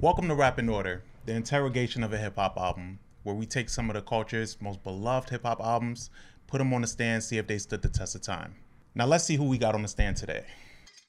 Welcome 0.00 0.28
to 0.28 0.34
Rap 0.34 0.58
in 0.58 0.68
Order, 0.68 1.02
the 1.24 1.32
interrogation 1.32 2.02
of 2.02 2.12
a 2.12 2.18
hip 2.18 2.36
hop 2.36 2.58
album, 2.58 2.98
where 3.22 3.34
we 3.34 3.46
take 3.46 3.68
some 3.68 3.88
of 3.88 3.94
the 3.94 4.02
culture's 4.02 4.60
most 4.60 4.82
beloved 4.82 5.30
hip 5.30 5.44
hop 5.44 5.60
albums, 5.60 6.10
put 6.48 6.58
them 6.58 6.72
on 6.72 6.80
the 6.80 6.86
stand, 6.86 7.22
see 7.22 7.36
if 7.36 7.46
they 7.46 7.58
stood 7.58 7.82
the 7.82 7.88
test 7.88 8.14
of 8.14 8.22
time. 8.22 8.56
Now 8.94 9.04
let's 9.04 9.22
see 9.22 9.36
who 9.36 9.44
we 9.44 9.58
got 9.58 9.74
on 9.74 9.82
the 9.82 9.88
stand 9.88 10.16
today. 10.16 10.46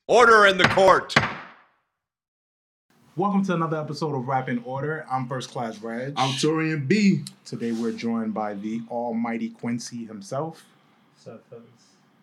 Order 0.05 0.45
in 0.45 0.57
the 0.57 0.67
court. 0.67 1.16
Welcome 3.16 3.44
to 3.45 3.53
another 3.53 3.77
episode 3.77 4.16
of 4.16 4.27
Rap 4.27 4.49
in 4.49 4.61
Order. 4.66 5.05
I'm 5.09 5.27
First 5.27 5.53
Klass 5.53 5.80
Regg. 5.80 6.13
I'm 6.17 6.33
Taurian 6.33 6.88
B. 6.88 7.23
Today 7.45 7.71
we're 7.71 7.94
joined 7.94 8.33
by 8.33 8.53
the 8.53 8.81
almighty 8.91 9.49
Quincy 9.49 10.05
himself. 10.05 10.66
What's 11.16 11.27
up, 11.27 11.44
fellas? 11.49 11.66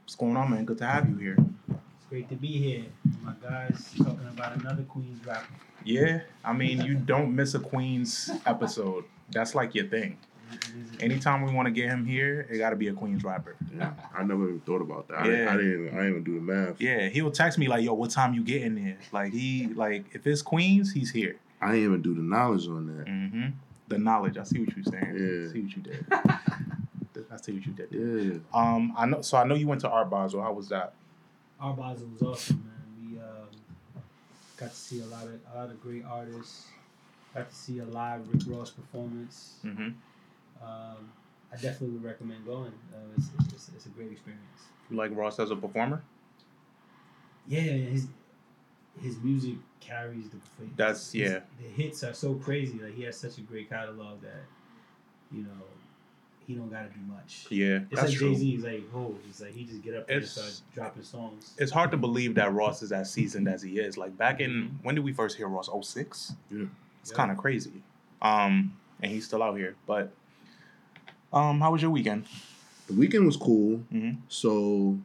What's 0.05 0.15
going 0.15 0.37
on, 0.37 0.51
man? 0.51 0.66
Good 0.66 0.79
to 0.79 0.87
have 0.87 1.09
you 1.09 1.16
here. 1.16 1.37
It's 1.71 2.07
great 2.10 2.29
to 2.29 2.37
be 2.37 2.48
here. 2.48 2.85
My 3.23 3.33
guys 3.43 3.95
talking 3.96 4.29
about 4.30 4.57
another 4.57 4.83
Queens 4.83 5.24
rapper. 5.27 5.46
Yeah, 5.85 6.21
I 6.45 6.52
mean, 6.52 6.83
you 6.83 6.95
don't 6.95 7.35
miss 7.35 7.55
a 7.55 7.60
Queens 7.60 8.30
episode. 8.45 9.05
That's 9.30 9.55
like 9.55 9.74
your 9.74 9.87
thing. 9.87 10.19
It 10.52 10.64
is 10.64 10.98
a- 11.00 11.05
Anytime 11.05 11.42
we 11.42 11.52
want 11.52 11.66
to 11.66 11.73
get 11.73 11.88
him 11.88 12.05
here, 12.05 12.46
it 12.50 12.59
got 12.59 12.70
to 12.70 12.77
be 12.77 12.88
a 12.88 12.92
Queens 12.92 13.23
rapper. 13.24 13.56
Yeah, 13.77 13.92
I 14.16 14.23
never 14.23 14.45
even 14.48 14.60
thought 14.60 14.80
about 14.80 15.09
that. 15.09 15.18
I, 15.18 15.28
Yeah. 15.28 15.52
I 15.52 15.56
didn't. 15.56 15.88
I 15.88 15.91
didn't 15.92 16.09
even 16.10 16.24
do 16.24 16.34
the 16.37 16.41
math. 16.41 16.80
Yeah, 16.80 17.09
he 17.09 17.23
will 17.23 17.30
text 17.30 17.59
me 17.59 17.68
like, 17.68 17.84
"Yo, 17.84 17.95
what 17.95 18.10
time 18.10 18.34
you 18.34 18.43
getting 18.43 18.74
there?" 18.76 18.98
Like 19.12 19.32
he, 19.32 19.66
like 19.68 20.06
if 20.15 20.26
it's 20.26 20.43
Queens, 20.43 20.93
he's 20.93 21.10
here. 21.10 21.37
I 21.60 21.73
didn't 21.73 21.84
even 21.84 22.02
do 22.02 22.15
the 22.15 22.23
knowledge 22.23 22.66
on 22.68 22.87
that. 22.87 23.06
Mm-hmm. 23.06 23.46
The 23.88 23.98
knowledge. 23.98 24.37
I 24.38 24.43
see 24.45 24.59
what 24.60 24.74
you're 24.76 24.84
saying. 24.84 25.16
Yeah. 25.16 25.48
I 25.48 25.52
see 25.52 25.60
what 25.62 25.76
you 25.76 25.82
did. 25.82 26.06
I 27.32 27.37
see 27.38 27.52
what 27.52 27.66
you 27.66 27.73
did. 27.73 27.88
Yeah. 27.90 28.38
Um, 28.52 28.93
I 28.96 29.06
know. 29.06 29.23
So 29.23 29.37
I 29.38 29.45
know 29.45 29.54
you 29.54 29.66
went 29.66 29.80
to 29.82 29.88
Art 29.88 30.10
Basel. 30.10 30.43
How 30.43 30.52
was 30.52 30.68
that? 30.68 30.93
Our 31.60 31.74
Basel 31.74 32.06
was 32.12 32.23
awesome, 32.23 32.65
man. 32.65 33.10
We 33.12 33.18
um, 33.18 33.49
got 34.59 34.71
to 34.71 34.76
see 34.76 35.01
a 35.01 35.06
lot 35.06 35.24
of 35.24 35.40
a 35.54 35.59
lot 35.59 35.71
of 35.71 35.80
great 35.82 36.04
artists. 36.04 36.66
Got 37.34 37.49
to 37.51 37.54
see 37.54 37.78
a 37.78 37.84
live 37.84 38.26
Rick 38.32 38.43
Ross 38.46 38.71
performance. 38.71 39.56
Mm-hmm. 39.65 39.88
Um, 40.62 41.10
I 41.52 41.57
definitely 41.57 41.90
would 41.90 42.04
recommend 42.04 42.45
going. 42.45 42.73
Uh, 42.93 42.99
it's, 43.16 43.29
it's, 43.40 43.52
it's, 43.52 43.71
it's 43.76 43.87
a 43.87 43.88
great 43.90 44.10
experience. 44.12 44.43
You 44.90 44.96
like 44.96 45.15
Ross 45.16 45.38
as 45.38 45.51
a 45.51 45.57
performer? 45.57 46.02
Yeah, 47.46 47.60
his 47.60 48.09
his 49.01 49.18
music 49.21 49.54
carries 49.80 50.29
the. 50.30 50.37
performance. 50.38 50.77
That's- 50.77 51.12
His- 51.12 51.15
yeah. 51.32 51.40
The 51.60 51.68
hits 51.82 52.02
are 52.04 52.15
so 52.15 52.34
crazy. 52.34 52.79
Like 52.79 52.95
he 52.95 53.02
has 53.04 53.16
such 53.16 53.38
a 53.38 53.43
great 53.43 53.68
catalog 53.68 54.23
that, 54.23 54.45
you 55.30 55.43
know, 55.43 55.51
he 56.46 56.54
don't 56.54 56.71
got 56.71 56.82
to 56.82 56.88
do 56.88 57.01
much. 57.07 57.46
Yeah, 57.51 57.80
It's 57.90 58.01
that's 58.01 58.10
like. 58.12 58.18
Jay 58.21 58.34
Z. 58.34 58.51
He's 58.57 58.65
like, 58.65 58.82
oh, 58.95 59.15
he's 59.27 59.40
like 59.40 59.52
he 59.54 59.65
just 59.65 59.82
get 59.82 59.95
up 59.95 60.07
there 60.09 60.16
and 60.16 60.24
It's- 60.24 60.32
start 60.32 60.60
dropping 60.74 61.02
songs. 61.02 61.54
It's 61.59 61.73
hard 61.73 61.90
to 61.93 61.96
believe 61.96 62.34
that 62.37 62.52
Ross 62.52 62.82
is 62.82 62.90
as 62.93 63.12
seasoned 63.12 63.49
as 63.49 63.62
he 63.62 63.79
is. 63.79 63.96
Like 63.99 64.16
back 64.16 64.41
in 64.41 64.78
when 64.82 64.94
did 64.94 65.04
we 65.04 65.12
first 65.12 65.37
hear 65.37 65.49
Ross? 65.49 65.69
06? 65.69 66.34
Yeah. 66.50 66.65
It's 67.03 67.10
Yeah. 67.10 67.16
kind 67.16 67.31
of 67.31 67.37
crazy. 67.37 67.82
Um, 68.22 68.77
and 69.03 69.12
he's 69.12 69.27
still 69.27 69.43
out 69.43 69.56
here. 69.56 69.77
But 69.87 70.10
um, 71.37 71.60
how 71.60 71.72
was 71.72 71.82
your 71.82 71.91
weekend? 71.91 72.25
The 72.87 72.94
weekend 72.94 73.26
was 73.26 73.37
cool. 73.37 73.82
Mhm. 73.92 74.19
So, 74.28 74.98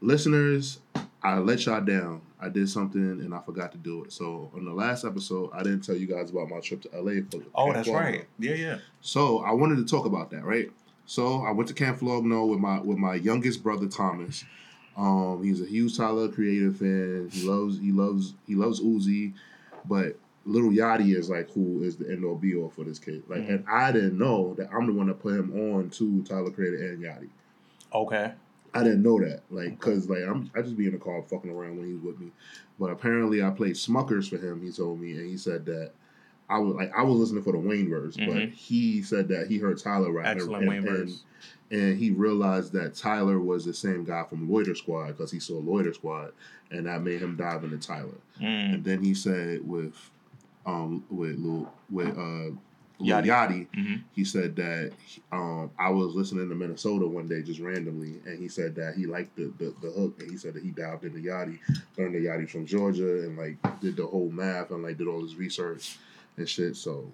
listeners, 0.00 0.78
I 1.22 1.38
let 1.38 1.64
y'all 1.66 1.80
down. 1.80 2.20
I 2.40 2.48
did 2.50 2.68
something 2.68 3.00
and 3.00 3.34
I 3.34 3.40
forgot 3.40 3.72
to 3.72 3.78
do 3.78 4.04
it. 4.04 4.12
So, 4.12 4.50
on 4.54 4.64
the 4.64 4.72
last 4.72 5.04
episode, 5.04 5.50
I 5.54 5.62
didn't 5.62 5.80
tell 5.82 5.96
you 5.96 6.06
guys 6.06 6.30
about 6.30 6.50
my 6.50 6.60
trip 6.60 6.82
to 6.82 6.88
LA. 6.94 7.22
For 7.30 7.38
Oh, 7.54 7.64
Camp 7.66 7.74
that's 7.76 7.88
Flog 7.88 8.02
Gnaw. 8.02 8.08
right. 8.10 8.24
Yeah, 8.38 8.54
yeah. 8.54 8.78
So, 9.00 9.38
I 9.40 9.52
wanted 9.52 9.76
to 9.76 9.84
talk 9.84 10.04
about 10.06 10.30
that, 10.30 10.44
right? 10.44 10.70
So, 11.06 11.42
I 11.42 11.50
went 11.52 11.68
to 11.68 11.74
Camp 11.74 11.98
Flog 11.98 12.24
Gnaw 12.24 12.44
with 12.46 12.58
my 12.58 12.80
with 12.80 12.98
my 12.98 13.14
youngest 13.14 13.62
brother 13.62 13.86
Thomas. 13.86 14.44
Um, 14.96 15.42
he's 15.42 15.60
a 15.60 15.66
huge 15.66 15.96
Tyler 15.96 16.28
Creator 16.28 16.72
fan. 16.72 17.28
He 17.32 17.48
loves 17.48 17.78
he 17.78 17.90
loves 17.92 18.34
he 18.46 18.54
loves 18.54 18.80
Uzi, 18.80 19.32
but 19.86 20.16
Lil 20.46 20.70
Yachty 20.70 21.16
is 21.16 21.30
like 21.30 21.50
who 21.52 21.82
is 21.82 21.96
the 21.96 22.10
end 22.10 22.24
all 22.24 22.34
be 22.36 22.54
all 22.54 22.68
for 22.68 22.84
this 22.84 22.98
kid. 22.98 23.22
Like, 23.28 23.42
Mhm. 23.42 23.48
and 23.50 23.64
I 23.68 23.92
didn't 23.92 24.18
know 24.18 24.54
that 24.58 24.68
I'm 24.72 24.86
the 24.86 24.92
one 24.92 25.06
that 25.06 25.20
put 25.20 25.34
him 25.38 25.52
on 25.72 25.90
to 25.90 26.22
Tyler 26.22 26.50
Creator 26.50 26.76
and 26.92 27.02
Yachty. 27.02 27.28
Okay. 27.94 28.32
I 28.76 28.82
didn't 28.82 29.02
know 29.02 29.20
that, 29.20 29.42
like, 29.50 29.78
cause 29.80 30.08
like 30.10 30.22
I'm 30.24 30.50
I 30.54 30.60
just 30.62 30.76
be 30.76 30.86
in 30.86 30.92
the 30.92 30.98
car 30.98 31.22
fucking 31.22 31.50
around 31.50 31.78
when 31.78 31.86
he's 31.86 32.00
with 32.02 32.18
me, 32.18 32.32
but 32.78 32.90
apparently 32.90 33.42
I 33.42 33.50
played 33.50 33.76
Smuckers 33.76 34.28
for 34.28 34.36
him. 34.36 34.60
He 34.62 34.70
told 34.72 35.00
me, 35.00 35.12
and 35.12 35.26
he 35.30 35.36
said 35.36 35.64
that 35.66 35.92
I 36.50 36.58
was 36.58 36.74
like 36.74 36.92
I 36.94 37.02
was 37.02 37.16
listening 37.18 37.42
for 37.44 37.52
the 37.52 37.58
Wayne 37.58 37.88
verse, 37.88 38.16
but 38.16 38.26
Mhm. 38.26 38.50
he 38.52 39.00
said 39.02 39.28
that 39.28 39.46
he 39.46 39.58
heard 39.58 39.78
Tyler 39.78 40.12
rap, 40.12 40.26
and- 40.26 40.40
Excellent 40.40 40.62
and, 40.64 40.68
Wayne 40.68 40.78
and, 40.88 40.88
verse. 41.08 41.24
and 41.70 41.96
he 41.96 42.10
realized 42.10 42.72
that 42.72 42.94
Tyler 42.94 43.38
was 43.40 43.64
the 43.64 43.72
same 43.72 44.02
guy 44.04 44.24
from 44.24 44.50
Loiter 44.50 44.74
Squad 44.74 45.06
because 45.12 45.30
he 45.30 45.38
saw 45.38 45.58
Loiter 45.60 45.92
Squad, 45.94 46.32
and 46.72 46.86
that 46.86 47.02
made 47.02 47.20
him 47.22 47.36
dive 47.36 47.62
into 47.64 47.78
Tyler. 47.78 48.18
Mm. 48.40 48.74
And 48.74 48.84
then 48.84 49.02
he 49.04 49.14
said 49.14 49.66
with 49.66 50.10
um 50.66 51.04
with 51.10 51.38
Lil 51.38 51.70
with 51.90 52.08
uh 52.16 52.50
Lil 53.00 53.22
Yachty. 53.22 53.26
Yachty 53.26 53.66
Mhm. 53.76 54.02
he 54.12 54.24
said 54.24 54.54
that 54.56 54.92
um, 55.32 55.70
I 55.78 55.90
was 55.90 56.14
listening 56.14 56.48
to 56.48 56.54
Minnesota 56.54 57.06
one 57.06 57.26
day 57.28 57.42
just 57.42 57.58
randomly, 57.60 58.20
and 58.24 58.38
he 58.38 58.48
said 58.48 58.76
that 58.76 58.94
he 58.94 59.06
liked 59.06 59.34
the, 59.36 59.52
the, 59.58 59.74
the 59.82 59.90
hook, 59.90 60.20
and 60.22 60.30
he 60.30 60.36
said 60.36 60.54
that 60.54 60.62
he 60.62 60.70
dived 60.70 61.04
into 61.04 61.18
Yachty, 61.18 61.58
learned 61.98 62.14
the 62.14 62.20
Yachty 62.20 62.48
from 62.48 62.66
Georgia, 62.66 63.24
and 63.24 63.36
like 63.36 63.56
did 63.80 63.96
the 63.96 64.06
whole 64.06 64.30
math 64.30 64.70
and 64.70 64.82
like 64.84 64.96
did 64.96 65.08
all 65.08 65.22
his 65.22 65.34
research 65.34 65.98
and 66.36 66.48
shit. 66.48 66.76
So, 66.76 67.10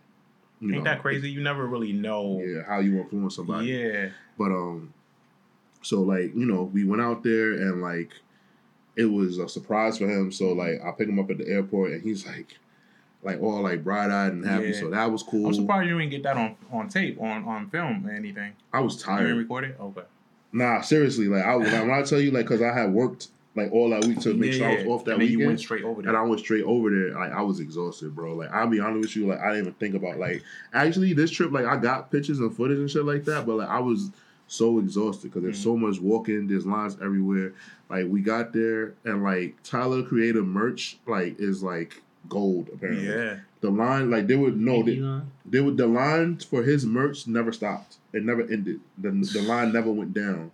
you 0.60 0.68
Ain't 0.74 0.84
know, 0.84 0.90
that 0.90 1.00
crazy? 1.00 1.30
You 1.30 1.42
never 1.42 1.66
really 1.66 1.94
know. 1.94 2.40
Yeah, 2.44 2.62
how 2.66 2.80
you 2.80 2.98
influence 3.00 3.36
somebody. 3.36 3.68
Yeah. 3.68 4.10
But 4.36 4.52
um, 4.52 4.92
so 5.82 6.02
like 6.02 6.34
you 6.34 6.44
know, 6.44 6.64
we 6.64 6.84
went 6.84 7.00
out 7.00 7.22
there 7.22 7.52
and 7.52 7.80
like 7.80 8.10
it 8.96 9.06
was 9.06 9.38
a 9.38 9.48
surprise 9.48 9.96
for 9.96 10.06
him. 10.08 10.30
So 10.30 10.52
like 10.52 10.82
I 10.84 10.90
picked 10.90 11.08
him 11.08 11.18
up 11.18 11.30
at 11.30 11.38
the 11.38 11.48
airport, 11.48 11.92
and 11.92 12.02
he's 12.02 12.26
like, 12.26 12.58
like 13.22 13.40
all 13.42 13.60
like 13.62 13.84
bright 13.84 14.10
eyed 14.10 14.32
and 14.32 14.44
happy. 14.46 14.70
Yeah. 14.70 14.80
So 14.80 14.90
that 14.90 15.10
was 15.10 15.22
cool. 15.22 15.46
I'm 15.46 15.54
surprised 15.54 15.88
you 15.88 15.98
didn't 15.98 16.10
get 16.10 16.22
that 16.22 16.36
on, 16.36 16.56
on 16.72 16.88
tape, 16.88 17.20
on, 17.20 17.44
on 17.44 17.68
film 17.68 18.06
or 18.06 18.12
anything. 18.12 18.52
I 18.72 18.80
was 18.80 18.94
You 18.96 19.00
tired. 19.04 19.22
didn't 19.24 19.38
record 19.38 19.64
it? 19.64 19.76
Okay. 19.80 20.02
Nah, 20.52 20.80
seriously, 20.80 21.26
like 21.28 21.44
I 21.44 21.52
I, 21.52 21.56
when 21.58 21.90
I 21.90 22.02
tell 22.02 22.20
you, 22.20 22.30
like, 22.32 22.46
cause 22.46 22.60
I 22.62 22.72
had 22.72 22.92
worked 22.92 23.28
like 23.56 23.70
all 23.72 23.90
that 23.90 24.04
week 24.04 24.20
to 24.20 24.32
make 24.34 24.52
Yeah, 24.52 24.58
sure 24.58 24.66
I 24.68 24.70
yeah. 24.72 24.78
was 24.78 24.86
off 24.86 25.04
that 25.04 25.10
and 25.12 25.20
weekend, 25.20 25.40
you 25.40 25.46
went 25.46 25.60
straight 25.60 25.84
over 25.84 26.02
there. 26.02 26.08
and 26.10 26.18
I 26.18 26.22
went 26.22 26.40
straight 26.40 26.64
over 26.64 26.88
there. 26.90 27.14
Like 27.18 27.32
I 27.32 27.42
was 27.42 27.60
exhausted, 27.60 28.14
bro. 28.14 28.34
Like 28.34 28.50
I'll 28.52 28.66
be 28.68 28.80
honest 28.80 29.00
with 29.00 29.16
you, 29.16 29.26
like 29.26 29.40
I 29.40 29.48
didn't 29.50 29.60
even 29.62 29.72
think 29.74 29.94
about 29.94 30.18
like 30.18 30.42
actually 30.72 31.12
this 31.12 31.30
trip. 31.30 31.52
Like 31.52 31.66
I 31.66 31.76
got 31.76 32.10
pictures 32.10 32.40
and 32.40 32.54
footage 32.56 32.78
and 32.78 32.90
shit 32.90 33.04
like 33.04 33.24
that, 33.26 33.46
but 33.46 33.56
like 33.56 33.68
I 33.68 33.78
was 33.80 34.10
so 34.46 34.78
exhausted 34.80 35.28
because 35.28 35.42
there's 35.44 35.60
Mhm. 35.60 35.64
so 35.64 35.76
much 35.76 36.00
walking, 36.00 36.48
there's 36.48 36.66
lines 36.66 36.96
everywhere. 37.02 37.52
Like 37.88 38.06
we 38.08 38.20
got 38.20 38.52
there 38.52 38.94
and 39.04 39.22
like 39.22 39.56
Tyler 39.62 40.02
Creator 40.02 40.42
merch 40.42 40.98
like 41.06 41.38
is 41.38 41.62
like 41.62 42.02
gold 42.28 42.68
apparently. 42.72 43.06
yeah. 43.08 43.36
The 43.60 43.70
line 43.70 44.10
like 44.10 44.26
they 44.26 44.36
would 44.36 44.58
know 44.58 44.82
they, 44.82 44.98
Elon? 44.98 45.30
they 45.44 45.60
would 45.60 45.76
the 45.76 45.86
line 45.86 46.38
for 46.38 46.62
his 46.62 46.86
merch 46.86 47.26
never 47.26 47.52
stopped. 47.52 47.96
It 48.12 48.24
never 48.24 48.42
ended. 48.42 48.80
The 48.98 49.10
the 49.10 49.42
line 49.42 49.72
never 49.72 49.90
went 49.90 50.14
down. 50.14 50.50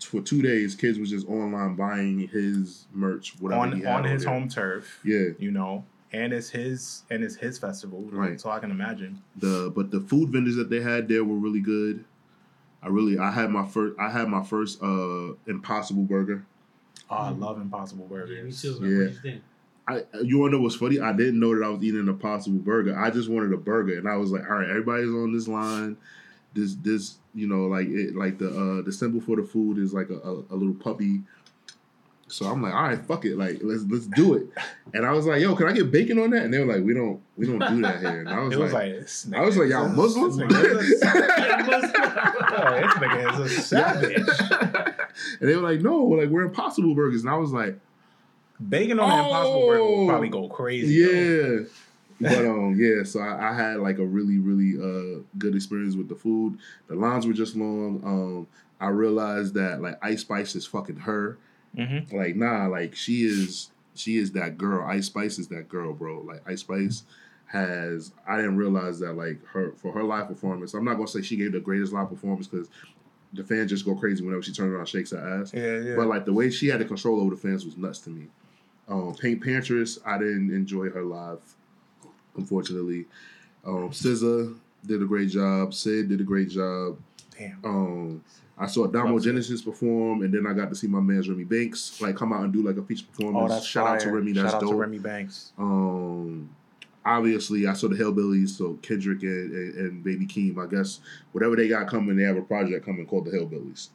For 0.00 0.20
two 0.20 0.42
days, 0.42 0.74
kids 0.76 0.98
was 0.98 1.10
just 1.10 1.26
online 1.28 1.74
buying 1.74 2.28
his 2.28 2.86
merch, 2.94 3.34
whatever 3.40 3.66
he 3.66 3.72
On, 3.72 3.80
had 3.80 3.96
on 3.96 4.04
his 4.04 4.22
there. 4.24 4.32
home 4.32 4.48
turf, 4.48 5.00
Yeah, 5.04 5.30
you 5.38 5.50
know, 5.50 5.84
and 6.12 6.32
it's 6.32 6.50
his 6.50 7.02
and 7.10 7.22
it's 7.24 7.34
his 7.36 7.58
festival, 7.58 8.02
Right. 8.12 8.40
So 8.40 8.48
I 8.50 8.60
can 8.60 8.70
imagine. 8.70 9.20
the 9.36 9.72
but 9.74 9.90
the 9.90 10.00
food 10.00 10.30
vendors 10.30 10.56
that 10.56 10.70
they 10.70 10.80
had 10.80 11.08
there 11.08 11.24
were 11.24 11.36
really 11.36 11.60
good. 11.60 12.04
I 12.82 12.86
really 12.88 13.18
I 13.18 13.30
had 13.32 13.50
my 13.50 13.66
first 13.66 13.98
I 13.98 14.08
had 14.10 14.28
my 14.28 14.44
first 14.44 14.80
uh 14.82 15.32
Impossible 15.46 16.04
Burger. 16.04 16.46
Oh, 17.10 17.16
I 17.16 17.30
Mm. 17.32 17.40
love 17.40 17.60
Impossible 17.60 18.06
burger. 18.06 18.32
Yeah, 18.34 18.42
me 18.44 18.52
too. 18.52 19.12
Yeah. 19.24 19.32
Yeah. 19.88 19.96
What 19.96 20.04
you 20.04 20.10
think? 20.10 20.12
I 20.14 20.18
you 20.22 20.38
wanna 20.38 20.52
know 20.56 20.60
what's 20.62 20.76
funny? 20.76 21.00
I 21.00 21.12
didn't 21.12 21.40
know 21.40 21.54
that 21.58 21.64
I 21.64 21.68
was 21.68 21.82
eating 21.82 22.00
an 22.00 22.08
Impossible 22.08 22.58
Burger. 22.58 22.98
I 22.98 23.10
just 23.10 23.28
wanted 23.28 23.52
a 23.52 23.56
burger, 23.56 23.96
and 23.98 24.08
I 24.08 24.16
was 24.16 24.30
like, 24.30 24.42
all 24.48 24.56
right, 24.58 24.68
everybody's 24.68 25.08
on 25.08 25.32
this 25.32 25.48
line. 25.48 25.96
This 26.54 26.74
this 26.76 27.16
you 27.34 27.46
know 27.46 27.66
like 27.66 27.88
it 27.88 28.14
like 28.16 28.38
the 28.38 28.48
uh 28.48 28.82
the 28.82 28.92
symbol 28.92 29.20
for 29.20 29.36
the 29.36 29.42
food 29.42 29.78
is 29.78 29.92
like 29.94 30.10
a, 30.10 30.18
a, 30.18 30.32
a 30.50 30.56
little 30.56 30.74
puppy. 30.74 31.22
So 32.30 32.44
I'm 32.44 32.60
like, 32.62 32.74
all 32.74 32.82
right, 32.82 32.98
fuck 33.06 33.24
it, 33.24 33.38
like 33.38 33.60
let's 33.62 33.84
let's 33.88 34.06
do 34.08 34.34
it. 34.34 34.48
And 34.92 35.06
I 35.06 35.12
was 35.12 35.24
like, 35.24 35.40
yo, 35.40 35.56
can 35.56 35.66
I 35.66 35.72
get 35.72 35.90
bacon 35.90 36.18
on 36.18 36.28
that? 36.30 36.42
And 36.42 36.52
they 36.52 36.58
were 36.58 36.70
like, 36.70 36.84
we 36.84 36.92
don't 36.92 37.22
we 37.38 37.46
don't 37.46 37.58
do 37.58 37.80
that 37.82 38.00
here. 38.00 38.20
And 38.20 38.28
I 38.28 38.40
was 38.40 38.54
was 38.54 38.72
like, 38.72 38.82
like, 39.30 39.40
I 39.40 39.44
was 39.46 39.56
like, 39.56 39.68
y'all 39.70 39.88
Muslims? 39.88 40.36
This 40.48 40.52
nigga 40.52 40.82
is 40.82 41.02
a- 41.02 42.28
Oh, 42.60 42.80
this 42.80 42.94
nigga 42.94 43.46
is 43.46 43.58
a 43.58 43.62
savage. 43.62 44.28
and 45.40 45.48
they 45.48 45.56
were 45.56 45.62
like, 45.62 45.80
no, 45.80 45.96
like 46.04 46.28
we're 46.28 46.42
Impossible 46.42 46.94
Burgers. 46.94 47.22
And 47.22 47.30
I 47.30 47.36
was 47.36 47.52
like, 47.52 47.78
Bacon 48.66 48.98
on 49.00 49.10
an 49.10 49.24
Impossible 49.24 49.66
Burger 49.66 49.82
will 49.84 50.04
Oh. 50.04 50.08
probably 50.08 50.28
go 50.28 50.48
crazy. 50.48 50.94
yeah. 50.94 51.64
but 52.20 52.44
um, 52.44 52.74
yeah. 52.78 53.04
So 53.04 53.20
I, 53.20 53.50
I 53.50 53.54
had 53.54 53.78
like 53.78 53.98
a 53.98 54.04
really, 54.06 54.38
really 54.38 54.76
uh 54.80 55.20
good 55.38 55.54
experience 55.54 55.94
with 55.94 56.08
the 56.08 56.16
food. 56.16 56.58
The 56.88 56.96
lines 56.96 57.26
were 57.26 57.32
just 57.32 57.54
long. 57.56 58.02
Um, 58.04 58.46
I 58.80 58.88
realized 58.88 59.54
that 59.54 59.80
like 59.80 59.98
Ice 60.02 60.22
Spice 60.22 60.56
is 60.56 60.66
fucking 60.66 60.96
her. 60.96 61.38
Mm-hmm. 61.76 62.16
Like 62.16 62.34
nah, 62.36 62.66
like 62.66 62.94
she 62.96 63.24
is 63.24 63.70
she 63.94 64.16
is 64.16 64.32
that 64.32 64.58
girl. 64.58 64.84
Ice 64.88 65.06
Spice 65.06 65.38
is 65.38 65.48
that 65.48 65.68
girl, 65.68 65.92
bro. 65.92 66.20
Like 66.22 66.42
Ice 66.48 66.60
Spice 66.60 67.04
has 67.46 68.12
I 68.26 68.36
didn't 68.36 68.56
realize 68.56 68.98
that 69.00 69.12
like 69.14 69.44
her 69.46 69.72
for 69.76 69.92
her 69.92 70.02
live 70.02 70.26
performance. 70.28 70.74
I'm 70.74 70.84
not 70.84 70.94
gonna 70.94 71.06
say 71.08 71.22
she 71.22 71.36
gave 71.36 71.52
the 71.52 71.60
greatest 71.60 71.92
live 71.92 72.08
performance 72.08 72.46
because 72.48 72.68
the 73.32 73.44
fans 73.44 73.70
just 73.70 73.84
go 73.84 73.94
crazy 73.94 74.24
whenever 74.24 74.42
she 74.42 74.52
turns 74.52 74.70
around 74.70 74.80
and 74.80 74.88
shakes 74.88 75.10
her 75.12 75.18
ass. 75.40 75.52
Yeah, 75.54 75.78
yeah. 75.78 75.94
But 75.96 76.08
like 76.08 76.24
the 76.24 76.32
way 76.32 76.50
she 76.50 76.66
had 76.68 76.80
the 76.80 76.84
control 76.84 77.20
over 77.20 77.34
the 77.34 77.40
fans 77.40 77.64
was 77.64 77.76
nuts 77.76 78.00
to 78.00 78.10
me. 78.10 78.26
Um, 78.88 79.14
PinkPantheress, 79.14 79.98
I 80.06 80.18
didn't 80.18 80.54
enjoy 80.54 80.88
her 80.90 81.02
live, 81.02 81.40
unfortunately. 82.36 83.04
Um, 83.64 83.90
SZA 83.90 84.56
did 84.86 85.02
a 85.02 85.04
great 85.04 85.28
job. 85.28 85.74
Syd 85.74 86.08
did 86.08 86.20
a 86.20 86.24
great 86.24 86.48
job. 86.48 86.96
Damn. 87.38 87.58
Um, 87.64 88.24
I 88.56 88.66
saw 88.66 88.86
Damo 88.86 89.12
Love 89.12 89.22
Sid. 89.22 89.30
Genesis 89.32 89.62
perform, 89.62 90.22
and 90.22 90.32
then 90.32 90.46
I 90.46 90.52
got 90.52 90.68
to 90.70 90.74
see 90.74 90.86
my 90.86 91.00
man's 91.00 91.28
Remy 91.28 91.44
Banks 91.44 92.00
like 92.00 92.16
come 92.16 92.32
out 92.32 92.42
and 92.42 92.52
do 92.52 92.62
like 92.62 92.76
a 92.76 92.82
feature 92.82 93.06
performance. 93.06 93.52
Oh, 93.52 93.54
that's 93.54 93.66
Shout 93.66 93.86
out 93.86 94.00
to 94.00 94.06
fire. 94.06 94.14
Remy, 94.16 94.34
Shout 94.34 94.54
out 94.54 94.60
dope. 94.60 94.70
to 94.70 94.76
Remy 94.76 94.98
Banks. 94.98 95.52
Um, 95.58 96.50
obviously, 97.04 97.66
I 97.66 97.74
saw 97.74 97.88
the 97.88 97.94
Hillbillies, 97.96 98.50
so 98.50 98.74
Kendrick 98.82 99.22
and, 99.22 99.52
and, 99.52 99.74
and 99.76 100.04
Baby 100.04 100.26
Keem. 100.26 100.58
I 100.58 100.68
guess 100.68 101.00
whatever 101.32 101.54
they 101.54 101.68
got 101.68 101.88
coming, 101.88 102.16
they 102.16 102.24
have 102.24 102.36
a 102.36 102.42
project 102.42 102.84
coming 102.84 103.06
called 103.06 103.26
the 103.26 103.30
Hillbillies. 103.32 103.90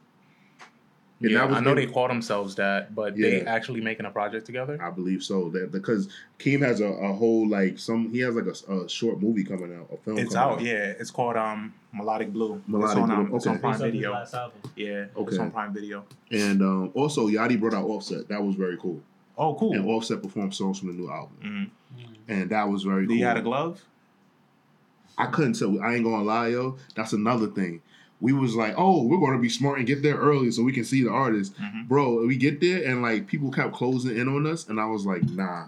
And 1.23 1.31
Yeah, 1.31 1.39
that 1.39 1.49
was 1.49 1.57
I 1.57 1.61
know 1.61 1.73
the- 1.73 1.85
they 1.85 1.91
call 1.91 2.09
themselves 2.09 2.55
that, 2.55 2.93
but 2.93 3.15
they 3.15 3.41
actually 3.41 3.79
making 3.79 4.05
a 4.05 4.11
project 4.11 4.45
together. 4.45 4.77
I 4.81 4.89
believe 4.91 5.23
so. 5.23 5.49
That 5.51 5.71
because 5.71 6.09
Keem 6.37 6.61
has 6.61 6.81
a, 6.81 6.85
a 6.87 7.13
whole 7.13 7.47
like 7.47 7.79
some 7.79 8.11
he 8.11 8.19
has 8.19 8.35
like 8.35 8.45
a, 8.45 8.73
a 8.73 8.89
short 8.89 9.21
movie 9.21 9.45
coming 9.45 9.73
out, 9.73 9.87
a 9.91 9.97
film. 10.03 10.17
It's 10.17 10.33
coming 10.33 10.55
out, 10.57 10.61
yeah. 10.61 10.93
It's 10.99 11.11
called 11.11 11.37
um 11.37 11.73
Melodic 11.93 12.33
Blue. 12.33 12.61
Melodic 12.67 12.97
it's 12.97 13.03
on, 13.03 13.11
um, 13.11 13.25
Blue, 13.27 13.35
It's 13.37 13.47
on. 13.47 13.59
Prime 13.59 13.71
Based 13.71 13.81
off 13.81 13.85
his 13.85 13.91
Video. 13.93 14.11
Yeah, 14.75 15.05
Okay. 15.15 15.29
it's 15.29 15.37
on 15.37 15.51
Prime 15.51 15.73
Video. 15.73 16.03
And 16.31 16.61
um, 16.61 16.91
also 16.93 17.27
Yadi 17.29 17.57
brought 17.57 17.73
out 17.73 17.85
Offset. 17.85 18.27
That 18.27 18.43
was 18.43 18.55
very 18.55 18.77
cool. 18.77 19.01
Oh, 19.37 19.55
cool. 19.55 19.73
And 19.73 19.85
Offset 19.87 20.21
performed 20.21 20.53
songs 20.53 20.77
from 20.79 20.89
the 20.89 20.93
new 20.95 21.09
album, 21.09 21.37
Mhm. 21.97 22.05
and 22.27 22.49
that 22.49 22.67
was 22.67 22.83
very 22.83 23.03
Do 23.03 23.07
cool. 23.09 23.15
you 23.17 23.25
had 23.25 23.37
a 23.37 23.41
glove? 23.41 23.81
I 25.17 25.27
couldn't 25.27 25.53
tell. 25.53 25.79
I 25.81 25.95
ain't 25.95 26.03
gonna 26.03 26.23
lie, 26.23 26.49
yo. 26.49 26.75
That's 26.95 27.13
another 27.13 27.47
thing. 27.47 27.81
We 28.23 28.31
was 28.31 28.55
like, 28.55 28.73
oh, 28.77 29.03
we're 29.03 29.19
gonna 29.19 29.37
be 29.41 29.49
smart 29.49 29.79
and 29.79 29.85
get 29.85 30.01
there 30.01 30.15
early 30.15 30.49
so 30.51 30.63
we 30.63 30.71
can 30.71 30.85
see 30.85 31.03
the 31.03 31.09
artist, 31.11 31.53
Mhm. 31.59 31.89
bro. 31.89 32.25
We 32.25 32.37
get 32.37 32.61
there 32.61 32.81
and 32.89 33.01
like 33.01 33.27
people 33.27 33.51
kept 33.51 33.73
closing 33.73 34.15
in 34.17 34.29
on 34.29 34.47
us, 34.47 34.69
and 34.69 34.79
I 34.79 34.85
was 34.85 35.05
like, 35.05 35.23
nah, 35.29 35.65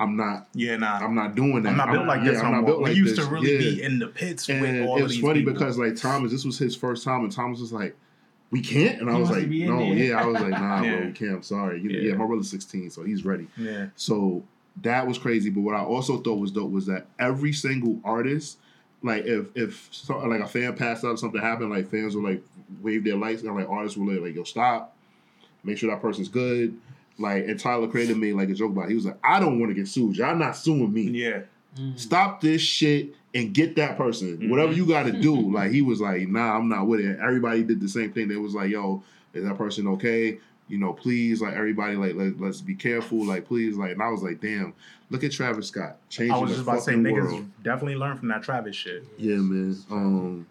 I'm 0.00 0.16
not. 0.16 0.48
Yeah, 0.54 0.76
nah. 0.76 0.98
I'm 0.98 1.14
not 1.14 1.36
doing 1.36 1.62
that. 1.62 1.68
I'm 1.70 1.76
not 1.76 1.92
built 1.92 2.06
like 2.06 2.24
this 2.24 2.34
yeah, 2.34 2.40
no 2.42 2.46
I'm 2.48 2.52
not 2.52 2.60
more. 2.62 2.66
built 2.70 2.78
we 2.80 2.84
like 2.86 2.96
used 2.96 3.16
this. 3.16 3.24
to 3.24 3.30
really 3.30 3.52
Yeah. 3.52 3.58
be 3.58 3.82
in 3.82 3.98
the 4.00 4.08
pits 4.08 4.48
And 4.48 4.60
with 4.60 4.86
all 4.88 4.96
it 4.96 5.00
of 5.00 5.02
was 5.04 5.12
these 5.12 5.20
funny 5.22 5.38
people. 5.40 5.52
because 5.52 5.78
like 5.78 5.94
Thomas, 5.94 6.32
this 6.32 6.44
was 6.44 6.58
his 6.58 6.74
first 6.74 7.04
time, 7.04 7.20
and 7.22 7.30
Thomas 7.30 7.60
was 7.60 7.72
like, 7.72 7.94
"We 8.50 8.60
can't," 8.60 9.00
and 9.00 9.08
I 9.08 9.14
He 9.14 9.20
was 9.20 9.30
like, 9.30 9.48
"No, 9.48 9.78
there. 9.78 9.94
yeah." 9.94 10.20
I 10.20 10.26
was 10.26 10.40
like, 10.40 10.50
"Nah, 10.50 10.82
Yeah. 10.82 10.96
bro, 10.96 11.06
we 11.06 11.12
can't." 11.12 11.30
I'm 11.36 11.42
sorry. 11.44 11.80
You 11.80 11.92
know, 11.92 11.98
Yeah. 12.00 12.08
yeah, 12.10 12.16
my 12.16 12.26
brother's 12.26 12.50
16, 12.50 12.90
so 12.90 13.04
he's 13.04 13.24
ready. 13.24 13.46
yeah, 13.56 13.86
So 13.94 14.42
that 14.82 15.06
was 15.06 15.16
crazy. 15.18 15.48
But 15.50 15.60
what 15.60 15.76
I 15.76 15.80
also 15.84 16.18
thought 16.18 16.40
was 16.40 16.50
dope 16.50 16.72
was 16.72 16.86
that 16.86 17.06
every 17.20 17.52
single 17.52 18.00
artist, 18.04 18.58
like 19.02 19.24
if 19.24 19.46
if 19.54 19.88
so, 19.90 20.18
like 20.18 20.40
a 20.40 20.46
fan 20.46 20.74
passed 20.76 21.04
out, 21.04 21.18
something 21.18 21.40
happened, 21.40 21.70
like 21.70 21.90
fans 21.90 22.14
would 22.14 22.24
like 22.24 22.42
wave 22.80 23.04
their 23.04 23.16
lights, 23.16 23.42
and 23.42 23.54
like 23.54 23.68
artists 23.68 23.96
would 23.98 24.22
like, 24.22 24.34
"Yo, 24.34 24.44
stop, 24.44 24.96
make 25.64 25.78
sure 25.78 25.90
that 25.90 26.00
person's 26.00 26.28
good." 26.28 26.78
Like 27.18 27.46
and 27.46 27.58
Tyler 27.58 27.88
Creator 27.88 28.14
made 28.14 28.34
like 28.34 28.48
a 28.48 28.54
joke 28.54 28.72
about. 28.72 28.86
It. 28.86 28.90
He 28.90 28.94
was 28.94 29.06
like, 29.06 29.18
"I 29.22 29.40
don't 29.40 29.58
want 29.60 29.70
to 29.70 29.74
get 29.74 29.88
sued. 29.88 30.16
Y'all 30.16 30.36
not 30.36 30.56
suing 30.56 30.92
me." 30.92 31.02
yeah. 31.02 31.42
Mm. 31.78 31.98
stop 31.98 32.42
this 32.42 32.60
shit 32.60 33.14
and 33.34 33.54
get 33.54 33.76
that 33.76 33.96
person. 33.96 34.36
Mhm. 34.36 34.50
Whatever 34.50 34.74
you 34.74 34.84
got 34.86 35.04
to 35.04 35.12
do. 35.12 35.34
Like 35.52 35.70
he 35.70 35.80
was 35.80 36.02
like, 36.02 36.28
nah, 36.28 36.54
I'm 36.56 36.68
not 36.68 36.86
with 36.86 37.00
it. 37.00 37.18
Everybody 37.18 37.62
did 37.62 37.80
the 37.80 37.88
same 37.88 38.12
thing. 38.12 38.28
They 38.28 38.36
was 38.36 38.54
like, 38.54 38.70
yo, 38.70 39.02
is 39.32 39.44
that 39.44 39.56
person 39.56 39.86
okay? 39.88 40.38
You 40.72 40.78
know, 40.78 40.94
please, 40.94 41.42
like 41.42 41.52
everybody, 41.52 41.96
like 41.96 42.14
let, 42.14 42.40
let's 42.40 42.62
be 42.62 42.74
careful. 42.74 43.26
Like 43.26 43.46
please, 43.46 43.76
like, 43.76 43.90
and 43.90 44.02
I 44.02 44.08
was 44.08 44.22
like, 44.22 44.40
damn, 44.40 44.72
look 45.10 45.22
at 45.22 45.30
Travis 45.30 45.68
Scott 45.68 45.98
changing 46.08 46.34
I 46.34 46.38
was 46.38 46.48
just 46.48 46.62
about 46.62 46.76
to 46.76 46.80
say, 46.80 46.92
fucking 46.92 47.04
niggas 47.04 47.24
world. 47.24 47.50
definitely 47.62 47.96
learn 47.96 48.16
from 48.16 48.28
that 48.28 48.42
Travis 48.42 48.74
shit. 48.74 49.04
Yeah, 49.18 49.36
man. 49.36 49.76
Um, 49.90 50.46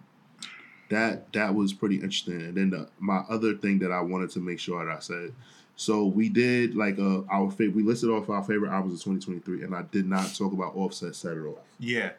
that 0.90 1.34
that 1.34 1.56
was 1.56 1.74
pretty 1.74 1.96
interesting. 1.96 2.40
And 2.40 2.56
then 2.56 2.70
the, 2.70 2.88
my 3.00 3.24
other 3.32 3.56
thing 3.56 3.80
that 3.80 3.92
I 3.92 4.02
wanted 4.02 4.30
to 4.32 4.40
make 4.40 4.60
sure 4.60 4.86
that 4.86 4.96
I 4.96 5.00
said. 5.00 5.34
So 5.76 6.06
we 6.06 6.30
did 6.30 6.76
like 6.76 7.00
uh 7.00 7.22
our 7.24 7.50
favorite. 7.50 7.78
We 7.78 7.82
listed 7.82 8.12
off 8.12 8.30
our 8.30 8.44
favorite 8.44 8.70
albums 8.70 8.94
of 8.94 9.04
2023, 9.04 9.64
and 9.64 9.76
I 9.76 9.86
did 9.92 10.06
not 10.06 10.36
talk 10.36 10.54
about 10.54 10.76
Offset 10.76 11.16
Set 11.16 11.36
It 11.36 11.48
Off. 11.48 11.66
Yeah. 11.80 12.12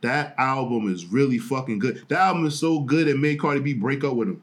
That 0.00 0.34
album 0.38 0.90
is 0.90 1.04
really 1.04 1.36
fucking 1.36 1.80
good. 1.80 2.02
That 2.08 2.20
album 2.20 2.46
is 2.46 2.58
so 2.58 2.80
good 2.80 3.08
it 3.08 3.18
made 3.18 3.38
Cardi 3.38 3.60
B 3.60 3.74
break 3.74 4.04
up 4.04 4.14
with 4.14 4.28
him. 4.28 4.42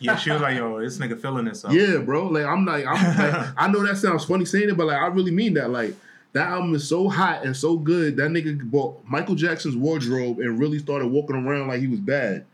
Yeah, 0.00 0.16
she 0.16 0.30
was 0.30 0.40
like, 0.40 0.56
yo, 0.56 0.80
this 0.80 0.98
nigga 0.98 1.20
feeling 1.20 1.44
this 1.44 1.64
up. 1.64 1.72
Yeah, 1.72 1.98
bro. 1.98 2.26
Like 2.26 2.46
I'm 2.46 2.64
like 2.64 2.86
I'm 2.86 3.16
like, 3.18 3.48
I 3.56 3.68
know 3.68 3.86
that 3.86 3.96
sounds 3.98 4.24
funny 4.24 4.44
saying 4.46 4.70
it, 4.70 4.76
but 4.76 4.86
like 4.86 4.96
I 4.96 5.06
really 5.08 5.30
mean 5.30 5.54
that. 5.54 5.70
Like 5.70 5.94
that 6.32 6.48
album 6.48 6.74
is 6.74 6.88
so 6.88 7.08
hot 7.08 7.44
and 7.44 7.56
so 7.56 7.76
good. 7.76 8.16
That 8.16 8.30
nigga 8.30 8.62
bought 8.70 9.00
Michael 9.06 9.34
Jackson's 9.34 9.76
wardrobe 9.76 10.38
and 10.38 10.58
really 10.58 10.78
started 10.78 11.08
walking 11.08 11.36
around 11.36 11.68
like 11.68 11.80
he 11.80 11.86
was 11.86 12.00
bad. 12.00 12.46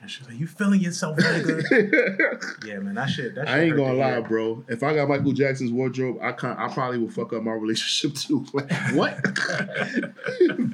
And 0.00 0.10
she's 0.10 0.26
like, 0.26 0.38
you 0.38 0.46
feeling 0.46 0.80
yourself, 0.80 1.18
nigga? 1.18 2.56
yeah, 2.66 2.78
man, 2.78 2.94
that 2.94 3.10
shit. 3.10 3.34
That 3.34 3.46
shit 3.46 3.54
I 3.54 3.60
ain't 3.64 3.76
gonna 3.76 3.92
lie, 3.92 4.12
hear. 4.12 4.22
bro. 4.22 4.64
If 4.68 4.82
I 4.82 4.94
got 4.94 5.08
Michael 5.10 5.32
Jackson's 5.32 5.72
wardrobe, 5.72 6.16
I 6.22 6.32
can't. 6.32 6.58
I 6.58 6.68
probably 6.72 6.96
would 6.96 7.12
fuck 7.12 7.34
up 7.34 7.42
my 7.42 7.52
relationship 7.52 8.16
too. 8.16 8.46
Like 8.54 8.70
what, 8.94 9.22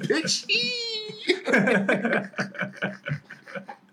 bitch? 0.07 0.45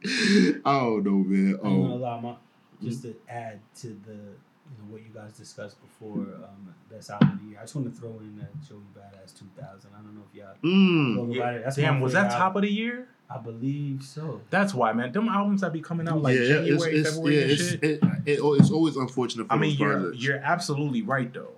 I 0.65 0.81
don't 0.81 1.05
know, 1.05 1.11
man. 1.25 1.59
I'm 1.63 1.83
gonna 1.83 1.85
Um, 1.85 1.91
allow 2.03 2.21
my 2.21 2.35
just 2.83 3.03
to 3.03 3.15
add 3.29 3.61
to 3.81 3.89
the 3.89 4.13
you 4.13 4.79
know 4.79 4.91
what 4.93 5.01
you 5.03 5.09
guys 5.15 5.33
discussed 5.35 5.77
before 5.81 6.19
um, 6.19 6.75
best 6.91 7.11
album 7.11 7.31
of 7.33 7.41
the 7.41 7.47
year. 7.51 7.59
I 7.59 7.63
just 7.63 7.75
want 7.77 7.93
to 7.95 8.01
throw 8.01 8.11
in 8.21 8.37
that 8.39 8.51
Joey 8.67 8.79
Badass 8.97 9.39
2000. 9.39 9.91
I 9.93 10.03
don't 10.03 10.15
know 10.15 10.23
if 10.31 10.35
y'all 10.37 10.55
mm, 10.63 11.17
know 11.17 11.35
about 11.41 11.55
it. 11.55 11.65
That's 11.65 11.77
Damn, 11.77 12.01
was 12.01 12.13
that 12.15 12.23
favorite 12.25 12.33
top 12.33 12.41
album. 12.43 12.57
of 12.57 12.63
the 12.63 12.73
year? 12.73 13.09
I 13.31 13.39
believe 13.39 14.03
so. 14.03 14.41
That's 14.51 14.75
why, 14.75 14.93
man. 14.93 15.13
Them 15.13 15.29
albums 15.29 15.63
that 15.63 15.73
be 15.73 15.81
coming 15.81 16.07
out 16.09 16.21
like 16.23 16.37
yeah, 16.39 16.47
January, 16.47 16.75
it's, 16.97 17.09
it's, 17.09 17.17
February 17.17 17.37
yeah, 17.37 17.43
and 17.43 17.51
it's, 17.53 17.71
shit. 17.71 17.83
it, 17.85 18.01
it, 18.27 18.41
it's 18.43 18.71
always 18.71 18.97
unfortunate 18.97 19.47
for 19.49 19.53
I 19.55 19.57
mean, 19.59 19.77
you're 19.79 20.01
projects. 20.01 20.23
you're 20.25 20.39
absolutely 20.39 21.03
right 21.03 21.33
though. 21.33 21.53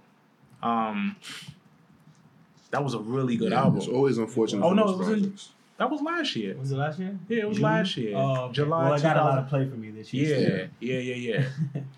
Um, 0.63 1.17
that 2.71 2.83
was 2.85 2.95
a 2.95 2.99
really 2.99 3.37
good 3.37 3.53
Yeah, 3.53 3.61
album. 3.63 3.79
It's 3.79 3.89
always 3.89 4.19
unfortunate. 4.19 4.65
Oh, 4.65 4.71
for 4.71 4.75
no, 4.75 4.87
those 4.87 4.95
it 4.95 4.99
was 4.99 5.09
in- 5.09 5.21
projects. 5.23 5.49
That 5.79 5.91
was 5.91 6.01
last 6.01 6.35
year. 6.37 6.57
Was 6.57 6.73
it 6.73 6.77
last 6.77 6.99
year? 6.99 7.19
Yeah, 7.29 7.43
it 7.43 7.49
was 7.49 7.57
June? 7.59 7.65
last 7.65 7.97
year. 7.97 8.17
Oh, 8.17 8.45
okay. 8.45 8.53
July 8.55 8.85
Well, 8.85 8.93
I 8.95 9.01
got 9.01 9.17
a 9.19 9.21
lot 9.25 9.39
of 9.39 9.49
play 9.49 9.69
for 9.69 9.77
me 9.77 9.91
this 9.91 10.13
year. 10.13 10.71
Yeah, 10.81 10.99
yeah, 10.99 11.15
yeah, 11.15 11.33
yeah. 11.75 11.83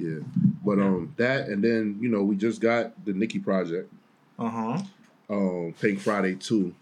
Yeah, 0.00 0.18
but 0.64 0.78
um, 0.78 1.12
that 1.16 1.48
and 1.48 1.62
then 1.64 1.98
you 2.00 2.08
know 2.08 2.22
we 2.22 2.36
just 2.36 2.60
got 2.60 3.04
the 3.04 3.12
Nicki 3.12 3.40
project, 3.40 3.92
Uh 4.38 4.48
huh. 4.48 4.82
um, 5.28 5.74
Pink 5.80 5.98
Friday 5.98 6.36
too. 6.36 6.72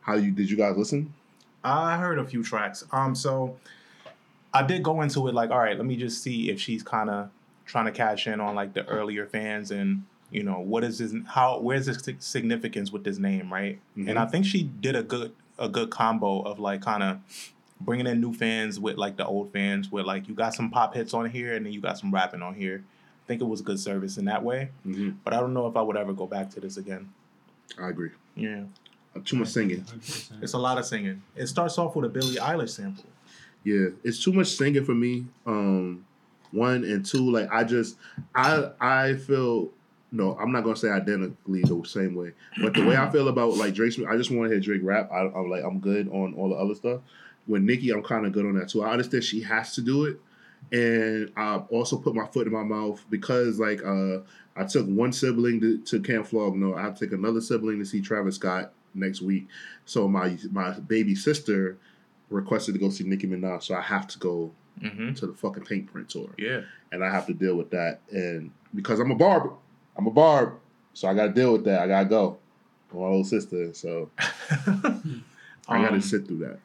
How 0.00 0.14
you 0.14 0.30
did 0.30 0.48
you 0.50 0.56
guys 0.56 0.74
listen? 0.74 1.12
I 1.62 1.98
heard 1.98 2.18
a 2.18 2.24
few 2.24 2.42
tracks. 2.42 2.82
Um, 2.92 3.14
so 3.14 3.56
I 4.54 4.62
did 4.62 4.82
go 4.82 5.02
into 5.02 5.28
it 5.28 5.34
like, 5.34 5.50
all 5.50 5.58
right, 5.58 5.76
let 5.76 5.84
me 5.84 5.96
just 5.96 6.22
see 6.22 6.48
if 6.48 6.58
she's 6.58 6.82
kind 6.82 7.10
of 7.10 7.28
trying 7.66 7.84
to 7.84 7.92
cash 7.92 8.26
in 8.26 8.40
on 8.40 8.54
like 8.54 8.72
the 8.72 8.86
earlier 8.86 9.26
fans 9.26 9.70
and 9.70 10.04
you 10.30 10.42
know 10.42 10.58
what 10.58 10.82
is 10.82 10.96
this? 10.98 11.12
How 11.26 11.60
where's 11.60 11.84
this 11.84 11.98
sig- 12.02 12.22
significance 12.22 12.90
with 12.90 13.04
this 13.04 13.18
name, 13.18 13.52
right? 13.52 13.78
Mhm. 13.98 14.08
And 14.08 14.18
I 14.18 14.24
think 14.24 14.46
she 14.46 14.62
did 14.62 14.96
a 14.96 15.02
good 15.02 15.32
a 15.58 15.68
good 15.68 15.90
combo 15.90 16.40
of 16.42 16.58
like 16.58 16.82
kind 16.82 17.02
of 17.02 17.18
bringing 17.80 18.06
in 18.06 18.20
new 18.20 18.32
fans 18.32 18.78
with 18.80 18.96
like 18.96 19.16
the 19.16 19.26
old 19.26 19.52
fans, 19.52 19.90
where 19.90 20.04
like 20.04 20.28
you 20.28 20.34
got 20.34 20.54
some 20.54 20.70
pop 20.70 20.94
hits 20.94 21.12
on 21.14 21.28
here 21.30 21.54
and 21.54 21.64
then 21.66 21.72
you 21.72 21.80
got 21.80 21.98
some 21.98 22.12
rapping 22.12 22.42
on 22.42 22.54
here. 22.54 22.82
I 22.86 23.26
think 23.26 23.40
it 23.40 23.44
was 23.46 23.60
good 23.60 23.80
service 23.80 24.18
in 24.18 24.26
that 24.26 24.42
way, 24.44 24.70
Mm-hmm. 24.86 25.10
but 25.24 25.34
I 25.34 25.40
don't 25.40 25.52
know 25.52 25.66
if 25.66 25.76
I 25.76 25.82
would 25.82 25.96
ever 25.96 26.12
go 26.12 26.26
back 26.26 26.48
to 26.50 26.60
this 26.60 26.76
again. 26.76 27.08
I 27.80 27.88
agree. 27.88 28.10
Yeah, 28.36 28.62
Uh, 29.16 29.20
Too 29.24 29.36
much 29.36 29.48
singing. 29.48 29.80
100%. 29.80 30.42
it's 30.42 30.52
a 30.52 30.58
lot 30.58 30.78
of 30.78 30.86
singing. 30.86 31.22
It 31.34 31.46
starts 31.48 31.76
off 31.78 31.96
with 31.96 32.04
a 32.04 32.08
Billie 32.08 32.36
Eilish 32.36 32.70
sample. 32.70 33.04
Yeah, 33.64 33.88
it's 34.04 34.22
too 34.22 34.32
much 34.32 34.46
singing 34.48 34.84
for 34.84 34.94
me. 34.94 35.26
Um, 35.44 36.06
one 36.52 36.84
and 36.84 37.04
two, 37.04 37.30
like 37.32 37.50
I 37.50 37.64
just, 37.64 37.96
I 38.34 38.70
I 38.80 39.14
feel. 39.16 39.70
No, 40.12 40.36
I'm 40.38 40.52
not 40.52 40.62
gonna 40.64 40.76
say 40.76 40.88
identically 40.88 41.62
the 41.62 41.82
same 41.84 42.14
way, 42.14 42.32
but 42.62 42.74
the 42.74 42.84
way 42.86 42.96
I 42.96 43.10
feel 43.10 43.28
about 43.28 43.54
like 43.56 43.74
Drake, 43.74 43.98
I 44.08 44.16
just 44.16 44.30
want 44.30 44.48
to 44.48 44.54
hear 44.54 44.60
Drake 44.60 44.80
rap. 44.84 45.10
I, 45.12 45.22
I'm 45.22 45.50
like 45.50 45.64
I'm 45.64 45.80
good 45.80 46.08
on 46.08 46.34
all 46.34 46.48
the 46.50 46.54
other 46.56 46.74
stuff. 46.74 47.00
With 47.46 47.62
Nicki, 47.62 47.90
I'm 47.90 48.02
kind 48.02 48.24
of 48.26 48.32
good 48.32 48.46
on 48.46 48.54
that 48.58 48.68
too. 48.68 48.82
I 48.82 48.90
understand 48.92 49.24
she 49.24 49.40
has 49.42 49.74
to 49.74 49.80
do 49.82 50.04
it, 50.04 50.20
and 50.72 51.32
I 51.36 51.56
also 51.70 51.96
put 51.98 52.14
my 52.14 52.26
foot 52.26 52.46
in 52.46 52.52
my 52.52 52.62
mouth 52.62 53.04
because 53.10 53.58
like 53.58 53.84
uh, 53.84 54.18
I 54.56 54.64
took 54.64 54.86
one 54.86 55.12
sibling 55.12 55.60
to, 55.60 55.78
to 55.78 56.00
Camp 56.00 56.26
Flog. 56.26 56.54
No, 56.56 56.74
I 56.76 56.90
take 56.90 57.12
another 57.12 57.40
sibling 57.40 57.78
to 57.80 57.84
see 57.84 58.00
Travis 58.00 58.36
Scott 58.36 58.72
next 58.94 59.22
week. 59.22 59.48
So 59.86 60.08
my 60.08 60.38
my 60.52 60.70
baby 60.72 61.14
sister 61.14 61.78
requested 62.30 62.74
to 62.74 62.80
go 62.80 62.90
see 62.90 63.04
Nicki 63.04 63.26
Minaj, 63.26 63.64
so 63.64 63.74
I 63.74 63.82
have 63.82 64.06
to 64.08 64.18
go 64.18 64.52
Mm-hmm. 64.82 65.14
to 65.14 65.26
the 65.28 65.32
fucking 65.32 65.64
Paint 65.64 65.90
Print 65.90 66.10
tour, 66.10 66.28
Yeah. 66.36 66.60
and 66.92 67.02
I 67.02 67.08
have 67.10 67.24
to 67.28 67.32
deal 67.32 67.56
with 67.56 67.70
that. 67.70 68.00
And 68.10 68.50
because 68.74 69.00
I'm 69.00 69.10
a 69.10 69.14
barber, 69.14 69.52
I'm 69.96 70.06
a 70.06 70.10
barb, 70.10 70.54
so 70.94 71.08
I 71.08 71.14
got 71.14 71.26
to 71.28 71.32
deal 71.32 71.52
with 71.52 71.64
that. 71.64 71.80
I 71.80 71.86
gotta 71.86 72.08
go. 72.08 72.38
my 72.92 73.00
little 73.00 73.24
sister. 73.24 73.72
So 73.74 74.10
I 74.18 75.82
got 75.82 75.88
to 75.88 75.94
Um, 75.94 76.00
sit 76.00 76.26
through 76.26 76.38
that. 76.38 76.58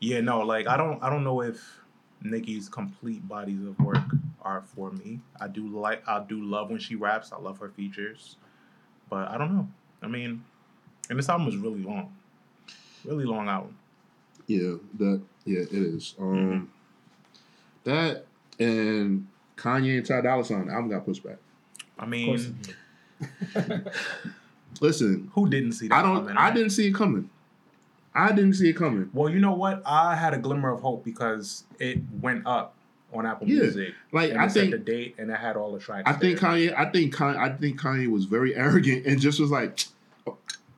Yeah, 0.00 0.20
no, 0.20 0.40
like 0.40 0.66
I 0.66 0.76
don't 0.76 1.02
I 1.02 1.08
don't 1.10 1.24
know 1.24 1.40
if 1.42 1.62
Nicki's 2.22 2.68
complete 2.68 3.26
bodies 3.28 3.64
of 3.64 3.78
work 3.80 4.02
are 4.42 4.62
for 4.62 4.90
me. 4.90 5.20
I 5.40 5.48
do 5.48 5.66
like 5.68 6.06
I 6.08 6.22
do 6.22 6.42
love 6.42 6.70
when 6.70 6.78
she 6.78 6.94
raps. 6.96 7.32
I 7.32 7.38
love 7.38 7.58
her 7.58 7.68
features. 7.70 8.36
But 9.08 9.28
I 9.28 9.38
don't 9.38 9.54
know. 9.54 9.68
I 10.02 10.06
mean, 10.08 10.42
and 11.10 11.18
this 11.18 11.28
album 11.28 11.48
is 11.48 11.56
really 11.56 11.80
long. 11.82 12.14
Really 13.04 13.24
long 13.24 13.48
album. 13.48 13.76
Yeah, 14.46 14.74
that 14.98 15.22
yeah, 15.44 15.60
it 15.60 15.72
is. 15.72 16.14
Um, 16.18 16.68
Mm-hmm. 17.86 17.90
that 17.90 18.26
and 18.58 19.26
Kanye 19.56 19.98
and 19.98 20.06
Ty 20.06 20.22
Dolla 20.22 20.44
Sign 20.44 20.68
album 20.70 20.90
got 20.90 21.04
pushed 21.04 21.22
back. 21.24 21.36
I 21.98 22.06
mean. 22.06 22.58
Listen, 24.80 25.30
who 25.34 25.48
didn't 25.48 25.72
see 25.72 25.88
that 25.88 25.98
I 25.98 26.02
don't. 26.02 26.20
coming? 26.26 26.36
I 26.36 26.50
didn't 26.52 26.70
see 26.70 26.88
it 26.88 26.94
coming. 26.94 27.30
I 28.14 28.30
didn't 28.32 28.54
see 28.54 28.68
it 28.70 28.74
coming. 28.74 29.10
Well, 29.12 29.28
you 29.28 29.38
know 29.40 29.54
what? 29.54 29.82
I 29.86 30.14
had 30.16 30.34
a 30.34 30.38
glimmer 30.38 30.72
of 30.72 30.80
hope 30.80 31.04
because 31.04 31.64
it 31.78 31.98
went 32.20 32.46
up 32.46 32.74
on 33.12 33.26
Apple 33.26 33.48
Yeah, 33.48 33.62
Music. 33.62 33.94
Like 34.12 34.30
and 34.30 34.40
I 34.40 34.46
it 34.46 34.50
set 34.50 34.60
think 34.60 34.72
the 34.72 34.78
date 34.78 35.14
and 35.18 35.30
it 35.30 35.36
had 35.38 35.56
all 35.56 35.72
the 35.72 35.78
tracks. 35.78 36.02
I 36.06 36.12
think 36.14 36.40
there. 36.40 36.50
Kanye. 36.50 36.74
I 36.76 36.90
think 36.90 37.14
Kanye. 37.14 37.36
I 37.38 37.56
think 37.56 37.80
Kanye 37.80 38.08
was 38.10 38.24
very 38.24 38.54
arrogant 38.56 39.06
and 39.06 39.20
just 39.20 39.40
was 39.40 39.50
like, 39.50 39.84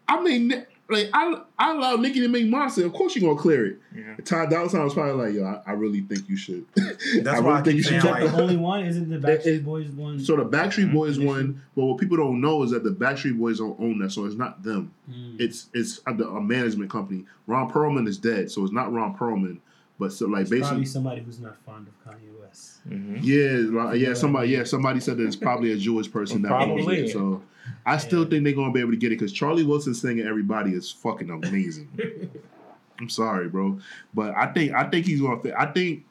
I 0.08 0.20
mean, 0.22 0.66
like 0.88 1.08
I 1.12 1.40
I 1.58 1.72
allow 1.74 1.96
Nicki 1.96 2.20
to 2.20 2.28
make 2.28 2.46
monster. 2.46 2.84
Of 2.86 2.92
course 2.92 3.14
you 3.16 3.22
gonna 3.22 3.36
clear 3.38 3.66
it. 3.66 3.78
Yeah. 3.94 4.16
Ty 4.24 4.46
Dolla 4.46 4.68
Sign 4.70 4.84
was 4.84 4.94
probably 4.94 5.24
like, 5.26 5.34
yo, 5.34 5.44
I, 5.44 5.70
I 5.70 5.72
really 5.74 6.00
think 6.02 6.28
you 6.28 6.36
should. 6.36 6.64
That's 6.74 7.28
I 7.28 7.40
why 7.40 7.58
I 7.58 7.62
think 7.62 7.76
you 7.76 7.82
should 7.82 8.00
saying, 8.00 8.02
check 8.02 8.10
like- 8.12 8.22
the 8.30 8.36
the 8.36 8.42
only 8.42 8.56
one 8.56 8.84
isn't 8.84 9.08
the 9.08 9.18
Backstreet 9.18 9.46
it- 9.46 9.64
Boys 9.64 9.88
one. 9.88 10.20
So 10.20 10.36
the 10.36 10.44
Backstreet 10.44 10.92
Boys 10.92 11.16
Initially? 11.16 11.26
one, 11.26 11.62
but 11.74 11.84
what 11.86 11.98
people 11.98 12.16
don't 12.16 12.40
know 12.40 12.62
is 12.62 12.70
that 12.70 12.84
the 12.84 12.90
Backstreet 12.90 13.38
Boys 13.38 13.58
don't 13.58 13.78
own 13.80 13.98
that, 13.98 14.12
so 14.12 14.24
it's 14.26 14.36
not 14.36 14.62
them. 14.62 14.92
Mm. 15.10 15.40
It's 15.40 15.66
it's 15.74 16.00
a, 16.06 16.12
a 16.12 16.40
management 16.40 16.90
company. 16.90 17.24
Ron 17.46 17.70
Perlman 17.70 18.06
is 18.06 18.18
dead, 18.18 18.50
so 18.50 18.62
it's 18.64 18.72
not 18.72 18.92
Ron 18.92 19.16
Perlman. 19.16 19.58
But 19.98 20.12
so 20.12 20.26
like 20.26 20.42
It's 20.42 20.50
basically, 20.50 20.68
probably 20.68 20.84
somebody 20.86 21.20
who's 21.22 21.40
not 21.40 21.56
fond 21.64 21.88
of 21.88 21.94
Kanye 22.12 22.38
West. 22.40 22.86
Mhm. 22.88 23.18
yeah, 23.22 23.82
like, 23.82 23.98
yeah, 23.98 24.12
somebody, 24.12 24.50
yeah, 24.50 24.62
somebody 24.64 25.00
said 25.00 25.16
that 25.16 25.24
it's 25.26 25.36
probably 25.36 25.72
a 25.72 25.76
Jewish 25.78 26.12
person 26.12 26.42
that 26.42 26.52
owns 26.52 26.66
Probably. 26.84 26.98
it. 27.06 27.12
So 27.12 27.42
I 27.86 27.98
still 27.98 28.24
think 28.24 28.42
they're 28.42 28.52
gonna 28.52 28.72
be 28.72 28.80
able 28.80 28.90
to 28.90 28.96
get 28.96 29.12
it 29.12 29.18
because 29.18 29.32
Charlie 29.32 29.62
Wilson 29.62 29.94
singing 29.94 30.26
"Everybody" 30.26 30.72
is 30.72 30.90
fucking 30.90 31.30
amazing. 31.30 31.88
I'm 32.98 33.08
sorry, 33.08 33.48
bro, 33.48 33.78
but 34.12 34.34
I 34.36 34.52
think 34.52 34.72
I 34.72 34.90
think 34.90 35.06
he's 35.06 35.20
gonna 35.20 35.40
fit. 35.40 35.54
I 35.56 35.66
think 35.66 36.04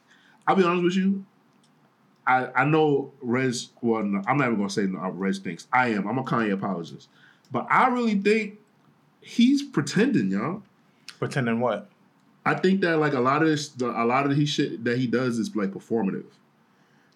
I'll 0.46 0.56
be 0.56 0.64
honest 0.64 0.84
with 0.84 0.94
you. 0.94 1.24
I 2.26 2.48
I 2.54 2.64
know 2.64 3.12
Rez. 3.20 3.70
Well, 3.82 4.02
no, 4.02 4.22
I'm 4.26 4.38
not 4.38 4.46
even 4.46 4.56
gonna 4.56 4.70
say 4.70 4.86
no, 4.86 5.00
uh, 5.00 5.10
Rez 5.10 5.38
thinks 5.38 5.66
I 5.70 5.88
am. 5.88 6.08
I'm 6.08 6.18
a 6.18 6.24
Kanye 6.24 6.52
apologist, 6.52 7.08
but 7.52 7.66
I 7.70 7.88
really 7.88 8.14
think 8.14 8.58
he's 9.20 9.62
pretending, 9.62 10.30
y'all. 10.30 10.62
Pretending 11.18 11.60
what? 11.60 11.90
I 12.46 12.54
think 12.54 12.80
that 12.82 12.98
like 12.98 13.12
a 13.12 13.20
lot 13.20 13.42
of 13.42 13.48
this, 13.48 13.68
the, 13.70 13.86
a 13.86 14.04
lot 14.04 14.24
of 14.24 14.34
the 14.34 14.46
shit 14.46 14.84
that 14.84 14.98
he 14.98 15.06
does 15.06 15.38
is 15.38 15.54
like 15.54 15.72
performative. 15.72 16.26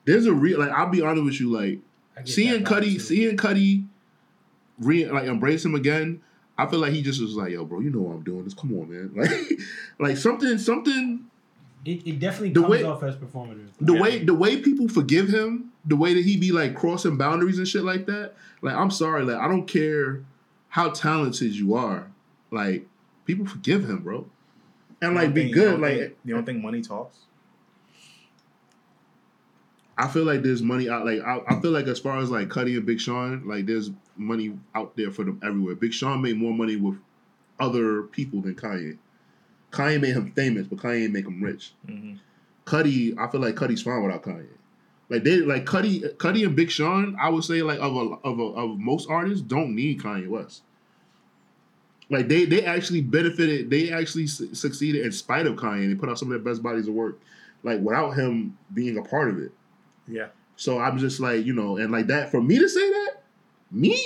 There's 0.04 0.26
a 0.26 0.32
real 0.34 0.58
like 0.58 0.70
I'll 0.70 0.88
be 0.88 1.00
honest 1.00 1.24
with 1.24 1.40
you, 1.40 1.50
like 1.50 1.78
seeing 2.24 2.64
Cudi, 2.64 3.00
seeing 3.00 3.36
Cudi, 3.36 3.86
re 4.80 5.06
like 5.06 5.24
embrace 5.24 5.64
him 5.64 5.74
again. 5.74 6.20
I 6.58 6.66
feel 6.66 6.78
like 6.80 6.92
he 6.92 7.00
just 7.00 7.20
was 7.22 7.36
like, 7.36 7.52
yo, 7.52 7.64
bro, 7.64 7.80
you 7.80 7.90
know 7.90 8.00
what 8.00 8.14
I'm 8.16 8.22
doing. 8.22 8.44
This, 8.44 8.52
come 8.54 8.72
on, 8.78 8.90
man. 8.90 9.12
Like, 9.16 9.58
like 9.98 10.16
something, 10.16 10.58
something. 10.58 11.24
It, 11.86 12.06
it 12.06 12.18
definitely 12.18 12.50
The 12.50 12.60
comes 12.60 12.70
way- 12.72 12.82
off 12.84 13.02
as 13.02 13.16
performative. 13.16 13.68
The 13.80 13.94
Yeah. 13.94 14.00
way, 14.02 14.24
the 14.24 14.34
way 14.34 14.60
people 14.60 14.86
forgive 14.88 15.28
him, 15.28 15.72
the 15.86 15.96
way 15.96 16.12
that 16.12 16.24
he 16.24 16.36
be 16.36 16.52
like 16.52 16.74
crossing 16.74 17.16
boundaries 17.16 17.56
and 17.58 17.66
shit 17.66 17.84
like 17.84 18.04
that. 18.06 18.34
Like, 18.60 18.74
I'm 18.74 18.90
sorry, 18.90 19.24
like 19.24 19.36
I 19.38 19.48
don't 19.48 19.66
care 19.66 20.22
how 20.68 20.90
talented 20.90 21.54
you 21.54 21.74
are. 21.74 22.08
Like, 22.50 22.86
people 23.24 23.46
forgive 23.46 23.88
him, 23.88 24.02
bro, 24.02 24.26
and 25.00 25.14
like 25.14 25.32
be 25.32 25.44
think- 25.44 25.54
good. 25.54 25.76
You 25.78 25.82
Like, 25.82 25.98
think, 25.98 26.16
you 26.26 26.34
don't 26.34 26.44
think 26.44 26.62
money 26.62 26.82
talks? 26.82 27.16
I 30.00 30.08
feel 30.08 30.24
like 30.24 30.42
there's 30.42 30.62
money 30.62 30.88
out. 30.88 31.04
Like 31.04 31.20
I, 31.20 31.40
I 31.46 31.60
feel 31.60 31.72
like 31.72 31.86
as 31.86 31.98
far 31.98 32.18
as 32.18 32.30
like 32.30 32.48
Cudi 32.48 32.76
and 32.76 32.86
Big 32.86 33.00
Sean, 33.00 33.46
like 33.46 33.66
there's 33.66 33.90
money 34.16 34.56
out 34.74 34.96
there 34.96 35.10
for 35.10 35.24
them 35.24 35.38
everywhere. 35.44 35.74
Big 35.74 35.92
Sean 35.92 36.22
made 36.22 36.38
more 36.38 36.54
money 36.54 36.76
with 36.76 36.96
other 37.58 38.04
people 38.04 38.40
than 38.40 38.54
Kanye. 38.54 38.96
Kanye 39.70 40.00
made 40.00 40.14
him 40.14 40.32
famous, 40.32 40.66
but 40.66 40.78
Kanye 40.78 41.10
make 41.10 41.26
him 41.26 41.42
rich. 41.42 41.72
hmm 41.86 42.14
Cudi, 42.66 43.18
I 43.18 43.28
feel 43.30 43.40
like 43.40 43.56
Cudi's 43.56 43.82
fine 43.82 44.02
without 44.02 44.22
Kanye. 44.22 44.46
Like 45.08 45.24
they 45.24 45.38
like 45.38 45.66
Cudi, 45.66 46.02
Cudi 46.16 46.46
and 46.46 46.54
Big 46.56 46.70
Sean. 46.70 47.16
I 47.20 47.28
would 47.28 47.44
say 47.44 47.62
like 47.62 47.80
of 47.80 47.94
a, 47.96 48.14
of 48.26 48.38
a, 48.38 48.42
of 48.42 48.78
most 48.78 49.08
artists 49.10 49.42
don't 49.42 49.74
need 49.74 50.00
Kanye 50.00 50.28
West. 50.28 50.62
Like 52.08 52.28
they 52.28 52.44
they 52.44 52.64
actually 52.64 53.02
benefited. 53.02 53.70
They 53.70 53.90
actually 53.92 54.28
su- 54.28 54.54
succeeded 54.54 55.04
in 55.04 55.12
spite 55.12 55.46
of 55.46 55.56
Kanye. 55.56 55.88
They 55.88 55.94
put 55.94 56.08
out 56.08 56.18
some 56.18 56.30
of 56.32 56.42
their 56.42 56.52
best 56.52 56.62
bodies 56.62 56.88
of 56.88 56.94
work, 56.94 57.20
like 57.62 57.80
without 57.80 58.12
him 58.12 58.56
being 58.72 58.96
a 58.98 59.02
part 59.02 59.28
of 59.28 59.38
it. 59.38 59.52
Yeah. 60.10 60.26
So 60.56 60.78
I'm 60.78 60.98
just 60.98 61.20
like, 61.20 61.44
you 61.46 61.54
know, 61.54 61.76
and 61.78 61.90
like 61.90 62.08
that 62.08 62.30
for 62.30 62.42
me 62.42 62.58
to 62.58 62.68
say 62.68 62.90
that, 62.90 63.22
me, 63.70 63.98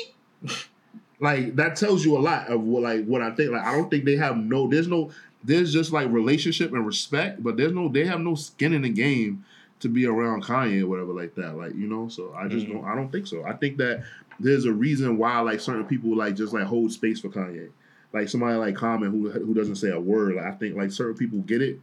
like 1.20 1.56
that 1.56 1.76
tells 1.76 2.04
you 2.04 2.16
a 2.16 2.20
lot 2.20 2.48
of 2.48 2.60
what 2.62 2.82
like 2.82 3.04
what 3.06 3.22
I 3.22 3.30
think. 3.32 3.50
Like 3.52 3.64
I 3.64 3.74
don't 3.76 3.90
think 3.90 4.04
they 4.04 4.16
have 4.16 4.36
no 4.36 4.68
there's 4.68 4.88
no 4.88 5.10
there's 5.42 5.72
just 5.72 5.92
like 5.92 6.08
relationship 6.10 6.72
and 6.72 6.86
respect, 6.86 7.42
but 7.42 7.56
there's 7.56 7.72
no 7.72 7.88
they 7.88 8.04
have 8.06 8.20
no 8.20 8.34
skin 8.34 8.72
in 8.72 8.82
the 8.82 8.88
game 8.88 9.44
to 9.80 9.88
be 9.88 10.06
around 10.06 10.44
Kanye 10.44 10.82
or 10.82 10.86
whatever 10.86 11.12
like 11.12 11.34
that. 11.34 11.56
Like, 11.56 11.74
you 11.74 11.86
know, 11.86 12.08
so 12.08 12.32
I 12.34 12.48
just 12.48 12.66
Mhm. 12.66 12.72
don't 12.74 12.84
I 12.84 12.94
don't 12.94 13.10
think 13.10 13.26
so. 13.26 13.44
I 13.44 13.52
think 13.54 13.76
that 13.78 14.04
there's 14.40 14.64
a 14.64 14.72
reason 14.72 15.16
why 15.18 15.38
like 15.40 15.60
certain 15.60 15.84
people 15.84 16.16
like 16.16 16.36
just 16.36 16.52
like 16.52 16.64
hold 16.64 16.92
space 16.92 17.20
for 17.20 17.28
Kanye. 17.28 17.68
Like 18.12 18.28
somebody 18.28 18.56
like 18.56 18.76
Common 18.76 19.10
who 19.10 19.30
who 19.30 19.54
doesn't 19.54 19.76
say 19.76 19.90
a 19.90 20.00
word. 20.00 20.36
Like 20.36 20.46
I 20.46 20.52
think 20.52 20.76
like 20.76 20.92
certain 20.92 21.16
people 21.16 21.40
get 21.40 21.62
it. 21.62 21.80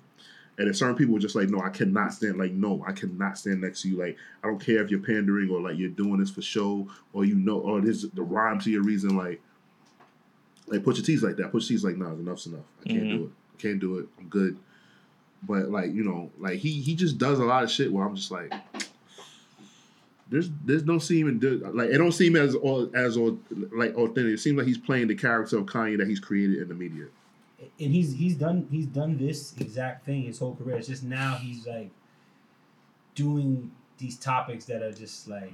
And 0.58 0.68
then 0.68 0.74
certain 0.74 0.96
people 0.96 1.16
are 1.16 1.20
just 1.20 1.36
like, 1.36 1.50
no, 1.50 1.60
I 1.60 1.70
cannot 1.70 2.14
stand. 2.14 2.38
Like, 2.38 2.52
no, 2.52 2.84
I 2.86 2.92
cannot 2.92 3.38
stand 3.38 3.62
next 3.62 3.82
to 3.82 3.90
you. 3.90 3.98
Like, 3.98 4.18
I 4.44 4.48
don't 4.48 4.64
care 4.64 4.84
if 4.84 4.92
you're 4.92 5.00
pandering 5.00 5.50
or 5.50 5.62
like 5.62 5.78
you're 5.78 5.90
doing 5.90 6.18
this 6.18 6.30
for 6.30 6.42
show 6.42 6.88
or 7.14 7.26
you 7.26 7.36
know 7.36 7.60
or 7.60 7.82
this 7.82 8.06
the 8.14 8.22
rhyme 8.22 8.60
to 8.60 8.70
your 8.70 8.84
reason. 8.84 9.18
Like, 9.18 9.42
like 10.68 10.84
put 10.84 10.98
your 10.98 11.06
teeth 11.06 11.24
like 11.24 11.38
that. 11.38 11.52
Put 11.52 11.64
your 11.64 11.80
teeth 11.80 11.86
like, 11.86 11.98
nah, 11.98 12.12
enough's 12.12 12.46
enough. 12.48 12.66
I 12.86 12.90
can't 12.90 13.00
do 13.00 13.06
mm-hmm. 13.06 13.24
it. 13.24 13.30
I 13.58 13.62
can't 13.62 13.80
do 13.80 14.00
it. 14.00 14.08
I'm 14.20 14.28
good. 14.28 14.58
But 15.44 15.70
like 15.70 15.94
you 15.94 16.04
know, 16.04 16.30
like 16.38 16.60
he 16.60 16.82
he 16.82 16.96
just 16.96 17.18
does 17.18 17.40
a 17.40 17.46
lot 17.46 17.64
of 17.64 17.72
shit 17.72 17.92
where 17.92 18.06
I'm 18.06 18.16
just 18.16 18.30
like, 18.30 18.54
there's 20.30 20.50
there's 20.64 20.84
no 20.84 21.00
seem 21.00 21.40
like 21.74 21.90
it 21.90 21.98
don't 21.98 22.12
seem 22.12 22.36
as 22.36 22.56
as 22.94 23.18
like 23.18 23.96
authentic. 23.96 24.34
It 24.34 24.40
seems 24.40 24.58
like 24.58 24.68
he's 24.68 24.78
playing 24.78 25.08
the 25.08 25.16
character 25.16 25.58
of 25.58 25.66
Kanye 25.66 25.98
that 25.98 26.08
he's 26.08 26.20
created 26.20 26.62
in 26.62 26.68
the 26.68 26.76
media. 26.76 27.06
And 27.82 27.92
he's 27.94 28.14
he's 28.14 28.36
done 28.36 28.68
he's 28.72 28.86
done 28.86 29.18
this 29.18 29.54
exact 29.60 30.06
thing 30.06 30.24
his 30.24 30.40
whole 30.40 30.56
career. 30.56 30.78
It's 30.78 30.88
just 30.88 31.04
now 31.04 31.36
he's 31.36 31.66
like 31.68 31.90
doing 33.16 33.72
these 33.98 34.18
topics 34.18 34.66
that 34.66 34.82
are 34.82 34.92
just 34.92 35.28
like 35.28 35.54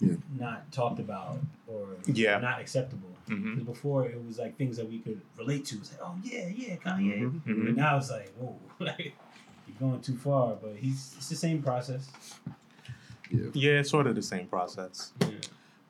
Yeah. 0.00 0.14
not 0.38 0.70
talked 0.70 1.00
about 1.00 1.38
or 1.66 1.96
Yeah. 2.06 2.38
not 2.38 2.60
acceptable. 2.60 3.08
hmm 3.26 3.54
'Cause 3.56 3.64
before 3.64 4.06
it 4.06 4.24
was 4.24 4.38
like 4.38 4.56
things 4.56 4.76
that 4.76 4.88
we 4.88 4.98
could 5.00 5.20
relate 5.36 5.64
to. 5.66 5.76
It's 5.76 5.92
like, 5.92 6.00
oh 6.02 6.16
yeah, 6.22 6.48
yeah, 6.48 6.76
Kanye. 6.76 7.20
Mhm, 7.22 7.42
mhm. 7.44 7.64
But 7.66 7.76
now 7.76 7.96
it's 7.98 8.10
like, 8.10 8.32
whoa, 8.38 8.56
like 8.78 9.14
you're 9.66 9.76
going 9.80 10.00
too 10.00 10.16
far. 10.16 10.54
But 10.56 10.76
he's 10.76 11.14
it's 11.16 11.28
the 11.28 11.36
same 11.36 11.62
process. 11.62 12.08
Yeah, 13.30 13.80
it's 13.80 13.90
sort 13.90 14.06
of 14.06 14.14
the 14.14 14.22
same 14.22 14.46
process. 14.46 15.12
Yeah. 15.20 15.28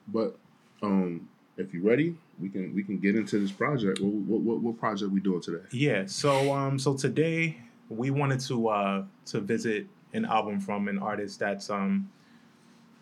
But 0.09 0.37
um, 0.83 1.29
if 1.59 1.75
you're 1.75 1.83
ready, 1.83 2.17
we 2.41 2.49
can 2.49 2.75
we 2.75 2.83
can 2.83 2.99
get 2.99 3.17
into 3.17 3.39
this 3.39 3.53
project. 3.53 4.01
What 4.01 4.13
what 4.13 4.41
what, 4.41 4.61
what 4.61 4.79
project 4.79 5.11
we 5.13 5.21
doing 5.21 5.41
today? 5.41 5.65
Yeah. 5.73 6.05
So 6.07 6.55
um 6.55 6.79
so 6.79 6.95
today 6.95 7.59
we 7.91 8.11
wanted 8.11 8.41
to 8.41 8.69
uh 8.69 9.05
to 9.27 9.41
visit 9.41 9.87
an 10.15 10.25
album 10.25 10.61
from 10.61 10.89
an 10.89 10.99
artist 10.99 11.41
that's 11.41 11.69
um 11.69 12.11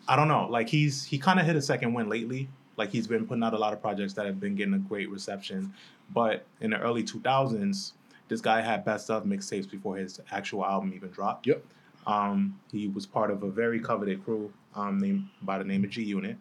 I 0.09 0.17
don't 0.17 0.29
know, 0.29 0.49
like 0.49 0.69
he's 0.69 1.05
he 1.05 1.19
kind 1.19 1.39
of 1.39 1.47
hit 1.47 1.57
a 1.57 1.63
second 1.63 1.93
win 1.95 2.09
lately. 2.09 2.49
Like 2.77 2.91
he's 2.91 3.07
been 3.07 3.27
putting 3.27 3.43
out 3.43 3.55
a 3.55 3.59
lot 3.59 3.73
of 3.73 3.81
projects 3.81 4.15
that 4.15 4.27
have 4.27 4.41
been 4.41 4.55
getting 4.55 4.75
a 4.75 4.79
great 4.79 5.11
reception. 5.11 5.73
But 6.13 6.47
in 6.61 6.71
the 6.71 6.79
early 6.79 7.03
2000s, 7.03 7.93
this 8.29 8.41
guy 8.41 8.61
had 8.61 8.85
best 8.85 9.11
of 9.11 9.25
mixtapes 9.25 9.69
before 9.69 9.97
his 9.97 10.21
actual 10.31 10.65
album 10.65 10.93
even 10.95 11.11
dropped. 11.11 11.47
Yep. 11.47 11.65
Um, 12.07 12.61
he 12.71 12.89
was 12.89 13.07
part 13.07 13.31
of 13.31 13.43
a 13.43 13.51
very 13.51 13.81
coveted 13.81 14.25
crew 14.25 14.53
um, 14.75 14.99
named 14.99 15.29
by 15.43 15.59
the 15.59 15.65
name 15.65 15.85
of 15.85 15.91
G 15.91 16.03
Unit. 16.03 16.37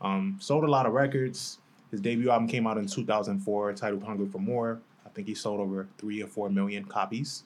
Um, 0.00 0.36
sold 0.40 0.64
a 0.64 0.70
lot 0.70 0.86
of 0.86 0.92
records. 0.92 1.58
His 1.90 2.00
debut 2.00 2.30
album 2.30 2.48
came 2.48 2.66
out 2.66 2.78
in 2.78 2.86
2004, 2.86 3.72
titled 3.74 4.02
"Hungry 4.02 4.26
for 4.26 4.38
More." 4.38 4.80
I 5.04 5.08
think 5.10 5.28
he 5.28 5.34
sold 5.34 5.60
over 5.60 5.88
three 5.98 6.22
or 6.22 6.26
four 6.26 6.50
million 6.50 6.84
copies. 6.84 7.44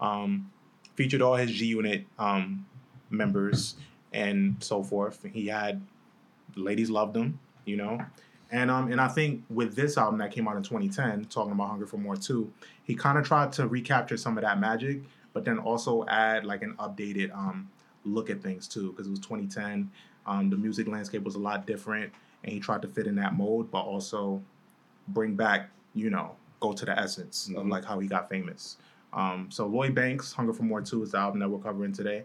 Um, 0.00 0.50
featured 0.94 1.20
all 1.22 1.36
his 1.36 1.50
G 1.50 1.66
Unit 1.66 2.06
um, 2.18 2.66
members 3.10 3.76
and 4.12 4.56
so 4.60 4.82
forth. 4.82 5.24
He 5.32 5.46
had 5.46 5.80
ladies 6.56 6.90
loved 6.90 7.16
him, 7.16 7.38
you 7.64 7.76
know. 7.76 8.00
And 8.52 8.70
um 8.70 8.90
and 8.90 9.00
I 9.00 9.08
think 9.08 9.44
with 9.48 9.76
this 9.76 9.96
album 9.96 10.18
that 10.18 10.32
came 10.32 10.48
out 10.48 10.56
in 10.56 10.62
2010, 10.62 11.26
talking 11.26 11.52
about 11.52 11.68
Hunger 11.68 11.86
for 11.86 11.98
More 11.98 12.16
too, 12.16 12.52
he 12.82 12.94
kind 12.94 13.18
of 13.18 13.24
tried 13.24 13.52
to 13.52 13.68
recapture 13.68 14.16
some 14.16 14.36
of 14.36 14.42
that 14.42 14.58
magic, 14.58 15.02
but 15.32 15.44
then 15.44 15.58
also 15.58 16.04
add 16.06 16.44
like 16.44 16.62
an 16.62 16.74
updated 16.78 17.32
um 17.34 17.68
look 18.04 18.30
at 18.30 18.42
things 18.42 18.66
too, 18.66 18.90
because 18.90 19.06
it 19.06 19.10
was 19.10 19.20
2010. 19.20 19.90
Um, 20.26 20.50
the 20.50 20.56
music 20.56 20.86
landscape 20.88 21.22
was 21.24 21.34
a 21.34 21.38
lot 21.38 21.66
different, 21.66 22.12
and 22.44 22.52
he 22.52 22.60
tried 22.60 22.82
to 22.82 22.88
fit 22.88 23.06
in 23.06 23.16
that 23.16 23.34
mold, 23.34 23.70
but 23.70 23.80
also 23.80 24.42
bring 25.08 25.34
back, 25.34 25.70
you 25.94 26.10
know, 26.10 26.36
go 26.60 26.72
to 26.72 26.84
the 26.84 26.98
essence 26.98 27.48
of 27.56 27.64
Mhm. 27.64 27.70
like 27.70 27.84
how 27.84 27.98
he 27.98 28.06
got 28.06 28.28
famous. 28.28 28.76
Um, 29.12 29.50
so 29.50 29.66
Lloyd 29.66 29.94
Banks, 29.94 30.32
Hunger 30.32 30.52
for 30.52 30.62
More 30.62 30.80
2 30.82 31.02
is 31.02 31.12
the 31.12 31.18
album 31.18 31.40
that 31.40 31.48
we're 31.48 31.58
covering 31.58 31.92
today. 31.92 32.24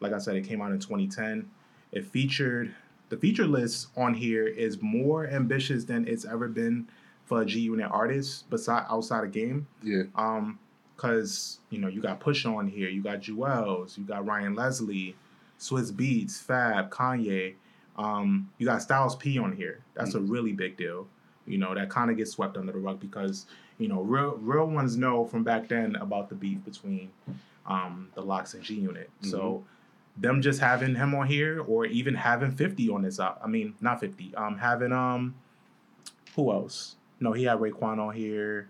Like 0.00 0.12
I 0.12 0.18
said, 0.18 0.36
it 0.36 0.42
came 0.44 0.60
out 0.60 0.72
in 0.72 0.78
2010. 0.78 1.48
It 1.92 2.04
featured 2.04 2.74
the 3.08 3.16
feature 3.16 3.46
list 3.46 3.88
on 3.96 4.12
here 4.12 4.46
is 4.46 4.82
more 4.82 5.26
ambitious 5.26 5.84
than 5.84 6.06
it's 6.06 6.26
ever 6.26 6.48
been 6.48 6.86
for 7.24 7.40
a 7.40 7.46
G 7.46 7.60
Unit 7.60 7.90
artist, 7.90 8.50
beside 8.50 8.84
outside 8.90 9.24
of 9.24 9.32
game. 9.32 9.66
Yeah. 9.82 10.02
Um, 10.14 10.58
cause 10.98 11.60
you 11.70 11.78
know 11.78 11.88
you 11.88 12.02
got 12.02 12.20
Push 12.20 12.44
on 12.44 12.66
here, 12.66 12.88
you 12.90 13.02
got 13.02 13.20
Juelz, 13.20 13.96
you 13.96 14.04
got 14.04 14.26
Ryan 14.26 14.54
Leslie, 14.54 15.14
Swizz 15.58 15.92
Beatz, 15.92 16.40
Fab, 16.42 16.90
Kanye. 16.90 17.54
Um, 17.96 18.50
you 18.58 18.66
got 18.66 18.80
Styles 18.82 19.16
P 19.16 19.38
on 19.38 19.52
here. 19.52 19.80
That's 19.94 20.14
a 20.14 20.20
really 20.20 20.52
big 20.52 20.76
deal. 20.76 21.08
You 21.46 21.58
know 21.58 21.74
that 21.74 21.88
kind 21.90 22.10
of 22.10 22.16
gets 22.16 22.30
swept 22.32 22.56
under 22.56 22.72
the 22.72 22.78
rug 22.78 23.00
because 23.00 23.46
you 23.78 23.88
know 23.88 24.02
real 24.02 24.36
real 24.40 24.66
ones 24.66 24.96
know 24.96 25.24
from 25.24 25.42
back 25.44 25.68
then 25.68 25.96
about 25.96 26.28
the 26.28 26.34
beef 26.34 26.64
between 26.64 27.10
um, 27.66 28.08
the 28.14 28.20
LOX 28.22 28.54
and 28.54 28.62
G 28.62 28.74
Unit. 28.74 29.10
So 29.22 29.64
them 30.16 30.42
just 30.42 30.60
having 30.60 30.94
him 30.94 31.14
on 31.14 31.26
here, 31.26 31.60
or 31.66 31.86
even 31.86 32.14
having 32.14 32.50
Fifty 32.52 32.88
on 32.90 33.02
this. 33.02 33.18
up. 33.18 33.40
I 33.42 33.46
mean, 33.48 33.74
not 33.80 33.98
Fifty. 34.00 34.34
Um, 34.36 34.58
having 34.58 34.92
um, 34.92 35.34
who 36.36 36.52
else? 36.52 36.96
No, 37.20 37.32
he 37.32 37.44
had 37.44 37.58
Raekwon 37.58 37.98
on 37.98 38.14
here. 38.14 38.68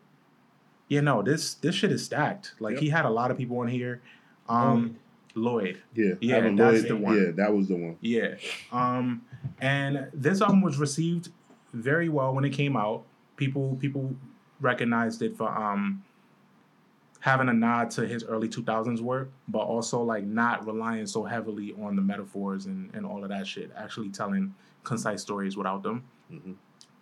Yeah, 0.88 1.00
no, 1.00 1.20
this 1.22 1.54
this 1.54 1.74
shit 1.74 1.92
is 1.92 2.04
stacked. 2.04 2.54
Like 2.60 2.74
Yep. 2.74 2.82
he 2.82 2.88
had 2.88 3.04
a 3.04 3.10
lot 3.10 3.30
of 3.30 3.36
people 3.36 3.58
on 3.58 3.68
here. 3.68 4.00
Um, 4.48 4.96
Lloyd. 5.34 5.80
Yeah. 5.94 6.14
Yeah, 6.20 6.36
Adam 6.36 6.56
that's 6.56 6.82
Lloyd, 6.82 6.88
the 6.88 6.96
one. 6.96 7.16
Yeah, 7.16 7.30
that 7.36 7.54
was 7.54 7.68
the 7.68 7.76
one. 7.76 7.96
Yeah. 8.00 8.34
Um, 8.72 9.22
and 9.60 10.08
this 10.12 10.40
album 10.40 10.62
was 10.62 10.78
received 10.78 11.30
very 11.72 12.08
well 12.08 12.34
when 12.34 12.44
it 12.44 12.50
came 12.50 12.76
out. 12.76 13.04
People 13.36 13.76
people 13.80 14.14
recognized 14.60 15.22
it 15.22 15.36
for 15.36 15.48
um 15.48 16.02
having 17.20 17.48
a 17.48 17.52
nod 17.52 17.90
to 17.90 18.06
his 18.06 18.22
early 18.24 18.48
2000s 18.48 19.00
work, 19.00 19.28
but 19.48 19.58
also 19.60 20.00
like 20.02 20.24
not 20.24 20.64
relying 20.66 21.06
so 21.06 21.24
heavily 21.24 21.74
on 21.82 21.96
the 21.96 22.02
metaphors 22.02 22.66
and, 22.66 22.94
and 22.94 23.04
all 23.04 23.22
of 23.24 23.28
that 23.30 23.44
shit. 23.46 23.70
Actually 23.76 24.08
telling 24.08 24.54
concise 24.84 25.20
stories 25.20 25.56
without 25.56 25.82
them. 25.82 26.04
Mhm. 26.32 26.54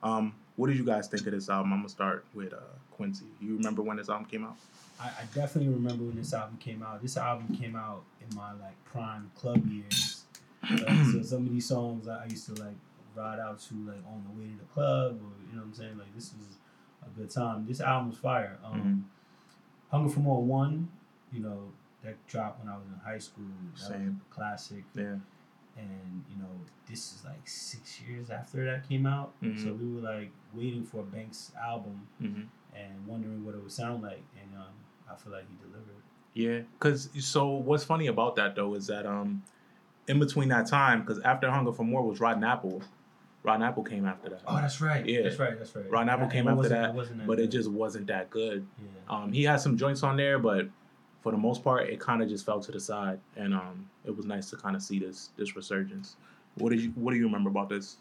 Um, 0.02 0.35
what 0.56 0.68
did 0.68 0.76
you 0.78 0.85
guys 0.85 1.06
think 1.09 1.26
of 1.26 1.33
this 1.33 1.49
album? 1.50 1.73
I'm 1.73 1.80
gonna 1.80 1.88
start 1.88 2.25
with 2.35 2.52
uh, 2.52 2.59
Quincy. 2.96 3.26
You 3.40 3.56
remember 3.56 3.82
when 3.82 3.96
this 3.98 4.08
album 4.08 4.26
came 4.26 4.44
out? 4.44 4.56
I, 5.00 5.06
I 5.08 5.24
definitely 5.34 5.72
remember 5.72 6.04
when 6.04 6.16
this 6.16 6.32
album 6.32 6.56
came 6.58 6.82
out. 6.82 7.02
This 7.02 7.16
album 7.16 7.54
came 7.56 7.76
out 7.76 8.02
in 8.20 8.34
my 8.36 8.52
like 8.52 8.82
prime 8.84 9.30
club 9.36 9.66
years. 9.70 10.24
Like, 10.70 10.80
so 11.12 11.22
some 11.32 11.46
of 11.46 11.52
these 11.52 11.66
songs 11.66 12.08
I, 12.08 12.24
I 12.24 12.26
used 12.26 12.46
to 12.54 12.62
like 12.62 12.74
ride 13.14 13.38
out 13.38 13.60
to 13.68 13.74
like 13.86 14.02
on 14.06 14.24
the 14.26 14.40
way 14.40 14.48
to 14.50 14.58
the 14.58 14.64
club, 14.72 15.12
or 15.22 15.32
you 15.48 15.54
know 15.54 15.60
what 15.62 15.66
I'm 15.68 15.74
saying. 15.74 15.98
Like 15.98 16.14
this 16.14 16.32
was 16.38 16.56
a 17.06 17.18
good 17.18 17.30
time. 17.30 17.66
This 17.68 17.80
album 17.80 18.10
was 18.10 18.18
fire. 18.18 18.56
Um, 18.64 19.08
Hunger 19.90 20.08
for 20.12 20.20
More 20.20 20.42
one, 20.42 20.88
you 21.32 21.40
know 21.40 21.68
that 22.02 22.14
dropped 22.26 22.64
when 22.64 22.72
I 22.72 22.76
was 22.76 22.86
in 22.86 22.98
high 23.04 23.18
school. 23.18 23.44
That 23.74 23.80
was 23.80 23.88
Same. 23.88 24.20
a 24.30 24.34
classic. 24.34 24.84
Yeah. 24.94 25.16
and 25.78 26.24
you 26.30 26.36
know 26.38 26.48
this 26.88 27.12
is 27.12 27.22
like 27.24 27.46
six 27.46 28.00
years 28.00 28.30
after 28.30 28.64
that 28.64 28.88
came 28.88 29.04
out 29.06 29.32
Mhm. 29.42 29.62
so 29.62 29.74
we 29.74 29.86
were 29.94 30.00
like 30.00 30.30
waiting 30.54 30.82
for 30.84 31.02
Banks' 31.02 31.52
album 31.62 32.06
Mm-hmm. 32.22 32.42
And 32.76 33.06
wondering 33.06 33.45
what 33.45 33.54
it 33.54 33.62
would 33.62 33.73
sound 33.73 34.02
like 34.02 34.23
and 34.40 34.50
um, 34.59 34.75
I 35.11 35.14
feel 35.16 35.33
like 35.33 35.45
he 35.49 35.56
delivered 35.66 35.95
Yeah, 36.35 36.61
cause 36.80 37.09
so 37.21 37.49
what's 37.54 37.85
funny 37.85 38.06
about 38.09 38.37
that 38.37 38.54
though 38.54 38.75
is 38.75 38.87
that 38.88 39.06
um, 39.06 39.42
in 40.09 40.18
between 40.18 40.49
that 40.50 40.66
time, 40.68 41.04
cause 41.04 41.18
after 41.25 41.50
Hunger 41.50 41.73
for 41.73 41.85
More 41.85 42.02
was 42.02 42.21
Rotten 42.21 42.45
Apple, 42.45 42.83
Rotten 43.42 43.62
Apple 43.62 43.83
came 43.85 44.04
after 44.06 44.28
that. 44.30 44.42
oh 44.47 44.56
that's 44.56 44.80
right 44.80 45.04
Yeah. 45.06 45.23
that's 45.23 45.38
right 45.38 45.56
that's 45.59 45.75
right 45.75 45.90
Rotten 45.90 46.09
Apple 46.09 46.25
And 46.25 46.33
came 46.33 46.49
after 46.49 46.56
wasn't- 46.56 46.80
that, 46.83 46.90
it 46.90 46.95
wasn't 46.95 47.26
but 47.26 47.38
it 47.40 47.49
just 47.49 47.71
wasn't 47.71 48.06
that 48.09 48.30
good. 48.30 48.66
yeah 48.78 49.14
Um, 49.16 49.33
he 49.33 49.45
had 49.45 49.56
some 49.61 49.76
joints 49.76 50.02
on 50.02 50.16
there, 50.16 50.38
but 50.38 50.68
for 51.23 51.33
the 51.33 51.38
most 51.38 51.64
part, 51.64 51.88
it 51.88 51.99
kind 51.99 52.23
of 52.23 52.28
just 52.28 52.47
fell 52.47 52.61
to 52.61 52.71
the 52.71 52.78
side, 52.78 53.18
and 53.37 53.52
um, 53.52 53.88
it 54.04 54.16
was 54.16 54.26
nice 54.26 54.49
to 54.50 54.56
kind 54.56 54.76
of 54.76 54.83
see 54.83 54.99
this 55.00 55.30
this 55.37 55.56
resurgence. 55.56 56.16
What 56.54 56.71
did 56.71 56.80
you 56.80 56.90
What 56.95 57.11
do 57.12 57.16
you 57.16 57.25
remember 57.26 57.50
about 57.50 57.68
this? 57.68 57.97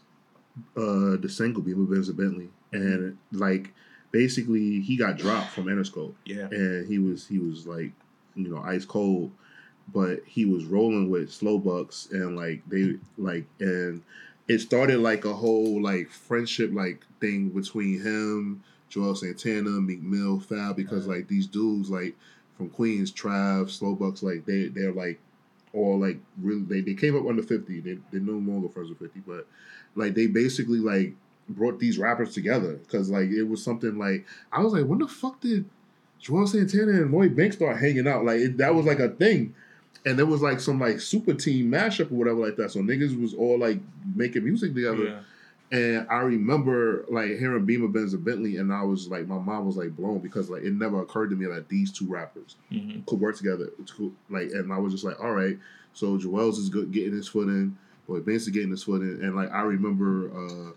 Uh, 0.77 1.17
the 1.17 1.27
single 1.27 1.61
Beamer 1.63 1.85
Benz 1.85 2.07
and 2.07 2.17
Bentley, 2.17 2.49
and 2.71 3.17
like 3.31 3.73
basically 4.15 4.79
he 4.79 4.95
got 4.95 5.17
dropped 5.17 5.49
from 5.51 5.65
Interscope. 5.65 6.13
Yeah, 6.23 6.47
and 6.49 6.87
he 6.87 6.99
was 6.99 7.27
he 7.27 7.37
was 7.39 7.67
like 7.67 7.91
you 8.35 8.49
know 8.49 8.61
ice 8.63 8.85
cold 8.85 9.31
but 9.93 10.19
he 10.25 10.45
was 10.45 10.65
rolling 10.65 11.09
with 11.09 11.31
slow 11.31 11.57
bucks 11.59 12.07
and 12.11 12.35
like 12.35 12.61
they 12.67 12.95
like 13.17 13.45
and 13.59 14.01
it 14.47 14.59
started 14.59 14.99
like 14.99 15.25
a 15.25 15.33
whole 15.33 15.81
like 15.81 16.09
friendship 16.09 16.71
like 16.73 17.05
thing 17.21 17.49
between 17.49 18.01
him 18.01 18.63
Juelz 18.91 19.17
Santana 19.17 19.69
meek 19.81 20.01
mill 20.01 20.39
fab 20.39 20.75
because 20.75 21.05
Right. 21.07 21.17
like 21.17 21.27
these 21.27 21.47
dudes 21.47 21.89
like 21.89 22.15
from 22.57 22.69
queens 22.69 23.11
trav 23.11 23.69
slow 23.69 23.93
bucks 23.95 24.23
like 24.23 24.45
they 24.45 24.67
they're 24.69 24.91
like 24.93 25.19
all 25.73 25.99
like 25.99 26.17
really 26.41 26.63
they, 26.63 26.81
they 26.81 26.93
came 26.95 27.15
up 27.17 27.27
under 27.27 27.43
50 27.43 27.81
they, 27.81 27.97
they're 28.11 28.21
no 28.21 28.33
longer 28.51 28.69
friends 28.69 28.89
with 28.89 28.99
50 28.99 29.21
but 29.27 29.45
like 29.95 30.13
they 30.15 30.27
basically 30.27 30.79
like 30.79 31.13
brought 31.47 31.79
these 31.79 31.97
rappers 31.97 32.33
together 32.33 32.73
because 32.73 33.09
like 33.09 33.29
it 33.29 33.43
was 33.43 33.63
something 33.63 33.97
like 33.99 34.25
i 34.51 34.59
was 34.61 34.73
like 34.73 34.85
when 34.85 34.99
the 34.99 35.07
fuck 35.07 35.39
did 35.41 35.65
Juelz 36.21 36.49
Santana 36.49 36.93
and 36.93 37.11
Lloyd 37.11 37.35
Banks 37.35 37.57
start 37.57 37.77
hanging 37.77 38.07
out. 38.07 38.25
Like 38.25 38.39
it, 38.39 38.57
that 38.57 38.73
was 38.73 38.85
like 38.87 38.99
a 38.99 39.09
thing. 39.09 39.53
And 40.05 40.17
there 40.17 40.25
was 40.25 40.41
like 40.41 40.59
some 40.59 40.79
like 40.79 40.99
super 40.99 41.33
team 41.35 41.69
mashup 41.69 42.11
or 42.11 42.15
whatever 42.15 42.39
like 42.39 42.55
that. 42.55 42.71
So 42.71 42.79
niggas 42.79 43.19
was 43.21 43.35
all 43.35 43.59
like 43.59 43.79
making 44.15 44.43
music 44.43 44.73
together. 44.73 45.03
yeah, 45.71 45.77
And 45.77 46.07
I 46.09 46.17
remember 46.21 47.05
like 47.09 47.37
hearing 47.37 47.65
Beamer 47.65 47.89
Benz 47.89 48.13
and 48.13 48.25
Bentley, 48.25 48.57
and 48.57 48.73
I 48.73 48.81
was 48.83 49.07
like, 49.07 49.27
my 49.27 49.37
mom 49.37 49.67
was 49.67 49.77
like 49.77 49.95
blown 49.95 50.19
because 50.19 50.49
like 50.49 50.63
it 50.63 50.73
never 50.73 51.01
occurred 51.01 51.29
to 51.29 51.35
me 51.35 51.45
that 51.45 51.69
these 51.69 51.91
two 51.91 52.07
rappers 52.07 52.55
hmm 52.69 53.01
could 53.05 53.19
work 53.19 53.35
together. 53.37 53.69
It's 53.79 53.91
cool. 53.91 54.13
Like, 54.29 54.49
and 54.51 54.73
I 54.73 54.79
was 54.79 54.93
just 54.93 55.03
like, 55.03 55.19
all 55.21 55.33
right. 55.33 55.59
So 55.93 56.17
Juelz 56.17 56.57
is 56.57 56.69
good, 56.69 56.91
getting 56.91 57.13
his 57.13 57.27
foot 57.27 57.49
in. 57.49 57.77
Lloyd 58.07 58.25
Banks 58.25 58.43
is 58.43 58.49
getting 58.49 58.71
his 58.71 58.83
foot 58.83 59.01
in. 59.01 59.19
And 59.21 59.35
like 59.35 59.51
I 59.51 59.61
remember 59.61 60.31
uh 60.35 60.71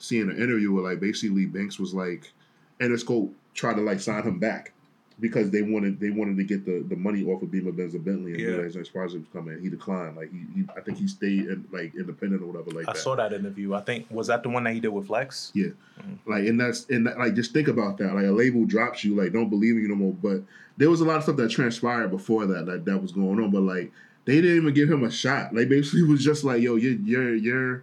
seeing 0.00 0.28
an 0.28 0.36
interview 0.36 0.72
where 0.72 0.82
like 0.82 0.98
basically 1.00 1.46
Banks 1.46 1.78
was 1.78 1.94
like, 1.94 2.32
Interscope 2.80 3.30
tried 3.54 3.74
to 3.74 3.82
like 3.82 4.00
sign 4.00 4.22
him 4.24 4.38
back 4.38 4.72
because 5.20 5.50
they 5.50 5.60
wanted 5.60 6.00
they 6.00 6.08
wanted 6.08 6.34
to 6.38 6.44
get 6.44 6.64
the, 6.64 6.82
the 6.88 6.96
money 6.96 7.22
off 7.26 7.42
of 7.42 7.50
Beamer 7.50 7.72
Benz 7.72 7.92
and 7.92 8.02
Bentley 8.04 8.32
and 8.32 8.40
Yeah. 8.40 8.62
his 8.62 8.74
next 8.74 8.88
project 8.88 9.18
was 9.20 9.28
coming. 9.32 9.60
He 9.60 9.68
declined. 9.68 10.16
Like 10.16 10.32
he, 10.32 10.38
he 10.54 10.66
I 10.74 10.80
think 10.80 10.96
he 10.96 11.06
stayed 11.06 11.40
in, 11.46 11.66
like 11.70 11.94
independent 11.94 12.42
or 12.42 12.46
whatever 12.46 12.70
like 12.70 12.88
I 12.88 12.92
that. 12.94 12.98
saw 12.98 13.14
that 13.16 13.34
interview. 13.34 13.74
I 13.74 13.82
think 13.82 14.06
was 14.10 14.28
that 14.28 14.42
the 14.42 14.48
one 14.48 14.64
that 14.64 14.72
he 14.72 14.80
did 14.80 14.88
with 14.88 15.08
Flex. 15.08 15.52
Yeah. 15.54 15.66
Mm. 16.00 16.18
Like 16.26 16.46
and 16.46 16.58
that's 16.58 16.88
and 16.88 17.06
that, 17.06 17.18
like 17.18 17.34
just 17.34 17.52
think 17.52 17.68
about 17.68 17.98
that. 17.98 18.14
Like 18.14 18.24
a 18.24 18.30
label 18.30 18.64
drops 18.64 19.04
you, 19.04 19.14
like 19.14 19.32
don't 19.34 19.50
believe 19.50 19.76
in 19.76 19.82
you 19.82 19.88
no 19.88 19.94
more. 19.94 20.14
But 20.14 20.42
there 20.78 20.88
was 20.88 21.02
a 21.02 21.04
lot 21.04 21.18
of 21.18 21.24
stuff 21.24 21.36
that 21.36 21.50
transpired 21.50 22.08
before 22.08 22.46
that 22.46 22.64
that 22.64 22.86
that 22.86 22.98
was 23.02 23.12
going 23.12 23.38
on. 23.44 23.50
But 23.50 23.62
like 23.62 23.92
they 24.24 24.40
didn't 24.40 24.56
even 24.56 24.72
give 24.72 24.90
him 24.90 25.04
a 25.04 25.10
shot. 25.10 25.54
Like 25.54 25.68
basically 25.68 26.04
was 26.04 26.24
just 26.24 26.44
like, 26.44 26.62
yo, 26.62 26.76
you're 26.76 26.92
you're 26.94 27.34
you're 27.34 27.82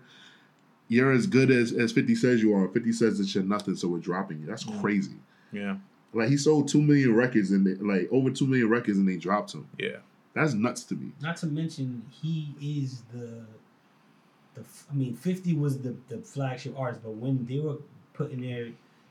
you're 0.87 1.11
as 1.11 1.27
good 1.27 1.51
as 1.51 1.71
as 1.73 1.91
Fifty 1.91 2.15
says 2.15 2.41
you 2.41 2.53
are. 2.55 2.67
Fifty 2.69 2.91
says 2.91 3.17
that 3.17 3.33
you're 3.35 3.43
nothing, 3.43 3.75
so 3.75 3.87
we're 3.87 3.99
dropping 3.99 4.39
you. 4.39 4.45
That's 4.45 4.63
Mm. 4.63 4.79
crazy. 4.81 5.15
Yeah, 5.51 5.77
Like 6.13 6.29
he 6.29 6.37
sold 6.37 6.67
two 6.67 6.81
million 6.81 7.13
records 7.15 7.51
and 7.51 7.65
they, 7.65 7.75
like 7.75 8.09
over 8.11 8.29
two 8.29 8.45
million 8.47 8.69
records 8.69 8.97
and 8.97 9.07
they 9.07 9.17
dropped 9.17 9.53
him. 9.53 9.67
yeah, 9.79 9.97
That's 10.33 10.53
nuts 10.53 10.83
to 10.85 10.95
me. 10.95 11.11
not 11.21 11.37
to 11.37 11.47
mention 11.47 12.03
he 12.09 12.53
is 12.61 13.03
the 13.13 13.45
the 14.55 14.61
I 14.91 14.93
mean 14.93 15.15
50 15.15 15.53
was 15.53 15.79
the 15.79 15.95
the 16.09 16.17
flagship 16.19 16.77
artist 16.77 17.03
but 17.03 17.11
when 17.15 17.45
they 17.45 17.59
were 17.59 17.77
putting 18.13 18.41
their 18.41 18.69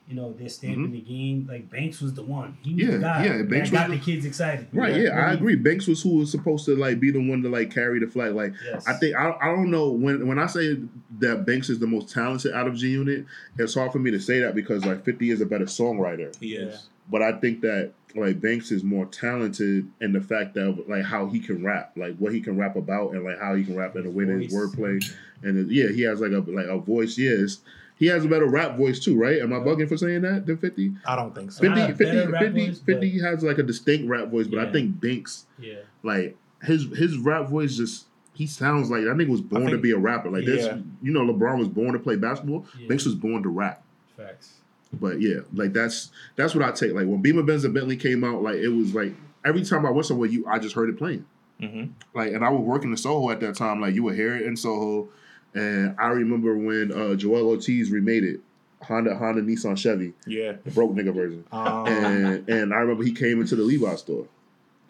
you 0.09 0.15
know 0.15 0.33
their 0.35 0.49
stamp 0.49 0.77
in 0.77 0.93
the 0.93 1.01
game 1.01 1.47
like 1.51 1.69
Banks 1.69 2.01
was 2.01 2.15
the 2.15 2.23
one 2.23 2.57
he 2.63 2.75
was 2.75 2.85
Mm-hmm. 2.85 2.91
Yeah, 2.93 2.97
the 2.97 3.03
guy 3.03 3.25
yeah, 3.39 3.43
Banks 3.43 3.71
that 3.71 3.77
got 3.77 3.91
was 3.91 3.99
the 3.99 4.05
kids 4.05 4.25
excited 4.25 4.69
Right? 4.73 4.95
You 4.95 5.03
Yeah, 5.05 5.11
I 5.11 5.21
when 5.21 5.29
he- 5.31 5.35
agree. 5.37 5.57
Banks 5.57 5.87
was 5.89 6.03
who 6.03 6.17
was 6.19 6.31
supposed 6.31 6.65
to 6.67 6.77
like 6.77 7.01
be 7.01 7.11
the 7.11 7.19
one 7.29 7.43
to 7.43 7.49
like 7.49 7.73
carry 7.75 7.99
the 7.99 8.07
flag. 8.07 8.35
Like 8.35 8.53
yes 8.65 8.87
I 8.87 8.93
think 8.95 9.17
I, 9.17 9.33
I 9.41 9.47
don't 9.47 9.71
know 9.71 9.91
when 9.91 10.27
when 10.29 10.39
I 10.39 10.47
say 10.47 10.79
that 11.19 11.45
Banks 11.45 11.71
is 11.71 11.79
the 11.81 11.87
most 11.89 12.13
talented 12.15 12.53
out 12.55 12.67
of 12.69 12.77
G 12.77 12.89
Unit, 12.91 13.27
it's 13.59 13.75
hard 13.75 13.91
for 13.93 13.99
me 13.99 14.11
to 14.13 14.21
say 14.21 14.41
that 14.41 14.55
because 14.55 14.85
like 14.85 15.05
Fifty 15.05 15.31
is 15.31 15.41
a 15.41 15.47
better 15.47 15.65
songwriter. 15.67 16.35
he 16.39 16.55
is. 16.57 16.89
But 17.11 17.23
I 17.23 17.33
think 17.39 17.61
that 17.63 17.93
like 18.15 18.41
Banks 18.41 18.71
is 18.71 18.83
more 18.83 19.07
talented 19.07 19.89
in 20.01 20.13
the 20.13 20.21
fact 20.21 20.55
that 20.55 20.85
like 20.89 21.05
how 21.05 21.27
he 21.27 21.39
can 21.41 21.65
rap, 21.65 21.93
like 21.97 22.17
what 22.19 22.33
he 22.33 22.41
can 22.41 22.57
rap 22.57 22.77
about, 22.77 23.13
and 23.13 23.25
like 23.25 23.39
how 23.41 23.55
he 23.55 23.65
can 23.65 23.77
rap 23.77 23.95
in 23.97 24.05
the 24.05 24.11
way 24.11 24.25
that 24.25 24.41
his 24.41 24.53
wordplay 24.55 25.05
and 25.43 25.59
it- 25.59 25.75
yeah, 25.75 25.89
he 25.93 26.03
has 26.03 26.21
like 26.21 26.33
a 26.33 26.39
like 26.51 26.67
a 26.67 26.79
voice. 26.79 27.17
Yes, 27.19 27.59
he 27.97 28.07
has 28.07 28.25
a 28.25 28.29
better 28.29 28.47
rap 28.47 28.77
voice 28.77 29.01
too, 29.01 29.19
right? 29.19 29.41
Am 29.41 29.53
I 29.53 29.57
bugging 29.57 29.89
for 29.89 29.97
saying 29.97 30.23
that 30.23 30.47
than 30.47 30.59
Fifty? 30.59 30.93
I 31.07 31.17
don't 31.17 31.35
think 31.35 31.51
so. 31.53 31.63
50, 31.63 31.93
50, 31.95 32.33
50, 32.33 32.67
voice, 32.67 32.81
50 32.81 33.21
has 33.21 33.43
like 33.43 33.59
a 33.59 33.63
distinct 33.63 34.09
rap 34.09 34.29
voice, 34.29 34.47
but 34.47 34.59
I 34.59 34.71
think 34.71 35.01
Binks, 35.01 35.47
yeah 35.59 35.77
like 36.03 36.37
his 36.63 36.87
his 36.97 37.19
rap 37.19 37.49
voice 37.49 37.77
just 37.77 38.07
he 38.35 38.47
sounds 38.47 38.91
like 38.91 39.05
that 39.05 39.17
nigga 39.17 39.29
was 39.29 39.41
born 39.41 39.67
to 39.69 39.79
be 39.79 39.93
a 39.93 39.99
rapper. 39.99 40.31
Like 40.31 40.45
this, 40.45 40.67
you 41.03 41.11
know, 41.11 41.21
LeBron 41.21 41.59
was 41.59 41.69
born 41.69 41.95
to 41.95 41.99
play 41.99 42.17
basketball. 42.17 42.67
Yeah. 42.79 42.89
Banks 42.89 43.07
was 43.07 43.15
born 43.15 43.43
to 43.43 43.49
rap. 43.49 43.83
facts 44.17 44.57
But 44.93 45.21
yeah, 45.23 45.41
like 45.55 45.73
that's 45.73 46.11
that's 46.37 46.55
what 46.55 46.63
I 46.63 46.73
take. 46.73 46.93
Like 46.93 47.07
when 47.07 47.23
Beamer 47.23 47.43
Benz 47.43 47.65
and 47.65 47.73
Bentley 47.75 47.97
came 47.97 48.25
out, 48.25 48.43
like 48.43 48.57
it 48.57 48.69
was 48.69 48.95
like 48.95 49.15
every 49.45 49.65
time 49.65 49.87
I 49.87 49.91
went 49.91 50.07
somewhere, 50.07 50.29
you 50.29 50.47
I 50.47 50.59
just 50.59 50.75
heard 50.75 50.91
it 50.91 50.99
playing. 50.99 51.25
hmm 51.61 51.85
Like 52.15 52.33
and 52.35 52.45
I 52.45 52.51
was 52.51 52.61
working 52.61 52.91
in 52.91 52.97
Soho 52.97 53.31
at 53.31 53.41
that 53.41 53.57
time. 53.57 53.81
Like 53.81 53.95
you 53.95 54.03
would 54.05 54.17
hear 54.17 54.37
it 54.37 54.43
in 54.43 54.57
Soho, 54.57 55.09
and 55.57 55.97
I 55.99 56.09
remember 56.09 56.57
when 56.57 56.93
uh, 56.93 57.17
Joell 57.17 57.45
Ortiz 57.47 57.91
remade 57.91 58.25
it. 58.25 58.41
Honda 58.83 59.17
Honda 59.17 59.41
Nissan 59.41 59.77
Chevy, 59.77 60.13
Yeah. 60.27 60.53
the 60.63 60.71
broke 60.71 60.93
nigga 60.93 61.13
version. 61.15 61.45
Um, 61.53 61.87
and 61.87 62.49
and 62.49 62.75
I 62.75 62.77
remember 62.79 63.05
he 63.05 63.13
came 63.13 63.41
into 63.41 63.57
the 63.57 63.63
Levi's 63.63 64.01
store, 64.01 64.27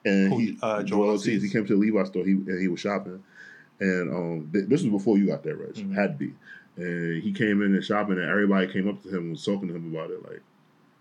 and 0.05 0.33
Who, 0.33 0.39
he 0.39 0.59
uh, 0.61 0.83
Joel 0.83 1.07
Joell 1.07 1.11
Ortiz. 1.13 1.43
He 1.43 1.49
came 1.49 1.65
to 1.67 1.73
the 1.75 1.79
Levi's 1.79 2.09
store. 2.09 2.25
He 2.25 2.33
and 2.33 2.61
he 2.61 2.67
was 2.69 2.81
shopping, 2.81 3.23
and 3.81 4.11
um, 4.13 4.51
th- 4.53 4.67
this 4.69 4.83
was 4.83 4.91
before 4.91 5.17
you 5.19 5.27
got 5.27 5.45
there, 5.45 5.55
Reg. 5.57 5.75
Mhm. 5.77 5.95
Had 5.95 6.19
to 6.19 6.27
be. 6.27 6.33
And 6.77 7.23
he 7.23 7.33
came 7.33 7.63
in 7.63 7.75
and 7.75 7.83
shopping, 7.85 8.19
and 8.19 8.29
everybody 8.29 8.67
came 8.71 8.89
up 8.89 9.01
to 9.05 9.09
him 9.09 9.17
and 9.19 9.31
was 9.31 9.45
talking 9.45 9.69
to 9.69 9.75
him 9.77 9.95
about 9.95 10.11
it, 10.11 10.21
like, 10.25 10.43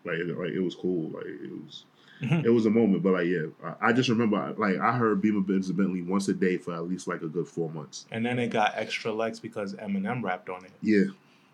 like, 0.06 0.18
it- 0.20 0.38
like 0.38 0.52
it 0.52 0.60
was 0.62 0.76
cool, 0.76 1.10
like 1.10 1.26
it 1.26 1.52
was. 1.52 1.86
Mhm. 2.22 2.46
It 2.46 2.50
was 2.50 2.66
a 2.66 2.70
moment, 2.70 3.04
but 3.04 3.14
like 3.14 3.28
yeah, 3.28 3.48
I, 3.82 3.90
I 3.90 3.94
just 3.94 4.08
remember 4.10 4.54
like 4.58 4.78
I 4.78 4.94
heard 4.98 5.22
Beamer 5.22 5.42
Benz 5.42 5.70
Bentley 5.72 6.02
once 6.02 6.28
a 6.30 6.34
day 6.34 6.58
for 6.58 6.74
at 6.74 6.88
least 6.88 7.08
like 7.08 7.22
a 7.22 7.28
good 7.28 7.48
four 7.48 7.70
months. 7.72 8.06
and 8.12 8.26
then 8.26 8.40
it 8.40 8.48
got 8.52 8.72
extra 8.76 9.12
legs 9.12 9.40
because 9.40 9.74
Eminem 9.76 10.24
rapped 10.24 10.50
on 10.50 10.64
it. 10.64 10.72
Yeah, 10.82 11.06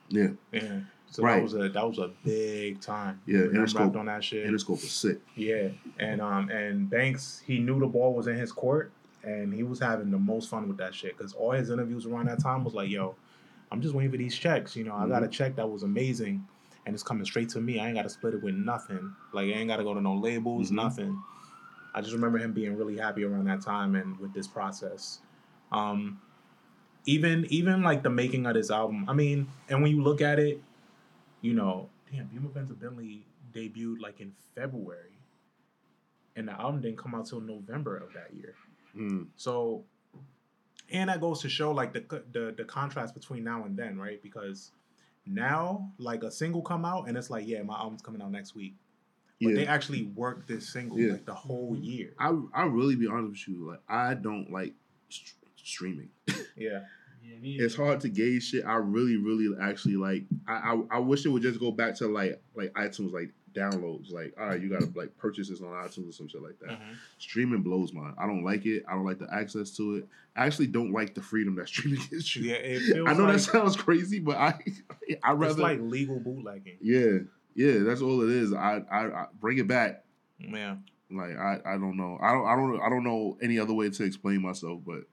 yeah, 0.09 0.27
Yeah. 0.51 0.79
So 1.09 1.23
Right. 1.23 1.37
that 1.37 1.43
was 1.43 1.55
a 1.55 1.69
that 1.69 1.87
was 1.87 1.97
a 1.97 2.11
big 2.23 2.79
time. 2.79 3.19
Yeah, 3.25 3.39
Eminem 3.39 3.53
Interscope- 3.55 3.79
rapped 3.79 3.95
on 3.95 4.05
that 4.05 4.23
shit. 4.23 4.47
Interscope 4.47 4.69
was 4.81 4.91
sick. 4.91 5.19
Yeah, 5.35 5.69
and 5.99 6.21
um 6.21 6.49
and 6.49 6.89
Banks 6.89 7.41
he 7.45 7.59
knew 7.59 7.79
the 7.79 7.87
ball 7.87 8.13
was 8.13 8.27
in 8.27 8.35
his 8.37 8.51
court, 8.51 8.91
and 9.23 9.51
he 9.53 9.63
was 9.63 9.79
having 9.79 10.11
the 10.11 10.19
most 10.19 10.47
fun 10.49 10.67
with 10.67 10.77
that 10.77 10.93
shit 10.93 11.17
because 11.17 11.33
all 11.33 11.51
his 11.51 11.69
interviews 11.71 12.05
around 12.05 12.27
that 12.27 12.39
time 12.39 12.63
was 12.63 12.73
like, 12.75 12.89
"Yo, 12.89 13.15
I'm 13.71 13.81
just 13.81 13.93
waiting 13.95 14.11
for 14.11 14.17
these 14.17 14.35
checks. 14.37 14.75
You 14.75 14.83
know, 14.83 14.93
I 14.95 15.07
got 15.07 15.23
a 15.23 15.27
check 15.27 15.55
that 15.55 15.67
was 15.69 15.81
amazing, 15.83 16.45
and 16.85 16.93
it's 16.93 17.03
coming 17.03 17.25
straight 17.25 17.49
to 17.49 17.61
me. 17.61 17.79
I 17.79 17.87
ain't 17.87 17.95
got 17.95 18.03
to 18.03 18.09
split 18.09 18.33
it 18.33 18.41
with 18.41 18.55
nothing. 18.55 19.13
Like 19.33 19.47
I 19.47 19.51
ain't 19.53 19.67
got 19.69 19.77
to 19.77 19.83
go 19.83 19.93
to 19.93 20.01
no 20.01 20.15
labels, 20.15 20.69
Mhm. 20.71 20.75
nothing. 20.75 21.21
I 21.93 22.01
just 22.01 22.13
remember 22.13 22.37
him 22.37 22.53
being 22.53 22.75
really 22.77 22.97
happy 22.97 23.23
around 23.23 23.45
that 23.45 23.61
time 23.61 23.95
and 23.95 24.17
with 24.19 24.33
this 24.33 24.47
process. 24.47 25.19
Um, 25.71 26.21
even 27.05 27.45
even 27.49 27.81
like 27.81 28.03
the 28.03 28.09
making 28.09 28.45
of 28.45 28.53
this 28.53 28.71
album. 28.71 29.05
I 29.09 29.13
mean, 29.13 29.47
and 29.69 29.81
when 29.81 29.91
you 29.91 30.01
look 30.01 30.21
at 30.21 30.39
it, 30.39 30.61
you 31.41 31.53
know, 31.53 31.89
damn, 32.11 32.27
Beamer 32.27 32.49
Benz 32.49 32.71
Bentley 32.71 33.25
debuted 33.53 33.99
like 33.99 34.21
in 34.21 34.31
February, 34.55 35.17
and 36.35 36.47
the 36.47 36.53
album 36.53 36.81
didn't 36.81 36.97
come 36.97 37.15
out 37.15 37.25
till 37.25 37.41
November 37.41 37.97
of 37.97 38.13
that 38.13 38.33
year. 38.33 38.53
Mm. 38.95 39.27
So, 39.35 39.83
and 40.91 41.09
that 41.09 41.19
goes 41.21 41.41
to 41.41 41.49
show 41.49 41.71
like 41.71 41.93
the 41.93 42.23
the 42.31 42.53
the 42.55 42.63
contrast 42.65 43.13
between 43.13 43.43
now 43.43 43.65
and 43.65 43.75
then, 43.75 43.97
right? 43.97 44.21
Because 44.21 44.71
now, 45.25 45.91
like 45.97 46.23
a 46.23 46.31
single 46.31 46.61
come 46.61 46.85
out, 46.85 47.07
and 47.07 47.17
it's 47.17 47.29
like, 47.29 47.47
yeah, 47.47 47.61
my 47.61 47.75
album's 47.75 48.01
coming 48.01 48.21
out 48.21 48.31
next 48.31 48.55
week. 48.55 48.75
But 49.41 49.49
Yeah. 49.49 49.55
they 49.55 49.67
actually 49.67 50.03
worked 50.03 50.47
this 50.47 50.71
single 50.71 50.99
Yeah. 50.99 51.13
like 51.13 51.25
the 51.25 51.33
whole 51.33 51.73
mm-hmm. 51.73 51.83
year. 51.83 52.13
I 52.19 52.37
I 52.53 52.63
really 52.65 52.95
be 52.95 53.07
honest 53.07 53.47
with 53.47 53.55
you, 53.55 53.69
like 53.69 53.81
I 53.89 54.13
don't 54.13 54.51
like 54.51 54.73
st- 55.09 55.35
streaming. 55.55 56.09
Yeah, 56.55 56.83
Yeah, 57.23 57.65
it's 57.65 57.75
hard 57.75 58.01
to 58.01 58.09
gauge 58.09 58.49
shit. 58.49 58.65
I 58.65 58.75
really, 58.75 59.17
really 59.17 59.55
actually 59.59 59.95
like. 59.95 60.25
I, 60.47 60.53
I 60.73 60.97
I 60.97 60.99
wish 60.99 61.25
it 61.25 61.29
would 61.29 61.41
just 61.41 61.59
go 61.59 61.71
back 61.71 61.95
to 61.95 62.07
like 62.07 62.41
like 62.55 62.71
iTunes 62.73 63.11
like 63.13 63.31
downloads. 63.53 64.11
Like 64.11 64.33
all 64.39 64.47
right, 64.47 64.61
you 64.61 64.69
gotta 64.69 64.89
like 64.95 65.15
purchase 65.17 65.49
this 65.49 65.61
on 65.61 65.67
iTunes 65.67 66.09
or 66.09 66.11
some 66.11 66.27
shit 66.27 66.41
like 66.41 66.59
that. 66.59 66.69
Mhm. 66.71 66.95
Streaming 67.17 67.61
blows 67.61 67.93
mine. 67.93 68.13
I 68.17 68.25
don't 68.27 68.43
like 68.43 68.65
it. 68.65 68.83
I 68.87 68.93
don't 68.93 69.05
like 69.05 69.19
the 69.19 69.27
access 69.33 69.71
to 69.77 69.95
it. 69.95 70.07
I 70.35 70.45
actually 70.45 70.67
don't 70.67 70.91
like 70.91 71.13
the 71.15 71.21
freedom 71.21 71.55
that 71.55 71.67
streaming 71.69 72.01
gives 72.09 72.35
you. 72.35 72.43
yeah. 72.43 72.55
It 72.55 72.79
feels 72.81 73.07
I 73.09 73.13
know 73.13 73.23
like, 73.25 73.33
that 73.33 73.39
sounds 73.41 73.75
crazy, 73.75 74.19
but 74.19 74.37
I 74.37 74.47
I 74.49 74.55
it's 75.07 75.19
rather 75.23 75.61
like 75.61 75.79
legal 75.81 76.19
bootlegging. 76.19 76.77
yeah 76.81 77.19
yeah 77.53 77.79
that's 77.79 78.01
all 78.01 78.21
it 78.21 78.29
is. 78.29 78.53
I 78.53 78.81
I, 78.91 79.05
I 79.07 79.25
bring 79.39 79.57
it 79.57 79.67
back. 79.67 80.03
Yeah. 80.39 80.75
Like 81.11 81.35
I 81.37 81.59
I 81.65 81.73
don't 81.77 81.97
know. 81.97 82.17
I 82.21 82.31
don't 82.31 82.45
I 82.47 82.55
don't 82.55 82.81
I 82.81 82.89
don't 82.89 83.03
know 83.03 83.37
any 83.41 83.59
other 83.59 83.73
way 83.73 83.89
to 83.89 84.03
explain 84.03 84.41
myself, 84.41 84.81
but 84.85 85.03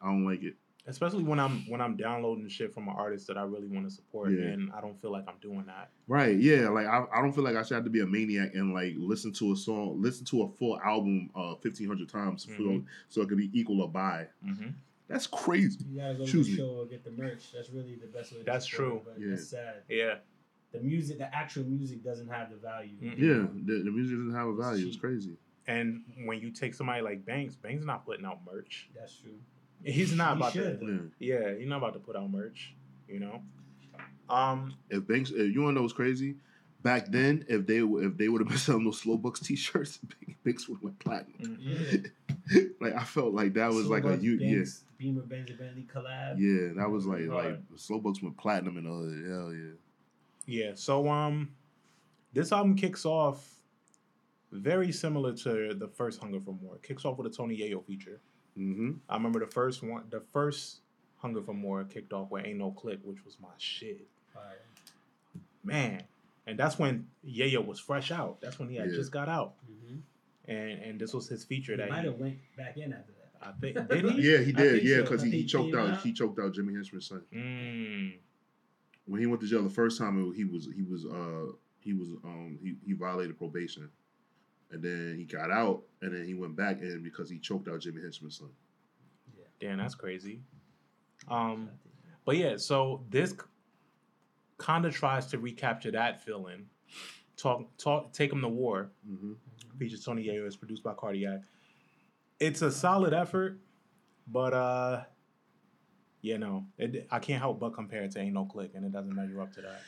I 0.00 0.06
don't 0.06 0.24
like 0.24 0.42
it. 0.44 0.54
Especially 0.88 1.22
when 1.22 1.38
I'm 1.38 1.64
when 1.68 1.80
I'm 1.80 1.96
downloading 1.96 2.48
shit 2.48 2.74
from 2.74 2.88
an 2.88 2.94
artist 2.96 3.26
that 3.28 3.38
I 3.38 3.42
really 3.42 3.68
want 3.68 3.88
to 3.88 3.94
support, 3.94 4.30
Yeah. 4.32 4.46
and 4.46 4.72
I 4.72 4.80
don't 4.80 5.00
feel 5.00 5.12
like 5.12 5.24
I'm 5.28 5.36
doing 5.40 5.64
that. 5.66 5.90
Right, 6.08 6.36
yeah. 6.36 6.68
Like 6.70 6.86
I, 6.86 7.04
I 7.14 7.20
don't 7.22 7.32
feel 7.32 7.44
like 7.44 7.56
I 7.56 7.62
should 7.62 7.74
have 7.74 7.84
to 7.84 7.90
be 7.90 8.00
a 8.00 8.06
maniac 8.06 8.54
and 8.54 8.74
like 8.74 8.94
listen 8.96 9.32
to 9.34 9.52
a 9.52 9.56
song, 9.56 10.00
listen 10.02 10.24
to 10.26 10.42
a 10.42 10.48
full 10.48 10.80
album 10.80 11.30
uh 11.36 11.54
fifteen 11.56 11.86
hundred 11.86 12.08
times 12.08 12.44
for- 12.44 12.52
Mhm. 12.62 12.84
so 13.08 13.22
it 13.22 13.28
could 13.28 13.38
be 13.38 13.50
equal 13.52 13.80
or 13.82 13.88
buy. 13.88 14.26
Mm-hmm. 14.44 14.70
That's 15.08 15.26
crazy. 15.26 15.78
You 15.90 16.00
gotta 16.00 16.14
go 16.14 16.26
to 16.26 16.42
the 16.42 16.50
me. 16.50 16.56
show 16.56 16.68
or 16.80 16.86
get 16.86 17.04
the 17.04 17.10
merch. 17.12 17.52
That's 17.54 17.70
really 17.70 17.94
the 17.96 18.06
best 18.08 18.32
way. 18.32 18.38
To 18.40 18.44
That's 18.44 18.70
support 18.70 18.88
true. 18.88 18.96
it, 18.98 19.04
But 19.04 19.20
Yeah. 19.20 19.30
that's 19.30 19.48
sad. 19.48 19.74
Yeah, 19.88 20.14
The 20.72 20.80
music, 20.80 21.16
the 21.18 21.34
actual 21.34 21.64
music, 21.64 22.02
doesn't 22.04 22.28
have 22.28 22.50
the 22.50 22.56
value. 22.56 22.96
Mm. 23.02 23.18
Yeah, 23.18 23.46
the, 23.64 23.82
the 23.84 23.90
music 23.90 24.18
doesn't 24.18 24.34
have 24.34 24.48
a 24.48 24.54
value. 24.54 24.86
It's 24.86 24.96
cheap. 24.96 25.00
crazy. 25.02 25.36
and 25.66 26.02
when 26.24 26.40
you 26.40 26.50
take 26.50 26.72
somebody 26.74 27.00
like 27.02 27.24
Banks, 27.26 27.54
Banks 27.56 27.80
is 27.80 27.86
not 27.86 28.04
putting 28.06 28.24
out 28.26 28.40
merch. 28.50 28.88
That's 28.94 29.14
true. 29.18 29.32
He's 29.84 30.12
not 30.14 30.36
He 30.36 30.40
about 30.42 30.52
should, 30.52 30.80
to. 30.80 30.86
though. 30.86 31.10
Yeah. 31.18 31.38
Yeah, 31.40 31.54
he's 31.58 31.68
not 31.68 31.78
about 31.78 31.94
to 31.94 32.00
put 32.00 32.16
out 32.16 32.30
merch. 32.30 32.74
You 33.08 33.20
know. 33.20 33.42
Um. 34.28 34.74
If 34.90 35.06
Banks, 35.06 35.30
if 35.30 35.54
you 35.54 35.62
wanna 35.62 35.74
know 35.76 35.82
what's 35.82 35.94
crazy, 35.94 36.36
back 36.82 37.06
then, 37.10 37.44
if 37.48 37.66
they 37.66 37.78
if 37.78 38.16
they 38.16 38.28
would 38.28 38.40
have 38.40 38.48
been 38.48 38.58
selling 38.68 38.84
those 38.84 39.00
Slow 39.00 39.16
Bucks 39.16 39.40
T-shirts, 39.40 39.98
Banks 40.44 40.68
would 40.68 40.76
have 40.76 40.82
went 40.82 40.98
platinum. 40.98 41.58
mhm. 41.60 42.10
Like 42.80 42.94
I 42.94 43.04
felt 43.04 43.34
like 43.34 43.54
that 43.54 43.70
was 43.70 43.86
like 43.88 44.04
a 44.04 44.16
Slowbucks, 44.16 44.22
you, 44.22 44.32
yeah, 44.40 44.64
Beamer, 44.98 45.20
Benz, 45.22 45.50
Bentley 45.50 45.86
collab. 45.92 46.36
yeah. 46.38 46.72
That 46.80 46.88
was 46.90 47.04
like 47.06 47.26
like 47.26 47.44
Right. 47.44 47.58
Slow 47.76 47.98
Bucks 48.00 48.22
went 48.22 48.36
platinum 48.38 48.76
and 48.78 48.86
the 48.86 48.90
hood. 48.90 49.30
Hell 49.30 49.52
yeah. 49.54 49.74
Yeah. 50.66 50.70
So 50.74 51.08
um, 51.10 51.50
this 52.32 52.52
album 52.52 52.74
kicks 52.74 53.04
off 53.04 53.46
very 54.50 54.90
similar 54.92 55.34
to 55.34 55.74
the 55.74 55.88
first 55.88 56.20
Hunger 56.20 56.40
for 56.40 56.54
More. 56.62 56.76
It 56.76 56.82
kicks 56.82 57.04
off 57.04 57.18
with 57.18 57.26
a 57.26 57.36
Tony 57.36 57.58
Yayo 57.58 57.84
feature. 57.84 58.20
Mm-hmm. 58.58 58.90
I 59.08 59.14
remember 59.16 59.40
the 59.40 59.46
first 59.46 59.82
one. 59.82 60.04
The 60.10 60.20
first 60.32 60.78
Hunger 61.18 61.42
for 61.42 61.54
More 61.54 61.84
kicked 61.84 62.12
off 62.12 62.30
with 62.30 62.44
"Ain't 62.46 62.58
No 62.58 62.70
Click," 62.72 63.00
which 63.04 63.24
was 63.24 63.36
my 63.40 63.48
shit. 63.58 64.06
Fire. 64.34 64.58
man. 65.64 66.02
And 66.46 66.58
that's 66.58 66.78
when 66.78 67.06
Yayo 67.26 67.64
was 67.64 67.78
fresh 67.78 68.10
out. 68.10 68.40
That's 68.40 68.58
when 68.58 68.68
he 68.70 68.76
had 68.76 68.90
Yeah. 68.90 68.96
just 68.96 69.12
got 69.12 69.28
out, 69.28 69.54
Mhm. 69.70 70.00
and 70.46 70.82
and 70.82 71.00
this 71.00 71.12
was 71.12 71.28
his 71.28 71.44
feature 71.44 71.72
He 71.72 71.76
that 71.78 71.90
might 71.90 72.00
he, 72.00 72.06
have 72.06 72.18
went 72.18 72.38
back 72.56 72.76
in 72.78 72.92
after 72.92 73.12
that. 73.12 73.46
I 73.46 73.52
think 73.52 73.88
did 73.88 74.04
he? 74.12 74.22
Yeah, 74.32 74.38
he 74.38 74.52
did. 74.52 74.82
Yeah, 74.82 75.02
because 75.02 75.22
I 75.22 75.26
he, 75.26 75.30
he 75.32 75.38
think 75.40 75.50
choked 75.50 75.74
out. 75.76 75.90
out. 75.90 76.00
He 76.02 76.12
choked 76.12 76.38
out 76.38 76.54
Jimmy 76.54 76.72
Henchman's 76.74 77.06
son. 77.06 77.22
Mm, 77.32 78.14
when 79.06 79.20
he 79.20 79.26
went 79.26 79.40
to 79.42 79.46
jail 79.46 79.62
the 79.62 79.68
first 79.70 79.98
time, 79.98 80.18
it- 80.30 80.34
he 80.36 80.44
was 80.44 80.68
he 80.74 80.82
was 80.82 81.04
uh 81.04 81.52
he 81.80 81.92
was 81.92 82.08
um 82.24 82.58
he, 82.62 82.76
he 82.86 82.92
violated 82.94 83.36
probation, 83.36 83.90
and 84.70 84.82
then 84.82 85.14
he 85.16 85.24
got 85.24 85.50
out, 85.50 85.82
and 86.02 86.14
then 86.14 86.24
he 86.24 86.34
went 86.34 86.56
back 86.56 86.80
in 86.80 87.02
because 87.02 87.30
he 87.30 87.38
choked 87.38 87.68
out 87.68 87.80
Jimmy 87.80 88.02
Henchman's 88.02 88.38
son. 88.38 88.50
damn, 89.60 89.78
that's 89.78 89.94
crazy. 89.94 90.40
Um, 91.28 91.70
but 92.24 92.36
yeah, 92.36 92.56
so 92.56 93.04
this 93.10 93.34
kind 94.58 94.84
of 94.84 94.94
tries 94.94 95.26
to 95.28 95.38
recapture 95.38 95.90
that 95.92 96.22
feeling. 96.22 96.66
Talk, 97.36 97.76
talk, 97.78 98.12
take 98.12 98.32
him 98.32 98.40
to 98.42 98.48
war. 98.48 98.90
Mm-hmm. 99.08 99.32
Features 99.78 100.04
Tony 100.04 100.24
Yayo. 100.24 100.46
Is 100.46 100.56
produced 100.56 100.82
by 100.82 100.92
Cardiak. 100.92 101.42
It's 102.40 102.62
a 102.62 102.70
solid 102.70 103.14
effort, 103.14 103.58
but 104.26 104.52
uh, 104.52 105.02
yeah, 106.20 106.36
no, 106.36 106.66
it, 106.78 107.06
I 107.10 107.18
can't 107.18 107.40
help 107.40 107.60
but 107.60 107.70
compare 107.70 108.02
it 108.02 108.12
to 108.12 108.20
Ain't 108.20 108.34
No 108.34 108.44
Click, 108.44 108.72
and 108.74 108.84
it 108.84 108.92
doesn't 108.92 109.14
measure 109.14 109.40
up 109.40 109.52
to 109.54 109.62
that. 109.62 109.80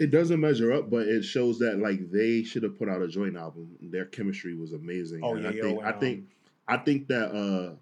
It 0.00 0.10
doesn't 0.10 0.40
measure 0.40 0.72
up, 0.72 0.90
but 0.90 1.06
it 1.06 1.22
shows 1.22 1.58
that 1.60 1.78
like 1.78 2.10
they 2.10 2.42
should 2.42 2.62
have 2.62 2.78
put 2.78 2.88
out 2.88 3.02
a 3.02 3.08
joint 3.08 3.36
album. 3.36 3.76
Their 3.80 4.04
chemistry 4.04 4.54
was 4.54 4.72
amazing. 4.72 5.20
Oh 5.22 5.34
and 5.34 5.44
yeah, 5.44 5.48
I 5.48 5.52
think 5.52 5.80
yo, 5.80 5.86
I 5.86 5.92
think 5.92 6.18
um, 6.18 6.26
I 6.66 6.76
think 6.78 7.08
that 7.08 7.30
uh 7.32 7.74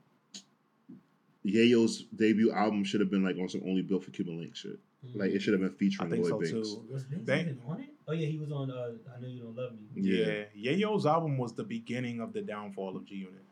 Yayo's 1.46 2.02
debut 2.14 2.52
album 2.52 2.84
should 2.84 3.00
have 3.00 3.10
been 3.10 3.24
like 3.24 3.36
on 3.38 3.48
some 3.48 3.62
only 3.66 3.82
built 3.82 4.04
for 4.04 4.10
Cuban 4.10 4.38
Link 4.38 4.56
shit. 4.56 4.78
Like 5.14 5.30
it 5.30 5.40
should 5.40 5.52
have 5.52 5.60
been 5.60 5.70
I 5.70 5.78
featuring 5.78 6.10
think 6.10 6.22
Lloyd 6.24 6.48
so 6.48 6.54
Banks. 6.54 6.70
too. 6.70 6.84
Was 6.90 7.04
Banks 7.04 7.24
Bank- 7.24 7.48
even 7.48 7.60
on 7.66 7.80
it? 7.80 7.90
Oh 8.08 8.12
yeah, 8.12 8.26
he 8.26 8.38
was 8.38 8.50
on. 8.50 8.70
Uh, 8.70 8.92
I 9.16 9.20
know 9.20 9.28
you 9.28 9.40
don't 9.40 9.56
love 9.56 9.72
me. 9.72 9.78
Yeah. 9.94 10.44
Yeah, 10.54 10.72
Yayo's 10.72 11.06
album 11.06 11.38
was 11.38 11.54
the 11.54 11.64
beginning 11.64 12.20
of 12.20 12.32
the 12.32 12.42
downfall 12.42 12.96
of 12.96 13.04
G 13.04 13.16
Unit. 13.16 13.44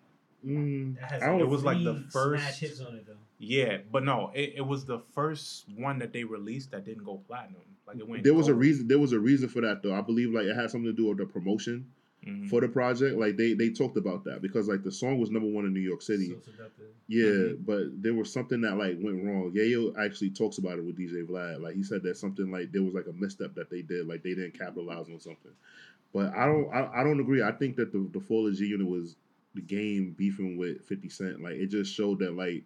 Mm, 0.46 0.96
That 1.00 1.10
has 1.12 1.22
I 1.22 1.26
don't- 1.26 1.40
It 1.40 1.48
was 1.48 1.64
like 1.64 1.82
the 1.82 2.04
first 2.10 2.42
smash 2.44 2.58
hits 2.60 2.80
on 2.80 2.94
it 2.96 3.06
though. 3.06 3.12
Yeah, 3.38 3.78
but 3.90 4.04
no, 4.04 4.30
it, 4.34 4.54
it 4.56 4.66
was 4.66 4.84
the 4.84 5.00
first 5.14 5.66
one 5.76 5.98
that 5.98 6.12
they 6.12 6.24
released 6.24 6.70
that 6.72 6.84
didn't 6.84 7.04
go 7.04 7.18
platinum. 7.26 7.62
Like 7.86 7.98
it 7.98 8.08
went. 8.08 8.24
there 8.24 8.34
was 8.34 8.48
a 8.48 8.54
reason. 8.54 8.88
There 8.88 8.98
was 8.98 9.12
a 9.12 9.18
reason 9.20 9.48
for 9.48 9.60
that 9.62 9.82
though. 9.82 9.94
I 9.94 10.00
believe 10.00 10.32
like 10.32 10.44
it 10.46 10.54
had 10.54 10.70
something 10.70 10.90
to 10.90 10.96
do 10.96 11.06
with 11.08 11.18
the 11.18 11.26
promotion. 11.26 11.86
Mhm. 12.26 12.48
for 12.48 12.62
the 12.62 12.68
project. 12.68 13.18
Like 13.18 13.36
they 13.36 13.52
they 13.52 13.68
talked 13.68 13.98
about 13.98 14.24
that 14.24 14.40
because 14.40 14.66
like 14.66 14.82
the 14.82 14.90
song 14.90 15.18
was 15.20 15.30
number 15.30 15.46
one 15.48 15.66
in 15.66 15.74
New 15.74 15.80
York 15.80 16.00
City. 16.00 16.28
So 16.30 16.36
seductive. 16.52 16.86
yeah, 17.06 17.26
Mhm. 17.26 17.66
but 17.66 18.02
there 18.02 18.14
was 18.14 18.32
something 18.32 18.62
that 18.62 18.78
like 18.78 18.96
went 18.98 19.22
wrong. 19.22 19.52
Yayo 19.54 19.94
actually 19.98 20.30
talks 20.30 20.56
about 20.56 20.78
it 20.78 20.84
with 20.86 20.96
DJ 20.96 21.22
Vlad. 21.26 21.60
Like 21.60 21.74
he 21.74 21.82
said 21.82 22.02
that 22.04 22.16
something 22.16 22.50
like 22.50 22.72
there 22.72 22.82
was 22.82 22.94
like 22.94 23.06
a 23.08 23.12
misstep 23.12 23.54
that 23.56 23.68
they 23.68 23.82
did, 23.82 24.06
like 24.08 24.22
they 24.22 24.32
didn't 24.34 24.58
capitalize 24.58 25.10
on 25.10 25.20
something. 25.20 25.52
But 26.14 26.34
I 26.34 26.46
don't 26.46 26.72
I, 26.72 27.00
I 27.00 27.04
don't 27.04 27.20
agree. 27.20 27.42
I 27.42 27.52
think 27.52 27.76
that 27.76 27.92
the 27.92 28.08
the 28.10 28.20
Fall 28.20 28.46
of 28.48 28.54
G 28.54 28.68
Unit 28.68 28.86
was 28.86 29.16
the 29.54 29.62
game 29.62 30.14
beefing 30.16 30.56
with 30.56 30.84
Fifty 30.86 31.08
Cent. 31.08 31.40
Like 31.42 31.54
it 31.54 31.66
just 31.68 31.94
showed 31.94 32.18
that 32.20 32.34
like 32.36 32.64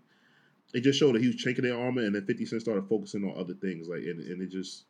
it 0.75 0.81
just 0.83 0.99
showed 0.99 1.15
that 1.15 1.23
he 1.23 1.29
was 1.29 1.37
chinking 1.37 1.65
their 1.65 1.79
armor, 1.79 2.03
and 2.03 2.15
then 2.15 2.25
Fifty 2.25 2.45
Cent 2.47 2.63
started 2.63 2.89
focusing 2.89 3.25
on 3.25 3.39
other 3.39 3.55
things. 3.55 3.89
Like 3.89 4.03
and, 4.03 4.21
and 4.21 4.43
it 4.43 4.51
just 4.51 4.85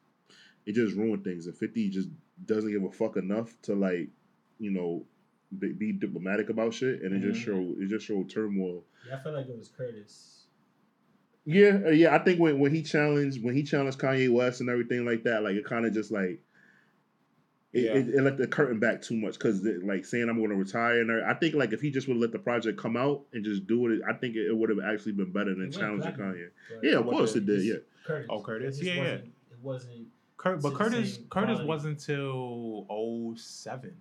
it 0.67 0.75
just 0.75 0.97
ruined 0.97 1.25
things. 1.25 1.47
And 1.47 1.57
Fifty 1.57 1.89
just 1.89 2.09
doesn't 2.47 2.71
give 2.71 2.85
a 2.85 2.91
fuck 2.93 3.17
enough 3.17 3.55
to 3.63 3.75
like 3.75 4.09
you 4.59 4.71
know 4.71 5.05
be, 5.59 5.73
be 5.73 5.93
diplomatic 5.93 6.51
about 6.51 6.75
shit, 6.75 7.03
and 7.03 7.15
it 7.15 7.27
just 7.27 7.41
Mhm. 7.41 7.45
showed 7.45 7.81
it 7.83 7.89
just 7.89 8.07
showed 8.07 8.29
turmoil. 8.31 8.85
Yeah, 9.09 9.17
I 9.19 9.23
feel 9.23 9.33
like 9.33 9.49
it 9.49 9.57
was 9.59 9.69
Curtis. 9.69 10.35
Yeah, 11.45 11.81
uh, 11.87 11.91
yeah. 11.91 12.15
I 12.15 12.19
think 12.19 12.39
when, 12.41 12.59
when 12.59 12.75
he 12.75 12.83
challenged 12.83 13.43
when 13.43 13.55
he 13.55 13.63
challenged 13.63 13.99
Kanye 13.99 14.31
West 14.31 14.61
and 14.61 14.69
everything 14.69 15.07
like 15.07 15.25
that, 15.25 15.43
like 15.43 15.57
it 15.57 15.65
kind 15.65 15.87
of 15.87 15.95
just 15.95 16.11
like 16.11 16.43
it, 17.73 17.85
Yeah. 17.85 17.91
it, 17.93 18.09
it 18.09 18.23
let 18.23 18.37
the 18.39 18.47
curtain 18.47 18.79
back 18.79 19.03
too 19.03 19.17
much 19.17 19.35
because 19.35 19.63
like 19.85 20.05
saying 20.05 20.29
I'm 20.29 20.39
going 20.39 20.51
to 20.51 20.57
retire 20.57 21.01
and 21.01 21.25
I 21.25 21.35
think 21.35 21.55
like 21.55 21.73
if 21.73 21.81
he 21.81 21.91
just 21.91 22.09
would 22.09 22.17
let 22.17 22.33
the 22.33 22.39
project 22.39 22.79
come 22.79 22.97
out 22.97 23.23
and 23.33 23.45
just 23.45 23.67
do 23.67 23.87
it, 23.89 24.01
I 24.09 24.15
think 24.15 24.37
it, 24.37 24.47
it 24.47 24.57
would 24.57 24.71
have 24.71 24.79
actually 24.85 25.13
been 25.13 25.33
better 25.33 25.55
than 25.55 25.71
challenging 25.71 26.13
platinum, 26.15 26.35
Kanye. 26.35 26.49
but 26.81 26.85
Yeah, 26.89 26.97
of 26.99 27.05
course 27.07 27.33
did- 27.35 27.43
it 27.49 27.57
did. 27.57 27.65
Yeah, 27.65 27.75
Curtis. 28.07 28.27
Oh, 28.31 28.43
Curtis? 28.43 28.83
Yeah, 28.83 28.95
yeah. 28.95 29.03
It 29.03 29.29
wasn't. 29.63 30.07
Kurt, 30.39 30.63
but 30.63 30.75
Curtis 30.75 31.19
Curtis 31.31 31.57
quality. 31.59 31.65
wasn't 31.67 31.99
till 32.01 32.87
07. 33.37 33.97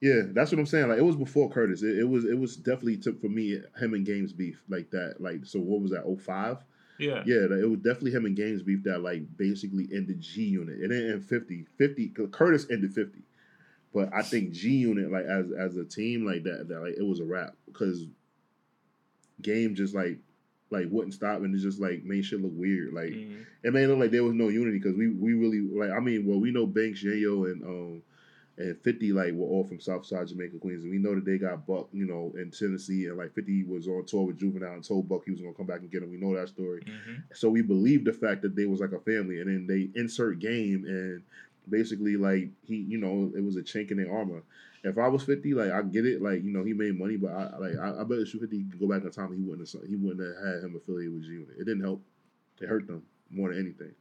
yeah. 0.00 0.22
That's 0.32 0.50
what 0.50 0.58
I'm 0.58 0.66
saying. 0.66 0.88
Like 0.88 0.98
it 0.98 1.04
was 1.04 1.16
before 1.16 1.48
Curtis. 1.50 1.82
It, 1.82 1.98
it 2.00 2.08
was 2.08 2.24
it 2.24 2.36
was 2.38 2.56
definitely 2.56 2.96
took 2.96 3.20
for 3.20 3.28
me 3.28 3.60
him 3.80 3.94
and 3.94 4.04
Games 4.04 4.32
beef 4.32 4.62
like 4.68 4.90
that. 4.90 5.16
Like 5.20 5.44
so, 5.46 5.60
what 5.60 5.80
was 5.80 5.92
that? 5.92 6.04
05? 6.04 6.58
Yeah. 7.00 7.22
Yeah, 7.26 7.46
it 7.58 7.68
was 7.68 7.80
definitely 7.80 8.12
him 8.12 8.26
and 8.26 8.36
Games 8.36 8.62
beef 8.62 8.82
that 8.84 9.00
like 9.02 9.22
basically 9.36 9.88
ended 9.92 10.20
G 10.20 10.44
Unit. 10.44 10.78
It 10.80 10.88
didn't 10.88 11.10
end 11.12 11.24
50. 11.24 11.66
50 11.76 12.08
'cause 12.08 12.28
Curtis 12.30 12.66
ended 12.70 12.92
50. 12.94 13.20
But 13.92 14.12
I 14.14 14.22
think 14.22 14.52
G 14.52 14.70
Unit 14.76 15.10
like 15.10 15.24
as 15.24 15.50
as 15.50 15.76
a 15.76 15.84
team 15.84 16.24
like 16.24 16.44
that, 16.44 16.68
that 16.68 16.80
like 16.80 16.94
it 16.96 17.02
was 17.02 17.20
a 17.20 17.24
wrap 17.24 17.56
because 17.66 18.06
Game 19.42 19.74
just 19.74 19.94
like 19.94 20.18
like 20.70 20.86
wouldn't 20.90 21.14
stop 21.14 21.42
and 21.42 21.54
it 21.54 21.58
just 21.58 21.80
like 21.80 22.04
made 22.04 22.24
shit 22.24 22.40
look 22.40 22.52
weird. 22.54 22.92
Like 22.92 23.12
Mhm. 23.12 23.44
it 23.64 23.72
made 23.72 23.84
it 23.84 23.88
look 23.88 23.98
like 23.98 24.10
there 24.10 24.22
was 24.22 24.34
no 24.34 24.48
unity 24.48 24.78
because 24.78 24.96
we 24.96 25.08
we 25.08 25.32
really 25.34 25.60
like 25.60 25.90
I 25.90 25.98
mean 26.00 26.26
well 26.26 26.38
we 26.38 26.50
know 26.52 26.66
Banks, 26.66 27.02
Yayo 27.02 27.50
and 27.50 27.62
um 27.64 28.02
and 28.60 28.78
50 28.82 29.12
like 29.12 29.32
were 29.32 29.46
all 29.46 29.64
from 29.66 29.80
Southside 29.80 30.28
Jamaica 30.28 30.58
Queens 30.58 30.82
and 30.84 30.90
we 30.92 30.98
know 30.98 31.14
that 31.14 31.24
they 31.24 31.38
got 31.38 31.66
Buck 31.66 31.88
you 31.92 32.04
know 32.06 32.32
in 32.36 32.50
Tennessee 32.50 33.06
and 33.06 33.16
like 33.16 33.32
50 33.34 33.64
was 33.64 33.88
on 33.88 34.04
tour 34.04 34.26
with 34.26 34.38
Juvenile 34.38 34.74
and 34.74 34.84
told 34.84 35.08
Buck 35.08 35.22
he 35.24 35.30
was 35.30 35.40
gonna 35.40 35.54
come 35.54 35.66
back 35.66 35.80
and 35.80 35.90
get 35.90 36.02
him 36.02 36.10
we 36.10 36.16
know 36.18 36.34
that 36.36 36.48
story 36.48 36.82
Mhm. 36.82 37.22
so 37.34 37.48
we 37.50 37.62
believe 37.62 38.04
the 38.04 38.12
fact 38.12 38.42
that 38.42 38.54
they 38.54 38.66
was 38.66 38.80
like 38.80 38.92
a 38.92 39.00
family 39.00 39.40
and 39.40 39.48
then 39.48 39.66
they 39.66 39.90
insert 40.00 40.38
game 40.38 40.84
and 40.86 41.22
basically 41.68 42.16
like 42.16 42.50
he 42.66 42.76
you 42.76 42.98
know 42.98 43.32
it 43.36 43.42
was 43.42 43.56
a 43.56 43.62
chink 43.62 43.90
in 43.90 43.96
their 43.96 44.12
armor 44.12 44.42
if 44.82 44.96
I 44.98 45.08
was 45.08 45.22
50 45.24 45.54
like 45.54 45.70
I 45.70 45.82
get 45.82 46.06
it 46.06 46.20
like 46.22 46.42
you 46.42 46.50
know 46.52 46.64
he 46.64 46.72
made 46.72 46.98
money 46.98 47.16
but 47.16 47.32
I 47.32 47.56
like 47.58 47.76
I, 47.78 48.00
I 48.00 48.04
bet 48.04 48.18
if 48.18 48.30
50 48.30 48.64
could 48.70 48.80
go 48.80 48.88
back 48.88 49.04
in 49.04 49.10
time 49.10 49.32
he 49.36 49.42
wouldn't 49.42 49.70
have 49.72 49.82
he 49.88 49.96
wouldn't 49.96 50.20
have 50.26 50.44
had 50.54 50.64
him 50.64 50.74
affiliated 50.76 51.14
with 51.14 51.24
G 51.24 51.28
Unit 51.32 51.56
it 51.58 51.64
didn't 51.64 51.82
help 51.82 52.02
it 52.60 52.68
hurt 52.68 52.86
them 52.86 53.02
more 53.30 53.50
than 53.50 53.58
anything 53.60 53.94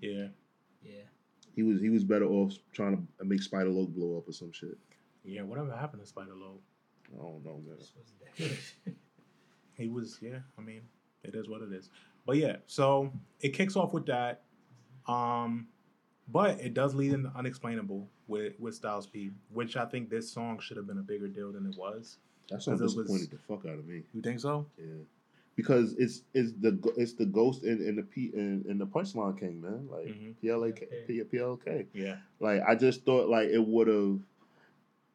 Yeah. 0.00 0.28
Yeah. 0.82 1.04
He 1.54 1.62
was 1.62 1.80
he 1.80 1.90
was 1.90 2.04
better 2.04 2.26
off 2.26 2.52
trying 2.72 2.96
to 3.18 3.24
make 3.24 3.42
Spider 3.42 3.70
Loc 3.70 3.88
blow 3.90 4.18
up 4.18 4.28
or 4.28 4.32
some 4.32 4.52
shit. 4.52 4.76
Yeah. 5.24 5.42
Whatever 5.42 5.74
happened 5.76 6.02
to 6.02 6.08
Spider 6.08 6.34
Loc? 6.34 6.60
I 7.14 7.22
don't 7.22 7.44
know, 7.44 7.60
man. 7.66 7.76
Wasn't 7.76 7.96
that 8.20 8.36
good. 8.36 8.96
He 9.76 9.88
was, 9.88 10.18
yeah. 10.22 10.38
I 10.58 10.60
mean, 10.62 10.82
it 11.24 11.34
is 11.34 11.48
what 11.48 11.62
it 11.62 11.72
is. 11.72 11.90
But 12.26 12.36
yeah, 12.36 12.56
so 12.66 13.12
it 13.40 13.50
kicks 13.50 13.74
off 13.76 13.92
with 13.92 14.06
that. 14.06 14.42
Um, 15.06 15.66
but 16.28 16.60
it 16.60 16.72
does 16.74 16.94
lead 16.94 17.12
into 17.12 17.30
unexplainable 17.36 18.08
with 18.28 18.54
with 18.60 18.74
Styles 18.74 19.06
P, 19.06 19.30
which 19.52 19.76
I 19.76 19.84
think 19.84 20.08
this 20.08 20.30
song 20.32 20.58
should 20.60 20.76
have 20.76 20.86
been 20.86 20.98
a 20.98 21.02
bigger 21.02 21.28
deal 21.28 21.52
than 21.52 21.66
it 21.66 21.76
was. 21.76 22.18
That 22.48 22.62
song 22.62 22.76
Because 22.76 22.92
it 22.94 22.98
was- 22.98 23.06
disappointed 23.08 23.30
the 23.30 23.38
fuck 23.38 23.66
out 23.70 23.78
of 23.78 23.86
me. 23.86 24.02
You 24.14 24.22
think 24.22 24.40
so? 24.40 24.66
Yeah, 24.78 24.86
because 25.56 25.94
it's 25.94 26.22
it's 26.34 26.52
the 26.60 26.78
it's 26.96 27.12
the 27.14 27.26
ghost 27.26 27.64
in, 27.64 27.80
in 27.86 27.96
the 27.96 28.02
P 28.02 28.30
in, 28.34 28.64
in 28.68 28.78
the 28.78 28.86
punchline 28.86 29.38
king, 29.38 29.60
man. 29.60 29.88
Like 29.90 30.06
Mhm. 30.08 30.34
PLAK, 30.42 31.06
P- 31.06 31.22
PLK. 31.24 31.86
Yeah. 31.92 32.16
Like 32.40 32.62
I 32.66 32.74
just 32.74 33.04
thought 33.04 33.28
like 33.28 33.48
it 33.48 33.64
would 33.66 33.88
have 33.88 34.18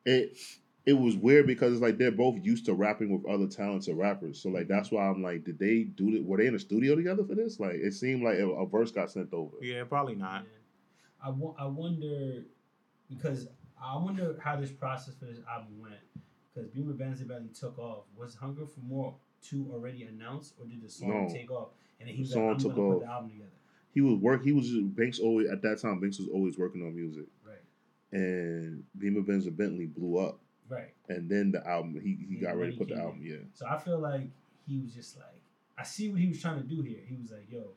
it. 0.05 0.37
It 0.85 0.93
was 0.97 1.17
weird 1.17 1.47
because 1.47 1.73
it's 1.73 1.81
like 1.81 1.97
they're 1.97 2.11
both 2.11 2.37
used 2.45 2.65
to 2.67 2.73
rapping 2.73 3.09
with 3.09 3.29
other 3.29 3.45
talented 3.47 3.97
rappers, 3.97 4.41
so 4.41 4.47
like 4.49 4.69
that's 4.69 4.89
why 4.89 5.05
I'm 5.09 5.21
like, 5.21 5.43
did 5.43 5.59
they 5.59 5.83
do 5.83 6.15
it? 6.15 6.23
Were 6.23 6.37
they 6.37 6.47
in 6.47 6.53
the 6.53 6.59
studio 6.59 6.95
together 6.95 7.25
for 7.25 7.35
this? 7.35 7.59
Like 7.59 7.73
it 7.75 7.93
seemed 7.93 8.23
like 8.23 8.37
a, 8.37 8.47
a 8.47 8.65
verse 8.65 8.91
got 8.91 9.11
sent 9.11 9.33
over. 9.33 9.57
Yeah, 9.61 9.83
probably 9.83 10.15
not. 10.15 10.45
Yeah. 10.45 11.29
I, 11.59 11.63
I 11.63 11.65
wonder 11.65 12.43
because 13.09 13.49
I 13.83 13.97
wonder 13.97 14.39
how 14.41 14.55
this 14.55 14.71
process 14.71 15.15
for 15.15 15.25
this 15.25 15.39
album 15.51 15.77
went. 15.81 15.95
Because 16.53 16.69
Beamer 16.69 16.93
Benzabelli 16.93 17.57
took 17.59 17.77
off. 17.77 18.05
Was 18.15 18.35
Hunger 18.35 18.65
for 18.65 18.79
More 18.79 19.13
2 19.41 19.71
already 19.73 20.03
announced 20.03 20.53
or 20.59 20.65
did 20.65 20.81
the 20.81 20.89
song 20.89 21.09
No. 21.27 21.33
take 21.33 21.49
off? 21.51 21.69
And 21.99 22.07
then 22.07 22.15
he 22.15 22.21
was 22.21 22.31
The 22.31 22.39
like, 22.39 22.51
I'm 22.51 22.59
took 22.59 22.75
to 22.75 22.81
put 22.81 22.99
the 23.01 23.05
album 23.07 23.29
together. 23.31 23.49
He 23.93 24.01
was 24.01 24.15
work. 24.19 24.43
He 24.43 24.51
was 24.51 24.69
just, 24.69 24.95
Banks 24.95 25.19
always 25.19 25.49
at 25.49 25.61
that 25.63 25.79
time. 25.81 25.99
Banks 25.99 26.19
was 26.19 26.27
always 26.27 26.57
working 26.57 26.81
on 26.83 26.95
music. 26.95 27.25
Right. 27.45 27.57
and 28.11 28.83
Beamer 28.97 29.21
Benz 29.21 29.47
and 29.47 29.57
Bentley 29.57 29.85
blew 29.85 30.17
up, 30.19 30.39
Right. 30.69 30.93
and 31.09 31.29
then 31.29 31.51
the 31.51 31.65
album 31.67 31.99
he 32.01 32.15
he 32.29 32.35
got 32.35 32.57
ready 32.57 32.71
to 32.73 32.77
put 32.77 32.87
the 32.89 32.95
album. 32.97 33.21
Yeah, 33.23 33.37
So 33.53 33.65
I 33.65 33.77
feel 33.79 33.99
like 33.99 34.29
he 34.65 34.79
was 34.79 34.93
just 34.93 35.17
like, 35.17 35.41
I 35.77 35.83
see 35.83 36.09
what 36.09 36.19
he 36.21 36.27
was 36.27 36.39
trying 36.41 36.61
to 36.61 36.63
do 36.67 36.81
here. 36.81 37.01
He 37.05 37.15
was 37.17 37.31
like, 37.31 37.51
yo, 37.51 37.71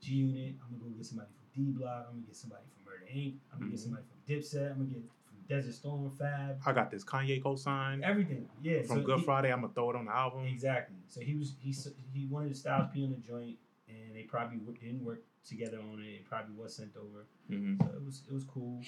G 0.00 0.14
Unit, 0.14 0.54
I'm 0.62 0.78
gonna 0.78 0.90
go 0.90 0.96
get 0.96 1.06
somebody 1.06 1.28
from 1.30 1.64
D 1.64 1.70
Block, 1.72 2.06
I'm 2.08 2.16
gonna 2.16 2.26
get 2.26 2.36
somebody 2.36 2.62
from 2.74 2.84
Murder 2.92 3.06
Inc., 3.12 3.34
I'm 3.52 3.58
gonna 3.60 3.70
get 3.70 3.78
Mhm. 3.80 3.82
somebody 3.82 4.04
from 4.04 4.34
Dipset, 4.34 4.70
I'm 4.72 4.78
gonna 4.78 4.90
get 4.90 5.02
Desert 5.48 5.74
Storm, 5.74 6.10
Fab, 6.18 6.58
I 6.64 6.72
got 6.72 6.90
this 6.90 7.04
Kanye 7.04 7.42
co-sign 7.42 8.02
everything. 8.04 8.48
Yeah. 8.62 8.82
from 8.82 8.98
so 8.98 9.02
Good 9.02 9.18
he- 9.20 9.24
Friday. 9.24 9.52
I'm 9.52 9.60
gonna 9.62 9.72
throw 9.72 9.90
it 9.90 9.96
on 9.96 10.06
the 10.06 10.12
album. 10.14 10.46
Exactly. 10.46 10.96
So 11.08 11.20
he 11.20 11.34
was 11.34 11.54
he 11.60 11.74
he 12.12 12.26
wanted 12.26 12.50
the 12.50 12.54
Styles 12.54 12.88
P 12.92 13.04
on 13.04 13.10
the 13.10 13.16
joint, 13.16 13.56
and 13.88 14.14
they 14.14 14.22
probably 14.22 14.58
didn't 14.80 15.04
work 15.04 15.22
together 15.46 15.78
on 15.78 16.00
it. 16.00 16.08
It 16.08 16.24
probably 16.28 16.54
was 16.54 16.74
sent 16.74 16.92
over. 16.96 17.26
hmm 17.48 17.74
So 17.80 17.86
it 17.94 18.04
was 18.04 18.22
it 18.28 18.32
was 18.32 18.44
cool, 18.44 18.80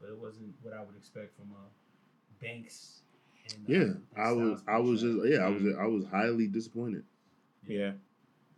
but 0.00 0.08
it 0.10 0.18
wasn't 0.18 0.54
what 0.62 0.72
I 0.74 0.80
would 0.82 0.96
expect 0.96 1.36
from 1.36 1.52
uh, 1.52 1.68
Banks. 2.40 3.00
And, 3.50 3.68
uh, 3.68 3.72
yeah. 3.72 3.78
and 3.82 4.02
I 4.16 4.32
was 4.32 4.62
I 4.66 4.78
was 4.78 5.00
just 5.02 5.18
yeah 5.26 5.44
I 5.44 5.48
was 5.48 5.62
I 5.78 5.86
was 5.86 6.04
highly 6.06 6.46
disappointed. 6.46 7.04
Yeah. 7.66 7.92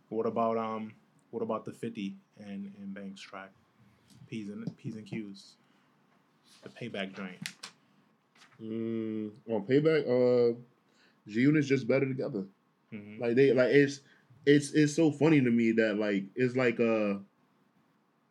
What 0.09 0.25
about 0.25 0.57
um? 0.57 0.93
What 1.31 1.43
about 1.43 1.65
the 1.65 1.71
Fifty 1.73 2.15
and 2.39 2.71
and 2.79 2.93
Banks 2.93 3.19
track? 3.21 3.51
P's 4.27 4.49
and 4.49 4.65
P's 4.77 4.95
and 4.95 5.05
Q's. 5.05 5.55
The 6.67 6.89
payback 6.89 7.15
joint. 7.15 7.37
Mm, 8.61 9.31
on 9.49 9.65
payback, 9.65 10.03
uh, 10.07 10.55
G 11.27 11.41
Unit's 11.41 11.67
just 11.67 11.87
better 11.87 12.07
together. 12.07 12.45
hmm 12.91 13.21
Like 13.21 13.35
they 13.35 13.53
like 13.53 13.69
it's 13.69 14.01
it's 14.45 14.71
it's 14.71 14.95
so 14.95 15.11
funny 15.11 15.41
to 15.41 15.51
me 15.51 15.71
that 15.73 15.97
like 15.97 16.25
it's 16.35 16.55
like 16.55 16.79
uh. 16.79 17.15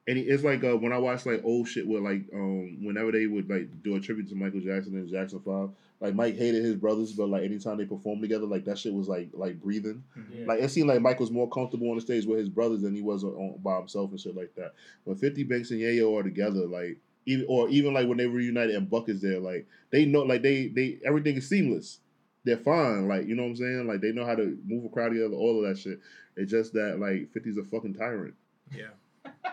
And 0.09 0.18
it's 0.18 0.44
like 0.44 0.62
uh, 0.62 0.77
when 0.77 0.92
I 0.92 0.99
watch 0.99 1.27
like 1.27 1.40
old 1.42 1.66
shit 1.66 1.85
with 1.85 2.01
like 2.01 2.22
um 2.33 2.85
whenever 2.85 3.11
they 3.11 3.27
would 3.27 3.51
like 3.51 3.83
do 3.83 3.96
a 3.96 4.01
tribute 4.01 4.29
to 4.29 4.37
Michael 4.37 4.61
Jackson 4.61 4.94
and 4.94 5.11
Jackson 5.11 5.40
Five, 5.40 5.70
like 6.01 6.14
Mike 6.14 6.37
hated 6.37 6.64
his 6.64 6.77
brothers, 6.77 7.12
but 7.12 7.29
like 7.29 7.42
anytime 7.42 7.77
they 7.77 7.87
performed 7.87 8.22
together, 8.22 8.46
like 8.46 8.64
that 8.66 8.79
shit 8.79 8.94
was 8.94 9.09
like 9.09 9.31
like 9.33 9.61
breathing. 9.61 10.05
Yeah. 10.33 10.46
Like 10.46 10.61
it 10.61 10.70
seemed 10.70 10.88
like 10.88 11.01
Mike 11.01 11.18
was 11.18 11.33
more 11.33 11.51
comfortable 11.51 11.90
on 11.90 11.96
the 11.96 12.03
stage 12.03 12.25
with 12.25 12.38
his 12.38 12.49
brothers 12.49 12.83
than 12.83 12.94
he 12.94 13.03
was 13.03 13.25
on, 13.25 13.59
by 13.64 13.79
himself 13.79 14.12
and 14.12 14.20
shit 14.20 14.37
like 14.37 14.55
that. 14.55 14.75
But 15.05 15.18
Fifty 15.18 15.42
Banks 15.42 15.72
and 15.72 15.81
Yayo 15.81 16.16
are 16.16 16.22
together, 16.22 16.66
like 16.68 16.99
even 17.26 17.44
or 17.48 17.68
even 17.68 17.92
like 17.92 18.08
when 18.08 18.18
they 18.18 18.26
reunited 18.26 18.74
and 18.74 18.88
Buck 18.88 19.08
is 19.08 19.20
there, 19.20 19.40
like 19.40 19.66
they 19.90 20.04
know 20.04 20.22
like 20.22 20.42
they 20.42 20.68
they 20.68 20.98
everything 21.04 21.36
is 21.36 21.48
seamless. 21.48 21.98
They're 22.44 22.56
fine, 22.56 23.08
like 23.08 23.26
you 23.26 23.34
know 23.34 23.42
what 23.42 23.50
I'm 23.50 23.56
saying. 23.56 23.86
Like 23.86 24.00
they 24.00 24.12
know 24.12 24.24
how 24.24 24.36
to 24.36 24.56
move 24.64 24.84
a 24.84 24.88
crowd 24.88 25.10
together, 25.10 25.34
all 25.34 25.62
of 25.62 25.68
that 25.68 25.78
shit. 25.78 26.00
It's 26.36 26.50
just 26.50 26.72
that 26.74 26.98
like 27.00 27.28
50's 27.34 27.58
a 27.58 27.64
fucking 27.64 27.94
tyrant. 27.94 28.34
Yeah. 28.72 29.22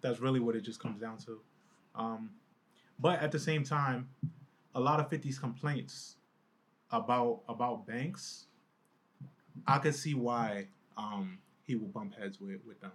That's 0.00 0.20
really 0.20 0.40
what 0.40 0.56
it 0.56 0.62
just 0.62 0.80
comes 0.80 1.00
down 1.00 1.18
to. 1.18 1.38
Um, 1.94 2.30
but 2.98 3.20
at 3.20 3.32
the 3.32 3.38
same 3.38 3.64
time, 3.64 4.08
a 4.74 4.80
lot 4.80 5.00
of 5.00 5.10
50's 5.10 5.38
complaints 5.38 6.16
about 6.90 7.40
about 7.48 7.86
Banks, 7.86 8.46
I 9.66 9.78
could 9.78 9.94
see 9.94 10.14
why 10.14 10.68
um, 10.96 11.38
he 11.66 11.74
will 11.74 11.88
bump 11.88 12.14
heads 12.18 12.40
with, 12.40 12.60
with 12.66 12.80
them. 12.80 12.92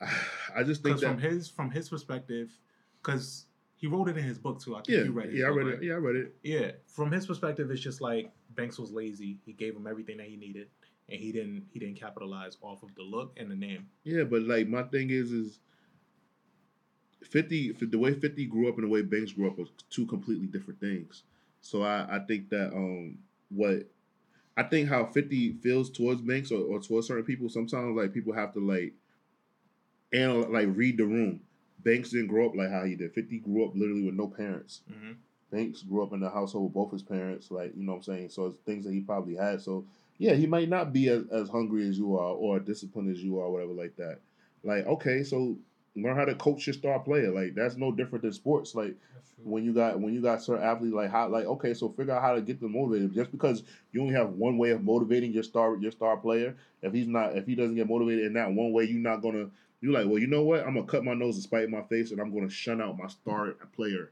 I 0.56 0.62
just 0.62 0.82
think 0.82 1.00
that 1.00 1.06
from 1.06 1.18
his 1.18 1.48
from 1.48 1.70
his 1.70 1.88
perspective, 1.88 2.50
because 3.06 3.46
he 3.76 3.86
wrote 3.86 4.08
it 4.08 4.16
in 4.16 4.24
his 4.24 4.38
book 4.38 4.60
too. 4.60 4.74
I 4.74 4.78
think 4.78 4.88
yeah 4.98 5.04
you 5.04 5.12
read 5.12 5.28
it. 5.28 5.34
yeah 5.36 5.46
I 5.46 5.48
read 5.50 5.66
it 5.68 5.82
yeah 5.82 5.94
I 5.94 5.98
read 5.98 6.16
it 6.16 6.34
Yeah, 6.42 6.70
from 6.86 7.12
his 7.12 7.26
perspective, 7.26 7.70
it's 7.70 7.80
just 7.80 8.00
like 8.00 8.30
Banks 8.50 8.78
was 8.78 8.90
lazy. 8.90 9.38
He 9.44 9.52
gave 9.52 9.76
him 9.76 9.86
everything 9.86 10.16
that 10.16 10.26
he 10.26 10.36
needed, 10.36 10.68
and 11.08 11.20
he 11.20 11.30
didn't 11.32 11.66
he 11.72 11.78
didn't 11.78 11.96
capitalize 11.96 12.56
off 12.62 12.82
of 12.82 12.94
the 12.96 13.02
look 13.02 13.34
and 13.36 13.50
the 13.50 13.54
name. 13.56 13.86
Yeah, 14.02 14.24
but 14.24 14.42
like 14.42 14.66
my 14.66 14.82
thing 14.82 15.10
is, 15.10 15.30
is 15.30 15.58
fifty 17.22 17.72
the 17.72 17.98
way 17.98 18.14
fifty 18.14 18.46
grew 18.46 18.68
up 18.68 18.76
and 18.76 18.84
the 18.84 18.88
way 18.88 19.02
Banks 19.02 19.32
grew 19.32 19.48
up 19.48 19.58
was 19.58 19.68
two 19.90 20.06
completely 20.06 20.46
different 20.46 20.80
things. 20.80 21.22
So 21.60 21.82
I 21.82 22.16
I 22.16 22.18
think 22.26 22.48
that 22.50 22.72
um 22.72 23.18
what 23.50 23.86
I 24.56 24.62
think 24.64 24.88
how 24.88 25.04
fifty 25.06 25.52
feels 25.52 25.90
towards 25.90 26.22
Banks 26.22 26.50
or, 26.50 26.60
or 26.62 26.80
towards 26.80 27.06
certain 27.06 27.24
people 27.24 27.48
sometimes 27.48 27.96
like 27.96 28.12
people 28.14 28.32
have 28.32 28.52
to 28.54 28.60
like 28.60 28.94
and 30.12 30.50
like 30.52 30.68
read 30.70 30.96
the 30.96 31.04
room. 31.04 31.40
Banks 31.86 32.10
didn't 32.10 32.26
grow 32.26 32.46
up 32.46 32.56
like 32.56 32.68
how 32.68 32.84
he 32.84 32.96
did. 32.96 33.14
Fifty 33.14 33.38
grew 33.38 33.64
up 33.64 33.76
literally 33.76 34.02
with 34.02 34.16
no 34.16 34.26
parents. 34.26 34.80
Mm-hmm. 34.92 35.12
Banks 35.52 35.82
grew 35.82 36.02
up 36.02 36.12
in 36.12 36.20
a 36.20 36.28
household 36.28 36.64
with 36.64 36.74
both 36.74 36.90
his 36.90 37.04
parents, 37.04 37.52
like 37.52 37.72
you 37.76 37.84
know 37.84 37.92
what 37.92 37.98
I'm 37.98 38.02
saying. 38.02 38.30
So 38.30 38.46
it's 38.46 38.58
things 38.66 38.84
that 38.84 38.92
he 38.92 39.00
probably 39.00 39.36
had. 39.36 39.60
So 39.60 39.84
yeah, 40.18 40.34
he 40.34 40.48
might 40.48 40.68
not 40.68 40.92
be 40.92 41.08
as, 41.08 41.22
as 41.30 41.48
hungry 41.48 41.88
as 41.88 41.96
you 41.96 42.16
are 42.16 42.32
or 42.32 42.58
disciplined 42.58 43.14
as 43.14 43.22
you 43.22 43.38
are, 43.38 43.48
whatever 43.48 43.72
like 43.72 43.94
that. 43.98 44.18
Like 44.64 44.84
okay, 44.86 45.22
so 45.22 45.56
learn 45.94 46.16
how 46.16 46.24
to 46.24 46.34
coach 46.34 46.66
your 46.66 46.74
star 46.74 46.98
player. 46.98 47.30
Like 47.30 47.54
that's 47.54 47.76
no 47.76 47.92
different 47.92 48.22
than 48.22 48.32
sports. 48.32 48.74
Like 48.74 48.96
when 49.44 49.64
you 49.64 49.72
got 49.72 50.00
when 50.00 50.12
you 50.12 50.20
got 50.20 50.42
certain 50.42 50.64
athletes 50.64 50.92
like 50.92 51.12
how 51.12 51.28
like 51.28 51.44
okay, 51.44 51.72
so 51.72 51.90
figure 51.90 52.14
out 52.14 52.22
how 52.22 52.34
to 52.34 52.42
get 52.42 52.60
them 52.60 52.72
motivated. 52.72 53.14
Just 53.14 53.30
because 53.30 53.62
you 53.92 54.02
only 54.02 54.14
have 54.14 54.30
one 54.30 54.58
way 54.58 54.70
of 54.70 54.82
motivating 54.82 55.32
your 55.32 55.44
star 55.44 55.76
your 55.76 55.92
star 55.92 56.16
player, 56.16 56.56
if 56.82 56.92
he's 56.92 57.06
not 57.06 57.36
if 57.36 57.46
he 57.46 57.54
doesn't 57.54 57.76
get 57.76 57.88
motivated 57.88 58.24
in 58.26 58.32
that 58.32 58.50
one 58.50 58.72
way, 58.72 58.84
you're 58.84 58.98
not 58.98 59.22
gonna 59.22 59.50
you're 59.80 59.92
like, 59.92 60.06
well, 60.06 60.18
you 60.18 60.26
know 60.26 60.42
what? 60.42 60.60
I'm 60.66 60.74
gonna 60.74 60.86
cut 60.86 61.04
my 61.04 61.14
nose 61.14 61.34
and 61.36 61.44
spite 61.44 61.68
my 61.68 61.82
face, 61.82 62.10
and 62.10 62.20
I'm 62.20 62.32
gonna 62.34 62.50
shun 62.50 62.80
out 62.80 62.96
my 62.98 63.06
star 63.08 63.52
player 63.74 64.10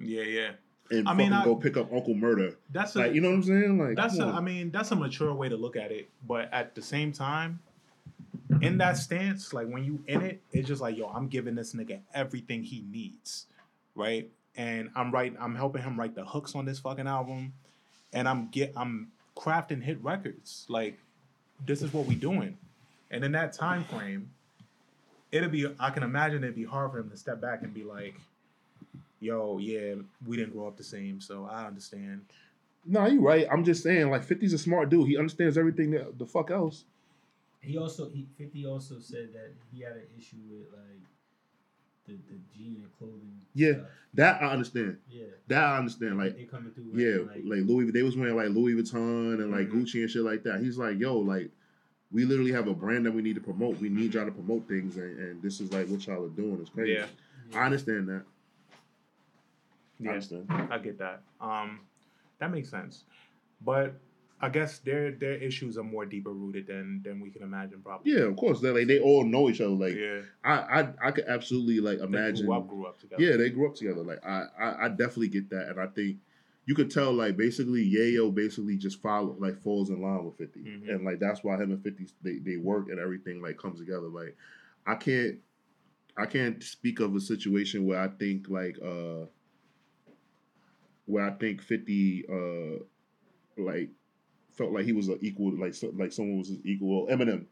Yeah, 0.00 0.22
yeah. 0.22 0.50
and 0.90 1.08
I 1.08 1.12
fucking 1.12 1.16
mean, 1.16 1.32
I- 1.32 1.44
go 1.44 1.56
pick 1.56 1.76
up 1.76 1.92
Uncle 1.92 2.14
Murder. 2.14 2.56
That's 2.70 2.94
a, 2.96 3.00
Like 3.00 3.14
you 3.14 3.20
know 3.20 3.28
what 3.30 3.36
I'm 3.36 3.42
saying? 3.42 3.78
Like 3.78 3.96
that's 3.96 4.18
a. 4.18 4.26
I 4.26 4.40
mean 4.40 4.70
that's 4.70 4.90
a 4.92 4.96
mature 4.96 5.32
way 5.34 5.48
to 5.48 5.56
look 5.56 5.76
at 5.76 5.90
it, 5.92 6.08
but 6.26 6.48
at 6.52 6.74
the 6.74 6.82
same 6.82 7.12
time, 7.12 7.58
in 8.62 8.78
that 8.78 8.96
stance, 8.96 9.52
like 9.52 9.68
when 9.68 9.84
you 9.84 10.02
in 10.06 10.22
it, 10.22 10.40
it's 10.52 10.68
just 10.68 10.80
like 10.80 10.96
yo, 10.96 11.06
I'm 11.08 11.28
giving 11.28 11.54
this 11.54 11.74
nigga 11.74 12.00
everything 12.14 12.62
he 12.62 12.84
needs, 12.90 13.46
right? 13.94 14.30
And 14.56 14.90
I'm 14.94 15.10
right, 15.10 15.34
I'm 15.40 15.56
helping 15.56 15.82
him 15.82 15.98
write 15.98 16.14
the 16.14 16.24
hooks 16.24 16.54
on 16.54 16.64
this 16.64 16.78
fucking 16.78 17.08
album, 17.08 17.54
and 18.12 18.28
I'm 18.28 18.48
get 18.50 18.72
I'm 18.76 19.08
crafting 19.36 19.82
hit 19.82 20.00
records. 20.04 20.64
Like 20.68 20.96
this 21.66 21.82
is 21.82 21.92
what 21.92 22.06
we 22.06 22.14
doing, 22.14 22.56
and 23.10 23.24
in 23.24 23.32
that 23.32 23.52
time 23.52 23.82
frame, 23.84 24.30
it'll 25.34 25.50
be 25.50 25.66
I 25.78 25.90
can 25.90 26.02
imagine 26.02 26.42
it'd 26.44 26.56
be 26.56 26.64
hard 26.64 26.92
for 26.92 26.98
him 26.98 27.10
to 27.10 27.16
step 27.16 27.40
back 27.40 27.62
and 27.62 27.74
be 27.74 27.84
like. 27.84 28.14
Yo, 29.20 29.56
yeah, 29.56 29.94
we 30.26 30.36
didn't 30.36 30.52
grow 30.52 30.66
up 30.68 30.76
the 30.76 30.84
same, 30.84 31.18
so 31.18 31.48
I 31.50 31.66
understand. 31.66 32.26
No, 32.84 33.06
you're 33.06 33.22
right. 33.22 33.46
I'm 33.50 33.64
just 33.64 33.82
saying, 33.82 34.10
like 34.10 34.22
50's 34.26 34.52
a 34.52 34.58
smart 34.58 34.90
dude. 34.90 35.08
He 35.08 35.16
understands 35.16 35.56
everything 35.56 35.92
that 35.92 36.18
the 36.18 36.26
fuck 36.26 36.50
else. 36.50 36.84
He 37.62 37.78
also 37.78 38.10
he 38.10 38.26
Fifty 38.36 38.66
also 38.66 38.98
said 38.98 39.30
that 39.32 39.52
he 39.72 39.80
had 39.82 39.92
an 39.92 40.02
issue 40.18 40.36
with 40.50 40.66
like 40.72 41.00
the 42.06 42.12
the 42.30 42.38
jean 42.54 42.82
and 42.82 42.98
clothing. 42.98 43.40
Yeah. 43.54 43.72
stuff. 43.72 43.86
That 44.12 44.42
I 44.42 44.46
understand. 44.52 44.98
yeah. 45.10 45.24
That 45.48 45.64
I 45.64 45.78
understand. 45.78 46.18
Like 46.18 46.36
they 46.36 46.44
coming 46.44 46.72
through. 46.72 46.90
yeah, 46.92 47.24
wearing, 47.24 47.48
like 47.48 47.66
Louis. 47.66 47.90
They 47.92 48.02
was 48.02 48.18
wearing 48.18 48.36
like 48.36 48.50
Louis 48.50 48.74
Vuitton 48.74 49.40
and 49.42 49.50
like 49.50 49.68
Mhm. 49.68 49.72
Gucci 49.84 50.02
and 50.02 50.10
shit 50.10 50.20
like 50.22 50.42
that. 50.42 50.60
He's 50.60 50.76
like, 50.76 50.98
yo, 50.98 51.16
like 51.18 51.50
we 52.12 52.24
literally 52.24 52.52
have 52.52 52.68
a 52.68 52.74
brand 52.74 53.06
that 53.06 53.12
we 53.12 53.22
need 53.22 53.34
to 53.34 53.40
promote. 53.40 53.78
We 53.80 53.88
need 53.88 54.14
y'all 54.14 54.24
to 54.24 54.30
promote 54.32 54.68
things, 54.68 54.96
and, 54.96 55.18
and 55.18 55.42
this 55.42 55.60
is 55.60 55.72
like 55.72 55.88
what 55.88 56.06
y'all 56.06 56.24
are 56.24 56.28
doing. 56.28 56.58
It's 56.60 56.70
crazy. 56.70 56.92
Yeah. 56.92 57.06
I 57.58 57.64
understand 57.66 58.08
that. 58.08 58.22
I 60.00 60.04
Yeah. 60.04 60.10
understand. 60.10 60.46
I 60.50 60.78
get 60.78 60.98
that. 60.98 61.22
Um, 61.40 61.80
that 62.38 62.50
makes 62.50 62.68
sense. 62.70 63.04
But 63.64 63.94
I 64.40 64.48
guess 64.48 64.78
their 64.80 65.12
their 65.12 65.34
issues 65.34 65.78
are 65.78 65.82
more 65.84 66.04
deeper 66.04 66.30
rooted 66.30 66.66
than 66.66 67.00
than 67.02 67.20
we 67.20 67.30
can 67.30 67.42
imagine. 67.42 67.80
Probably. 67.82 68.12
Yeah, 68.12 68.24
of 68.24 68.36
course. 68.36 68.60
They 68.60 68.70
like 68.70 68.86
they 68.86 69.00
all 69.00 69.24
know 69.24 69.48
each 69.48 69.60
other. 69.60 69.70
Like 69.70 69.94
yeah. 69.94 70.20
I, 70.44 70.80
I, 70.80 70.88
I 71.06 71.10
could 71.12 71.24
absolutely 71.26 71.80
like 71.80 71.98
They 71.98 72.04
imagine. 72.04 72.46
grew 72.46 72.54
up, 72.54 72.68
grew 72.68 72.86
up 72.86 72.98
together. 73.00 73.22
Yeah, 73.22 73.36
they 73.36 73.50
grew 73.50 73.68
up 73.68 73.74
together. 73.76 74.02
Like 74.02 74.24
I, 74.26 74.44
I, 74.58 74.84
I 74.84 74.88
definitely 74.88 75.28
get 75.28 75.48
that, 75.50 75.68
and 75.70 75.80
I 75.80 75.86
think 75.86 76.18
you 76.66 76.74
could 76.74 76.90
tell 76.90 77.12
like 77.12 77.36
basically 77.36 77.84
Yayo 77.90 78.34
basically 78.34 78.76
just 78.76 79.02
follow 79.02 79.36
like 79.38 79.58
falls 79.62 79.90
in 79.90 80.00
line 80.00 80.24
with 80.24 80.36
50 80.38 80.60
Mhm. 80.60 80.88
and 80.88 81.04
like 81.04 81.18
that's 81.20 81.44
why 81.44 81.54
him 81.56 81.72
and 81.72 81.82
Fifty 81.82 82.06
they, 82.22 82.38
they 82.38 82.56
work 82.56 82.88
and 82.88 82.98
everything 82.98 83.42
like 83.42 83.58
comes 83.58 83.78
together. 83.80 84.08
Like 84.08 84.36
I 84.86 84.94
can't, 84.94 85.38
I 86.16 86.26
can't 86.26 86.62
speak 86.62 87.00
of 87.00 87.14
a 87.14 87.20
situation 87.20 87.86
where 87.86 87.98
I 88.00 88.08
think 88.08 88.48
like 88.48 88.78
uh 88.82 89.26
where 91.06 91.24
I 91.26 91.30
think 91.32 91.60
Fifty 91.62 92.24
uh 92.28 92.82
like 93.58 93.90
felt 94.52 94.72
like 94.72 94.84
he 94.84 94.92
was 94.92 95.08
an 95.08 95.18
equal 95.20 95.52
like 95.58 95.74
so, 95.74 95.92
like 95.96 96.12
someone 96.12 96.38
was 96.38 96.48
his 96.48 96.64
equal. 96.64 97.08
Eminem, 97.08 97.44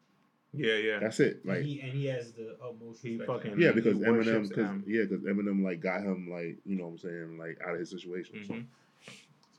Yeah, 0.53 0.77
yeah. 0.77 0.99
that's 1.01 1.21
it. 1.21 1.41
and 1.45 1.53
Like 1.55 1.63
he 1.65 1.81
and 1.81 1.93
he 1.93 2.07
has 2.07 2.33
the 2.33 2.57
utmost 2.65 3.03
He 3.03 3.19
fucking- 3.19 3.61
yeah, 3.61 3.73
because 3.73 3.99
Eminem, 3.99 4.49
because 4.49 4.71
yeah, 4.87 5.03
because 5.03 5.23
Eminem 5.25 5.63
like 5.63 5.81
got 5.81 6.03
him 6.03 6.31
like 6.31 6.59
you 6.65 6.77
know 6.77 6.85
what 6.85 6.91
I'm 6.93 6.99
saying 6.99 7.39
like 7.39 7.59
out 7.67 7.75
of 7.75 7.81
his 7.81 7.91
situation. 7.91 8.45
So 8.47 8.55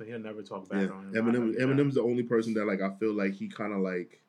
So 0.03 0.09
he'll 0.09 0.19
never 0.19 0.41
talk 0.41 0.67
yeah, 0.71 0.79
back 0.79 0.91
on 0.91 1.05
him. 1.05 1.13
Eminem, 1.13 1.47
like 1.47 1.57
that. 1.57 1.67
Eminem's 1.67 1.95
the 1.95 2.01
only 2.01 2.23
person 2.23 2.53
that 2.55 2.65
like 2.65 2.81
I 2.81 2.93
feel 2.95 3.13
like 3.13 3.33
he 3.33 3.47
kind 3.47 3.73
of 3.73 3.79
like, 3.79 4.21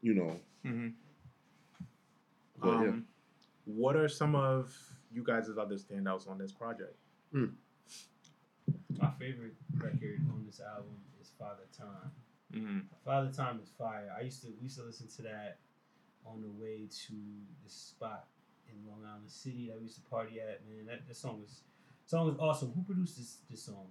you 0.00 0.14
know, 0.14 0.40
Mhm. 0.64 0.94
but 2.58 2.68
yeah. 2.82 2.88
Um, 2.88 3.06
What 3.64 3.94
are 3.94 4.08
some 4.08 4.34
of 4.34 4.76
you 5.12 5.22
guys' 5.22 5.48
other 5.56 5.76
standouts 5.76 6.28
on 6.28 6.36
this 6.36 6.50
project? 6.52 6.96
My 7.30 9.10
favorite 9.20 9.54
record 9.76 10.20
on 10.32 10.44
this 10.44 10.60
album 10.60 10.96
is 11.20 11.30
Father 11.38 11.68
Time. 11.76 12.10
Mm-hmm. 12.52 12.80
Father 13.04 13.30
Time 13.32 13.60
is 13.62 13.70
fire. 13.70 14.12
I 14.16 14.22
used 14.22 14.42
to 14.42 14.48
we 14.58 14.64
used 14.64 14.78
to 14.78 14.84
listen 14.84 15.06
to 15.16 15.22
that 15.22 15.58
on 16.26 16.42
the 16.42 16.50
way 16.50 16.88
to 17.06 17.14
this 17.62 17.72
spot 17.72 18.26
in 18.68 18.84
Long 18.84 19.04
Island 19.04 19.30
City 19.30 19.68
that 19.68 19.76
we 19.76 19.84
used 19.84 20.02
to 20.02 20.10
party 20.10 20.40
at. 20.40 20.66
Man, 20.66 20.86
that, 20.86 21.06
that 21.06 21.16
song 21.16 21.40
was 21.40 21.62
song 22.12 22.28
is 22.28 22.36
awesome. 22.38 22.70
Who 22.74 22.82
produced 22.82 23.16
this 23.16 23.38
this 23.50 23.62
song? 23.62 23.86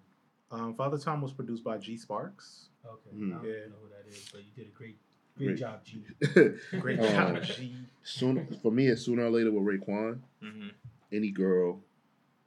Um, 0.51 0.75
Father 0.75 0.97
Time 0.99 1.21
was 1.21 1.31
produced 1.33 1.63
by 1.63 1.77
G 1.79 1.97
Sparks. 1.97 2.67
Okay, 2.85 3.09
Hmm. 3.09 3.33
I 3.33 3.35
don't 3.37 3.45
Yeah. 3.45 3.65
know 3.67 3.75
who 3.81 3.89
that 3.89 4.05
is, 4.07 4.29
but 4.31 4.41
you 4.45 4.51
did 4.55 4.67
a 4.67 4.69
great 4.77 4.97
great, 5.37 5.45
Great. 5.47 5.57
job, 5.59 5.83
G. 5.83 6.03
Great 6.79 6.99
Oh. 6.99 7.07
job, 7.11 7.41
G. 7.43 7.75
soon 8.03 8.45
for 8.61 8.71
me 8.71 8.87
it's 8.87 9.01
sooner 9.03 9.23
or 9.25 9.31
later 9.31 9.51
with 9.51 9.63
Raekwon, 9.63 10.19
Mm-hmm. 10.43 10.69
any 11.11 11.31
girl, 11.31 11.81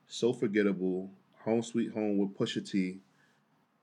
so 0.06 0.32
forgettable, 0.32 1.10
home 1.44 1.62
sweet 1.62 1.90
home 1.92 2.18
with 2.18 2.36
Pusha 2.38 2.62
T, 2.70 3.00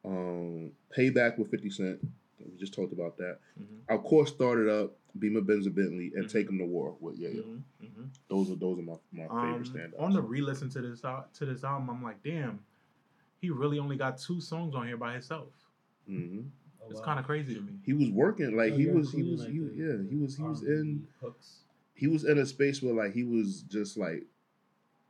um, 0.05 0.71
payback 0.95 1.37
with 1.37 1.49
Fifty 1.51 1.69
Cent. 1.69 1.99
We 2.39 2.57
just 2.57 2.73
talked 2.73 2.93
about 2.93 3.17
that. 3.17 3.39
Mhm. 3.59 3.81
Of 3.89 4.03
course, 4.03 4.29
started 4.31 4.69
up 4.69 4.95
Beamer 5.17 5.41
Benz 5.41 5.65
and 5.65 5.75
Bentley 5.75 6.11
and 6.15 6.25
Mhm. 6.25 6.31
take 6.31 6.49
Him 6.49 6.57
to 6.59 6.65
war 6.65 6.95
with 6.99 7.17
yeah, 7.17 7.29
yeah. 7.29 7.41
Mm-hmm. 7.41 7.85
Mm-hmm. 7.85 8.03
Those 8.29 8.51
are 8.51 8.55
those 8.55 8.79
are 8.79 8.83
my, 8.83 8.95
my 9.11 9.25
Um, 9.25 9.63
favorite 9.63 9.91
standouts. 9.91 10.01
on 10.01 10.13
the 10.13 10.21
re-listen 10.21 10.69
to 10.69 10.81
this 10.81 11.01
to 11.01 11.45
this 11.45 11.63
album, 11.63 11.89
I'm 11.89 12.03
like, 12.03 12.21
damn, 12.23 12.59
he 13.39 13.49
really 13.49 13.79
only 13.79 13.97
got 13.97 14.17
two 14.17 14.39
songs 14.41 14.75
on 14.75 14.87
here 14.87 14.97
by 14.97 15.13
himself. 15.13 15.49
hmm 16.07 16.41
Oh, 16.83 16.89
It's 16.89 16.99
wow. 16.99 17.05
kind 17.05 17.19
of 17.19 17.25
crazy 17.25 17.53
to 17.53 17.61
me. 17.61 17.73
He 17.85 17.93
was 17.93 18.09
working 18.09 18.55
like 18.57 18.73
Oh, 18.73 18.77
he 18.77 18.83
you're 18.83 18.95
was 18.95 19.11
he 19.11 19.21
was 19.23 19.41
like, 19.41 19.51
he, 19.51 19.59
the- 19.59 19.73
yeah 19.75 20.09
he 20.09 20.15
was 20.15 20.35
he 20.35 20.43
was 20.43 20.63
R&B 20.63 20.71
in 20.79 21.07
hooks. 21.21 21.59
he 21.93 22.07
was 22.07 22.23
in 22.25 22.37
a 22.39 22.45
space 22.45 22.81
where 22.81 22.93
like 22.93 23.13
he 23.13 23.23
was 23.23 23.61
just 23.63 23.97
like 23.97 24.25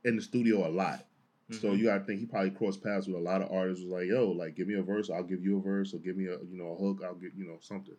in 0.04 0.16
the 0.16 0.22
studio 0.22 0.66
a 0.66 0.70
lot. 0.70 1.06
So 1.50 1.68
Mhm. 1.72 1.78
you 1.78 1.84
gotta 1.84 2.04
think 2.04 2.20
he 2.20 2.26
probably 2.26 2.50
crossed 2.50 2.82
paths 2.82 3.06
with 3.06 3.16
a 3.16 3.20
lot 3.20 3.42
of 3.42 3.50
artists. 3.52 3.84
Was 3.84 3.92
like, 3.92 4.06
yo, 4.08 4.30
like 4.30 4.54
give 4.54 4.68
me 4.68 4.74
a 4.74 4.82
verse, 4.82 5.10
I'll 5.10 5.22
give 5.22 5.42
you 5.44 5.58
a 5.58 5.60
verse, 5.62 5.92
or 5.94 5.98
give 5.98 6.16
me 6.16 6.26
a 6.26 6.38
you 6.38 6.56
know 6.56 6.72
a 6.72 6.76
hook, 6.76 7.02
I'll 7.04 7.14
get 7.14 7.32
you 7.36 7.46
know 7.46 7.58
something. 7.60 7.96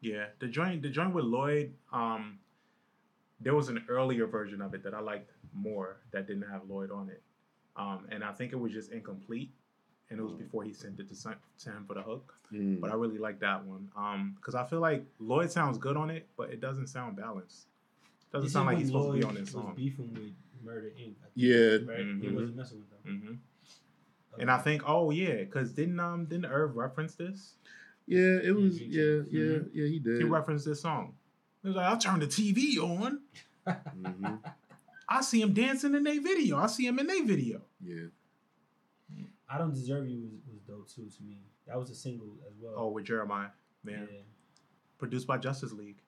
Yeah, 0.00 0.26
the 0.38 0.46
joint 0.46 0.82
the 0.82 0.88
joint 0.90 1.12
with 1.14 1.24
Lloyd, 1.24 1.74
um, 1.92 2.38
there 3.40 3.54
was 3.54 3.68
an 3.68 3.84
earlier 3.88 4.26
version 4.26 4.60
of 4.62 4.74
it 4.74 4.82
that 4.84 4.94
I 4.94 5.00
liked 5.00 5.30
more 5.52 5.96
that 6.12 6.26
didn't 6.26 6.48
have 6.50 6.62
Lloyd 6.68 6.90
on 6.90 7.08
it, 7.08 7.22
um, 7.76 8.06
and 8.10 8.22
I 8.22 8.32
think 8.32 8.52
it 8.52 8.56
was 8.56 8.72
just 8.72 8.92
incomplete, 8.92 9.50
and 10.10 10.18
it 10.20 10.22
was 10.22 10.32
Mm. 10.34 10.38
before 10.38 10.62
he 10.64 10.72
sent 10.72 11.00
it 11.00 11.08
to, 11.08 11.14
Son- 11.16 11.36
to 11.60 11.70
him 11.70 11.84
for 11.86 11.94
the 11.94 12.02
hook. 12.02 12.34
Mm. 12.52 12.80
But 12.80 12.90
I 12.90 12.94
really 12.94 13.18
like 13.18 13.40
that 13.40 13.64
one 13.64 13.90
because 14.36 14.54
I 14.54 14.64
feel 14.64 14.80
like 14.80 15.04
Lloyd 15.18 15.50
sounds 15.50 15.78
good 15.78 15.96
on 15.96 16.10
it, 16.10 16.28
but 16.36 16.50
it 16.50 16.60
doesn't 16.60 16.86
sound 16.88 17.16
balanced. 17.16 17.66
Doesn't 18.32 18.44
This 18.46 18.52
sound 18.52 18.66
like 18.66 18.74
when 18.76 18.80
he's 18.82 18.88
supposed 18.92 19.12
to 19.12 19.18
be 19.18 19.24
on 19.24 19.34
this 19.34 19.42
was 19.42 19.50
song. 19.52 19.74
beefing 19.74 20.12
with 20.14 20.32
Murder 20.64 20.92
Inc. 20.98 21.14
Yeah. 21.34 21.78
right. 21.90 21.98
He 22.04 22.28
Mhm. 22.28 22.34
wasn't 22.34 22.56
messing 22.56 22.78
with 22.78 22.90
them. 23.04 23.20
hmm 24.36 24.40
And 24.40 24.50
I 24.50 24.58
think, 24.58 24.82
oh 24.86 25.10
yeah, 25.10 25.38
because 25.44 25.72
didn't 25.72 25.98
um 25.98 26.26
didn't 26.26 26.46
Irv 26.46 26.76
reference 26.76 27.14
this? 27.16 27.54
Yeah, 28.08 28.38
it 28.42 28.54
was 28.56 28.78
Big 28.78 28.90
yeah 28.92 29.02
James. 29.02 29.28
yeah 29.30 29.40
Mhm. 29.42 29.70
yeah 29.74 29.86
he 29.86 29.98
did. 29.98 30.18
He 30.18 30.24
referenced 30.24 30.64
this 30.64 30.80
song. 30.80 31.14
He 31.62 31.68
was 31.68 31.76
like, 31.76 31.86
I'll 31.86 31.98
turn 31.98 32.20
the 32.20 32.26
TV 32.26 32.78
on. 32.78 33.20
Mhm. 33.66 34.40
I 35.08 35.20
see 35.22 35.40
him 35.42 35.52
dancing 35.52 35.94
in 35.94 36.02
their 36.02 36.20
video. 36.20 36.56
I 36.58 36.66
see 36.66 36.86
him 36.86 36.98
in 36.98 37.06
their 37.06 37.24
video. 37.24 37.62
Yeah, 37.80 38.06
I 39.48 39.58
Don't 39.58 39.72
Deserve 39.72 40.06
You 40.08 40.20
was, 40.22 40.32
was 40.52 40.60
dope 40.66 40.88
too 40.88 41.08
to 41.08 41.22
me. 41.22 41.38
That 41.66 41.78
was 41.78 41.90
a 41.90 41.94
single 41.94 42.36
as 42.48 42.54
well. 42.60 42.74
Oh, 42.76 42.88
with 42.90 43.06
Jeremih, 43.06 43.50
man. 43.84 44.08
yeah. 44.10 44.20
Produced 44.98 45.26
by 45.26 45.38
Justice 45.38 45.72
League. 45.72 46.00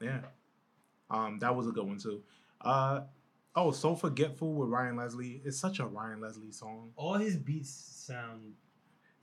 Yeah. 0.00 0.20
Um, 1.10 1.38
that 1.40 1.54
was 1.54 1.66
a 1.66 1.70
good 1.70 1.86
one 1.86 1.98
too. 1.98 2.22
Uh 2.60 3.02
oh, 3.54 3.70
So 3.70 3.94
Forgetful 3.94 4.52
with 4.54 4.68
Ryan 4.70 4.96
Leslie. 4.96 5.40
It's 5.44 5.58
such 5.58 5.78
a 5.80 5.86
Ryan 5.86 6.20
Leslie 6.20 6.50
song. 6.52 6.92
All 6.96 7.14
his 7.14 7.36
beats 7.36 7.70
sound. 7.70 8.54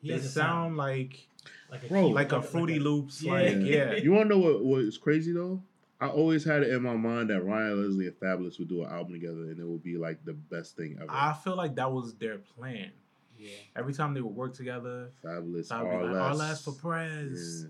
He 0.02 0.10
They 0.10 0.16
has 0.16 0.34
sound 0.34 0.78
like 0.78 1.28
like 1.70 1.84
a 1.84 1.88
Bro, 1.88 2.08
key- 2.10 2.14
like 2.14 2.32
a 2.32 2.42
Fruity 2.42 2.80
Loops, 2.80 3.22
Yeah. 3.22 3.32
like 3.34 3.58
yeah. 3.62 3.96
you 3.96 4.12
wanna 4.12 4.30
know 4.30 4.40
what 4.40 4.64
what's 4.64 4.98
crazy 4.98 5.32
though? 5.32 5.62
I 6.00 6.08
always 6.08 6.44
had 6.44 6.64
it 6.64 6.72
in 6.72 6.82
my 6.82 6.96
mind 6.96 7.30
that 7.30 7.44
Ryan 7.44 7.84
Leslie 7.84 8.08
and 8.08 8.20
Fabolous 8.20 8.58
would 8.58 8.68
do 8.70 8.84
an 8.84 8.90
album 8.92 9.14
together, 9.14 9.42
and 9.52 9.60
it 9.60 9.66
would 9.66 9.84
be 9.84 9.98
like 9.98 10.26
the 10.26 10.34
best 10.34 10.76
thing 10.76 10.98
ever. 11.00 11.06
I 11.12 11.34
feel 11.34 11.56
like 11.56 11.75
that 11.75 11.92
was 11.92 12.15
their 12.15 12.40
plan. 12.40 12.90
Yeah. 13.38 13.50
Every 13.75 13.94
time 13.94 14.13
they 14.15 14.21
would 14.21 14.36
work 14.36 14.54
together, 14.56 15.10
Fabolous, 15.23 15.71
I 15.71 15.84
would 15.84 15.90
be 15.92 15.96
R 15.98 16.04
like, 16.06 16.13
less. 16.32 16.38
Last 16.40 16.65
for 16.65 16.71
Prez." 16.73 17.63
Yeah. 17.63 17.69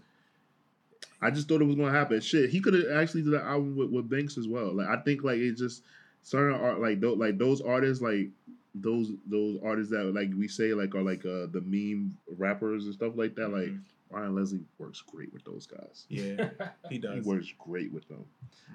I 1.23 1.29
just 1.29 1.47
thought 1.47 1.61
it 1.61 1.65
was 1.65 1.75
gonna 1.75 1.91
happen. 1.91 2.19
Shit, 2.21 2.49
he 2.49 2.61
could 2.61 2.73
have 2.73 2.89
actually 2.93 3.21
did 3.23 3.33
an 3.33 3.41
album 3.41 3.75
with, 3.75 3.89
with 3.91 4.09
Banks 4.09 4.37
as 4.37 4.47
well. 4.47 4.73
Like 4.73 4.87
I 4.87 4.97
think 5.01 5.23
like 5.23 5.37
it 5.37 5.53
just 5.57 5.83
certain 6.23 6.59
art 6.59 6.79
like 6.79 6.99
those 6.99 7.17
like 7.17 7.37
those 7.37 7.61
artists 7.61 8.01
like 8.01 8.29
those 8.73 9.11
those 9.27 9.59
artists 9.63 9.91
that 9.91 10.03
like 10.15 10.29
we 10.37 10.47
say 10.47 10.73
like 10.73 10.95
are 10.95 11.01
like 11.03 11.25
uh 11.25 11.47
the 11.51 11.61
meme 11.65 12.17
rappers 12.37 12.85
and 12.85 12.93
stuff 12.93 13.13
like 13.15 13.35
that. 13.35 13.49
Like 13.49 13.69
Mhm. 13.69 13.81
Ryan 14.09 14.35
Leslie 14.35 14.65
works 14.77 15.01
great 15.01 15.31
with 15.31 15.45
those 15.45 15.65
guys. 15.65 16.05
Yeah, 16.09 16.49
he 16.89 16.97
does. 16.97 17.23
He 17.23 17.29
works 17.29 17.47
great 17.57 17.93
with 17.93 18.05
them. 18.09 18.25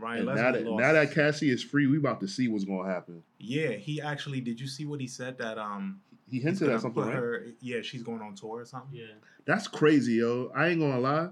Ryan 0.00 0.18
and 0.20 0.26
Leslie 0.28 0.42
now 0.42 0.52
that 0.52 0.64
now 0.86 0.92
that 0.94 1.12
Cassie 1.14 1.50
is 1.50 1.62
free, 1.62 1.86
we 1.86 1.98
about 1.98 2.20
to 2.20 2.28
see 2.28 2.48
what's 2.48 2.64
gonna 2.64 2.88
happen. 2.90 3.22
yeah, 3.38 3.72
he 3.72 4.00
actually. 4.00 4.40
Did 4.40 4.58
you 4.60 4.66
see 4.66 4.86
what 4.86 4.98
he 5.00 5.06
said 5.06 5.36
that 5.38 5.58
um 5.58 6.00
He 6.30 6.40
hinted 6.40 6.70
at 6.70 6.80
something, 6.80 7.02
right? 7.04 7.14
her? 7.14 7.46
Yeah, 7.60 7.82
she's 7.82 8.02
going 8.02 8.22
on 8.22 8.34
tour 8.34 8.60
or 8.60 8.64
something. 8.64 8.98
Yeah. 8.98 9.12
That's 9.44 9.68
crazy, 9.68 10.14
yo. 10.14 10.50
I 10.56 10.68
ain't 10.68 10.80
gonna 10.80 11.00
lie. 11.00 11.28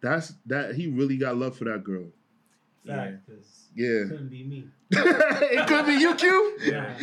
That's 0.00 0.34
that 0.46 0.74
he 0.74 0.88
really 0.88 1.16
got 1.16 1.36
love 1.36 1.56
for 1.56 1.64
that 1.64 1.84
girl. 1.84 2.06
Fact, 2.86 3.26
because 3.26 3.68
Yeah. 3.74 4.04
couldn't 4.08 4.28
be 4.28 4.44
me. 4.44 4.68
it 4.90 5.66
could 5.66 5.86
be 5.86 5.92
you, 5.94 6.14
Q. 6.14 6.58
Yeah. 6.64 6.94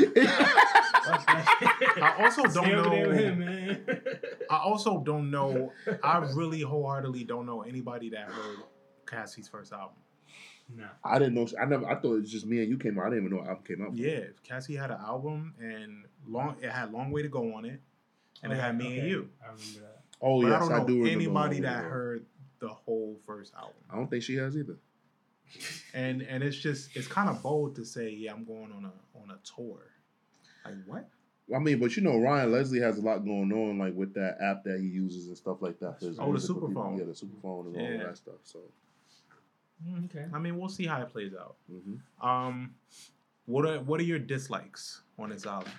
I 2.01 2.15
also 2.23 2.43
don't 2.43 2.51
Stay 2.65 2.73
over 2.75 2.89
there 2.89 3.07
with 3.09 3.17
know- 3.17 3.23
him, 3.23 3.39
man. 3.39 4.09
I 4.49 4.57
also 4.57 4.99
don't 5.03 5.31
know. 5.31 5.71
I 6.03 6.17
really 6.33 6.61
wholeheartedly 6.61 7.23
don't 7.25 7.45
know 7.45 7.61
anybody 7.61 8.09
that 8.11 8.27
heard 8.29 8.57
Cassie's 9.05 9.47
first 9.47 9.73
album. 9.73 9.97
nah. 10.75 10.85
I 11.03 11.19
didn't 11.19 11.33
know. 11.35 11.47
I 11.61 11.65
never. 11.65 11.85
I 11.85 11.95
thought 11.95 12.15
it 12.15 12.21
was 12.21 12.31
just 12.31 12.45
me 12.45 12.59
and 12.61 12.69
you 12.69 12.77
came 12.77 12.97
out. 12.97 13.07
I 13.07 13.09
didn't 13.09 13.25
even 13.25 13.37
know 13.37 13.43
album 13.43 13.63
came 13.65 13.81
out. 13.85 13.95
Yeah, 13.95 14.21
Cassie 14.43 14.75
had 14.75 14.91
an 14.91 14.99
album 14.99 15.53
and 15.59 16.05
long. 16.27 16.55
It 16.61 16.69
had 16.71 16.91
long 16.93 17.11
way 17.11 17.21
to 17.21 17.29
go 17.29 17.53
on 17.55 17.65
it, 17.65 17.81
and 18.41 18.51
it 18.53 18.55
had 18.55 18.77
me 18.77 18.99
and 18.99 19.07
you. 19.09 19.29
I 19.43 19.47
remember 19.51 19.79
that. 19.81 20.01
Oh 20.21 20.41
But 20.41 20.47
yes, 20.49 20.55
I 20.63 20.69
don't 20.69 20.77
know 20.79 20.85
do 20.87 21.05
anybody 21.05 21.59
that 21.61 21.83
heard 21.83 22.25
the 22.59 22.69
whole 22.69 23.19
first 23.25 23.53
album. 23.55 23.73
I 23.91 23.95
don't 23.97 24.09
think 24.09 24.23
she 24.23 24.35
has 24.35 24.55
either. 24.55 24.77
And 25.93 26.21
and 26.23 26.43
it's 26.43 26.57
just 26.57 26.95
it's 26.95 27.07
kind 27.07 27.29
of 27.29 27.41
bold 27.43 27.75
to 27.75 27.85
say, 27.85 28.09
yeah, 28.09 28.33
I'm 28.33 28.45
going 28.45 28.71
on 28.71 28.85
a 28.85 29.17
on 29.21 29.31
a 29.31 29.37
tour. 29.43 29.79
Like 30.65 30.75
what? 30.85 31.07
I 31.53 31.59
mean, 31.59 31.79
but 31.79 31.95
you 31.95 32.03
know, 32.03 32.17
Ryan 32.17 32.51
Leslie 32.51 32.79
has 32.79 32.97
a 32.97 33.01
lot 33.01 33.25
going 33.25 33.51
on, 33.51 33.77
like 33.77 33.93
with 33.95 34.13
that 34.15 34.37
app 34.41 34.63
that 34.63 34.79
he 34.79 34.87
uses 34.87 35.27
and 35.27 35.37
stuff 35.37 35.57
like 35.61 35.79
that. 35.79 35.97
his 35.99 36.17
Oh, 36.19 36.31
the 36.31 36.39
Superphone. 36.39 36.97
Yeah, 36.97 37.05
the 37.05 37.15
super 37.15 37.35
phone 37.41 37.67
and 37.67 37.75
all 37.75 37.81
Yeah. 37.83 37.95
of 37.95 37.99
that 38.07 38.17
stuff. 38.17 38.35
So, 38.43 38.59
Okay. 40.05 40.25
I 40.33 40.39
mean, 40.39 40.57
we'll 40.57 40.69
see 40.69 40.85
how 40.85 41.01
it 41.01 41.09
plays 41.09 41.33
out. 41.35 41.55
hmm 41.69 41.95
Um, 42.25 42.75
what 43.45 43.65
are 43.65 43.79
what 43.81 43.99
are 43.99 44.03
your 44.03 44.19
dislikes 44.19 45.01
on 45.19 45.29
this 45.29 45.45
album? 45.45 45.73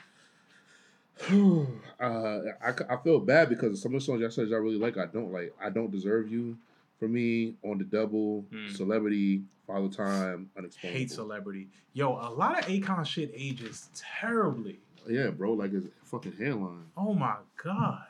uh, 2.00 2.38
I, 2.62 2.74
I 2.90 2.96
feel 3.02 3.20
bad 3.20 3.48
because 3.48 3.80
some 3.80 3.94
of 3.94 4.00
the 4.00 4.04
songs 4.04 4.20
y'all 4.20 4.30
said 4.30 4.48
y'all 4.48 4.58
really 4.58 4.78
like, 4.78 4.98
I 4.98 5.06
don't 5.06 5.32
like. 5.32 5.54
I 5.62 5.70
don't 5.70 5.90
deserve 5.90 6.30
you. 6.30 6.58
For 6.98 7.08
me, 7.08 7.56
on 7.62 7.78
the 7.78 7.84
double, 7.84 8.42
Hmm. 8.50 8.68
celebrity, 8.68 9.42
Father 9.66 9.88
Time, 9.88 10.50
unexplainable. 10.56 10.98
Hate 11.00 11.10
celebrity. 11.10 11.68
Yo, 11.92 12.10
a 12.12 12.30
lot 12.32 12.58
of 12.58 12.64
Akon 12.66 13.04
shit 13.04 13.30
ages 13.34 13.88
terribly. 13.94 14.80
Yeah, 15.08 15.30
bro, 15.30 15.52
like 15.52 15.72
his 15.72 15.86
fucking 16.04 16.32
hairline. 16.36 16.86
Oh 16.96 17.12
my 17.14 17.36
god. 17.62 18.06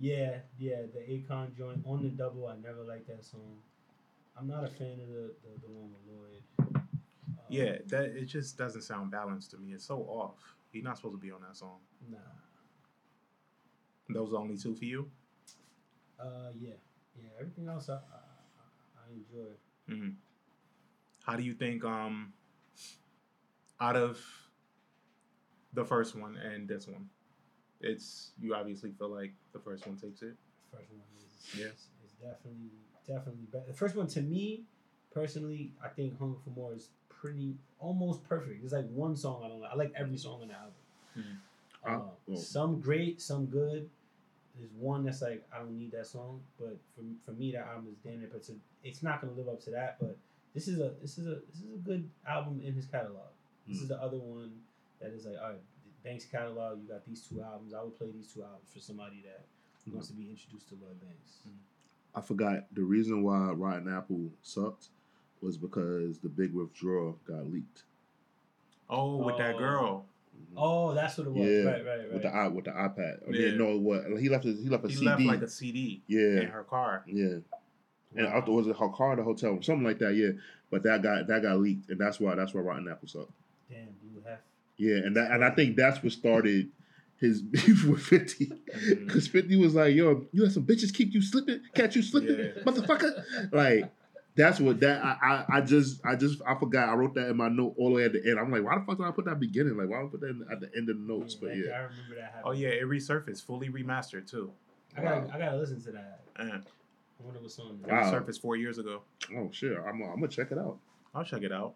Yeah, 0.00 0.38
yeah, 0.58 0.82
the 0.94 1.00
Akon 1.00 1.56
joint 1.56 1.82
on 1.84 2.02
the 2.02 2.10
double. 2.10 2.46
I 2.46 2.56
never 2.56 2.82
liked 2.84 3.08
that 3.08 3.24
song. 3.24 3.58
I'm 4.36 4.46
not 4.46 4.62
a 4.64 4.68
fan 4.68 4.92
of 5.00 5.08
the 5.08 5.32
the, 5.42 5.60
the 5.66 5.68
one 5.72 5.90
with 5.92 6.14
Lloyd. 6.14 6.42
Um, 6.76 6.88
Yeah, 7.48 7.78
that 7.86 8.04
it 8.16 8.26
just 8.26 8.56
doesn't 8.56 8.82
sound 8.82 9.10
balanced 9.10 9.50
to 9.52 9.56
me. 9.58 9.72
It's 9.72 9.84
so 9.84 10.02
off. 10.02 10.54
He's 10.70 10.84
not 10.84 10.96
supposed 10.96 11.14
to 11.14 11.20
be 11.20 11.32
on 11.32 11.40
that 11.40 11.56
song. 11.56 11.78
Nah. 12.08 12.18
Those 14.10 14.32
are 14.32 14.36
only 14.36 14.56
two 14.56 14.74
for 14.74 14.84
you. 14.84 15.10
Uh, 16.18 16.50
yeah, 16.58 16.74
yeah. 17.16 17.28
Everything 17.40 17.68
else 17.68 17.88
I 17.88 17.94
I, 17.94 17.98
I 17.98 19.12
enjoy. 19.12 19.50
hmm 19.88 20.10
How 21.24 21.36
do 21.36 21.42
you 21.42 21.54
think 21.54 21.84
um 21.84 22.32
out 23.80 23.96
of 23.96 24.20
the 25.72 25.84
first 25.84 26.16
one 26.16 26.36
and 26.36 26.66
this 26.68 26.86
one, 26.88 27.08
it's 27.80 28.32
you 28.40 28.54
obviously 28.54 28.90
feel 28.98 29.10
like 29.14 29.32
the 29.52 29.60
first 29.60 29.86
one 29.86 29.96
takes 29.96 30.22
it. 30.22 30.34
The 30.72 30.78
first 30.78 30.90
one 30.90 31.00
is 31.24 31.54
Yeah. 31.60 31.66
is, 31.66 31.88
is 32.04 32.12
definitely 32.20 32.70
definitely 33.06 33.46
better. 33.52 33.66
The 33.68 33.74
first 33.74 33.94
one 33.94 34.06
to 34.08 34.20
me 34.22 34.64
personally, 35.12 35.72
I 35.84 35.88
think 35.88 36.18
Hunger 36.18 36.38
for 36.44 36.50
More 36.50 36.74
is 36.74 36.90
pretty 37.08 37.56
almost 37.78 38.24
perfect. 38.24 38.60
There's 38.60 38.72
like 38.72 38.88
one 38.90 39.16
song 39.16 39.42
I 39.44 39.48
don't 39.48 39.60
like. 39.60 39.70
I 39.72 39.76
like 39.76 39.92
every 39.96 40.16
song 40.16 40.42
on 40.42 40.48
the 40.48 40.54
album. 40.54 40.72
Mhm. 41.16 41.36
Ah, 41.84 41.88
Uh, 41.94 42.10
well. 42.26 42.36
Some 42.38 42.80
great, 42.80 43.20
some 43.20 43.46
good. 43.46 43.88
There's 44.58 44.70
one 44.78 45.04
that's 45.04 45.22
like 45.22 45.44
I 45.54 45.58
don't 45.58 45.78
need 45.78 45.92
that 45.92 46.06
song, 46.06 46.40
but 46.58 46.76
for 46.94 47.02
for 47.24 47.32
me 47.32 47.52
that 47.52 47.66
album 47.66 47.86
is 47.90 47.96
damn 48.04 48.18
near. 48.20 48.28
But 48.32 48.42
to, 48.44 48.52
it's 48.84 49.02
not 49.02 49.20
gonna 49.20 49.34
live 49.34 49.48
up 49.48 49.60
to 49.64 49.70
that. 49.70 49.96
But 50.00 50.16
this 50.54 50.66
is 50.68 50.80
a 50.80 50.92
this 51.00 51.18
is 51.18 51.26
a 51.26 51.36
this 51.50 51.60
is 51.62 51.74
a 51.74 51.78
good 51.78 52.08
album 52.26 52.60
in 52.64 52.74
his 52.74 52.86
catalog. 52.86 53.28
This 53.66 53.78
Mm. 53.78 53.82
is 53.82 53.88
the 53.88 54.02
other 54.02 54.18
one 54.18 54.52
that 55.00 55.10
is 55.12 55.26
like 55.26 55.36
all 55.40 55.50
right. 55.50 55.60
Banks 56.04 56.24
catalog. 56.24 56.80
You 56.82 56.88
got 56.88 57.04
these 57.06 57.22
two 57.26 57.42
albums. 57.42 57.74
I 57.74 57.82
would 57.82 57.96
play 57.98 58.10
these 58.10 58.32
two 58.32 58.42
albums 58.42 58.68
for 58.72 58.80
somebody 58.80 59.22
that 59.24 59.44
Mm. 59.88 59.94
wants 59.94 60.08
to 60.08 60.14
be 60.14 60.28
introduced 60.30 60.68
to 60.70 60.74
Lloyd 60.76 61.00
Banks. 61.00 61.42
I 62.14 62.20
forgot 62.20 62.66
the 62.74 62.82
reason 62.82 63.22
why 63.22 63.50
Rotten 63.52 63.88
Apple 63.92 64.30
sucked 64.42 64.88
was 65.40 65.56
because 65.56 66.18
the 66.18 66.28
big 66.28 66.52
withdrawal 66.52 67.16
got 67.26 67.46
leaked. 67.50 67.84
Oh, 68.90 69.18
with 69.24 69.36
that 69.38 69.54
Oh. 69.54 69.58
girl. 69.58 70.06
Oh, 70.56 70.92
that's 70.94 71.16
what 71.18 71.26
it 71.28 71.32
was. 71.32 71.46
Yeah, 71.48 71.62
Right, 71.70 71.84
right, 71.86 71.98
right. 72.00 72.12
with 72.12 72.22
the 72.22 72.28
i 72.28 72.48
with 72.48 72.64
the 72.64 72.70
iPad. 72.72 73.18
I 73.28 73.30
Yeah. 73.30 73.50
mean, 73.50 73.58
no, 73.58 73.78
what 73.78 74.04
he 74.20 74.28
left? 74.28 74.44
His, 74.44 74.60
he 74.62 74.68
left 74.68 74.84
a 74.84 74.88
He 74.88 74.94
CD. 74.94 75.06
left 75.06 75.22
like 75.22 75.42
a 75.42 75.48
CD 75.48 76.02
Yeah. 76.06 76.40
in 76.40 76.46
her 76.48 76.64
car. 76.64 77.04
yeah. 77.06 77.38
And 78.16 78.26
I 78.26 78.38
Wow. 78.38 78.44
was 78.48 78.66
it 78.66 78.76
her 78.76 78.88
car, 78.88 79.12
or 79.12 79.16
the 79.16 79.22
hotel, 79.22 79.60
something 79.62 79.84
like 79.84 79.98
that. 79.98 80.14
Yeah, 80.14 80.30
but 80.70 80.82
that 80.84 81.02
got 81.02 81.26
that 81.26 81.42
got 81.42 81.58
leaked, 81.60 81.90
and 81.90 82.00
that's 82.00 82.18
why 82.18 82.34
that's 82.34 82.54
why 82.54 82.60
Rotten 82.62 82.88
Apple 82.88 83.06
sucked. 83.06 83.30
Damn, 83.70 83.86
dude, 84.02 84.24
have 84.26 84.38
Yeah, 84.78 84.96
and 84.96 85.14
that 85.16 85.30
and 85.30 85.44
I 85.44 85.50
think 85.50 85.76
that's 85.76 86.02
what 86.02 86.12
started 86.12 86.70
his 87.20 87.42
beef 87.42 87.84
with 87.84 88.00
50. 88.00 88.46
Mhm. 88.46 89.06
Because 89.06 89.28
50 89.28 89.56
was 89.56 89.74
like, 89.74 89.94
yo, 89.94 90.24
you 90.32 90.42
let 90.42 90.52
some 90.52 90.64
bitches 90.64 90.92
keep 90.94 91.12
you 91.12 91.20
slipping, 91.20 91.60
catch 91.74 91.96
you 91.96 92.02
slipping, 92.02 92.38
Yeah. 92.38 92.62
motherfucker. 92.64 93.52
Like, 93.52 93.90
that's 94.38 94.60
what 94.60 94.78
that 94.80 95.04
I, 95.04 95.16
I 95.20 95.56
I 95.58 95.60
just 95.60 96.00
I 96.06 96.14
just 96.14 96.40
I 96.46 96.54
forgot 96.54 96.88
I 96.88 96.94
wrote 96.94 97.12
that 97.14 97.28
in 97.28 97.36
my 97.36 97.48
note 97.48 97.74
all 97.76 97.88
the 97.90 97.96
way 97.96 98.04
at 98.04 98.12
the 98.12 98.22
end. 98.24 98.38
I'm 98.38 98.50
like, 98.52 98.62
why 98.62 98.78
the 98.78 98.84
fuck 98.86 98.96
did 98.96 99.04
I 99.06 99.10
put 99.10 99.24
that 99.26 99.40
beginning? 99.40 99.76
Like, 99.76 99.88
why 99.90 99.98
did 99.98 100.06
I 100.06 100.10
put 100.10 100.20
that 100.20 100.28
in, 100.30 100.46
at 100.50 100.60
the 100.60 100.70
end 100.76 100.88
of 100.88 100.96
the 100.96 101.02
notes? 101.02 101.34
But 101.34 101.48
yeah, 101.48 101.52
I 101.52 101.56
yeah, 101.56 101.62
remember 101.82 102.14
that. 102.16 102.32
Happening. 102.34 102.42
Oh 102.44 102.52
yeah, 102.52 102.68
it 102.68 102.84
resurfaced, 102.84 103.44
fully 103.44 103.68
remastered 103.68 104.30
too. 104.30 104.52
I 104.96 105.02
gotta, 105.02 105.30
I 105.34 105.38
gotta 105.38 105.56
listen 105.56 105.82
to 105.82 105.90
that. 105.92 106.20
Uh, 106.38 106.42
I 106.44 107.24
wonder 107.24 107.40
what 107.40 107.50
song. 107.50 107.80
it. 107.84 107.90
Wow. 107.90 108.12
resurfaced 108.12 108.40
four 108.40 108.54
years 108.56 108.78
ago. 108.78 109.02
oh 109.36 109.50
shit, 109.52 109.76
I'm 109.76 110.00
I'm 110.02 110.14
gonna 110.14 110.28
check 110.28 110.52
it 110.52 110.58
out. 110.58 110.78
I'll 111.14 111.24
check 111.24 111.42
it 111.42 111.52
out. 111.52 111.74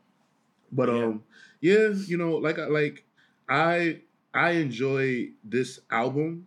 But 0.70 0.88
Yeah. 0.88 1.04
um, 1.04 1.24
yeah, 1.60 1.88
you 2.06 2.16
know, 2.16 2.36
like 2.36 2.58
I 2.60 2.66
like 2.66 3.04
I 3.48 4.02
I 4.32 4.50
enjoy 4.52 5.30
this 5.42 5.80
album, 5.90 6.46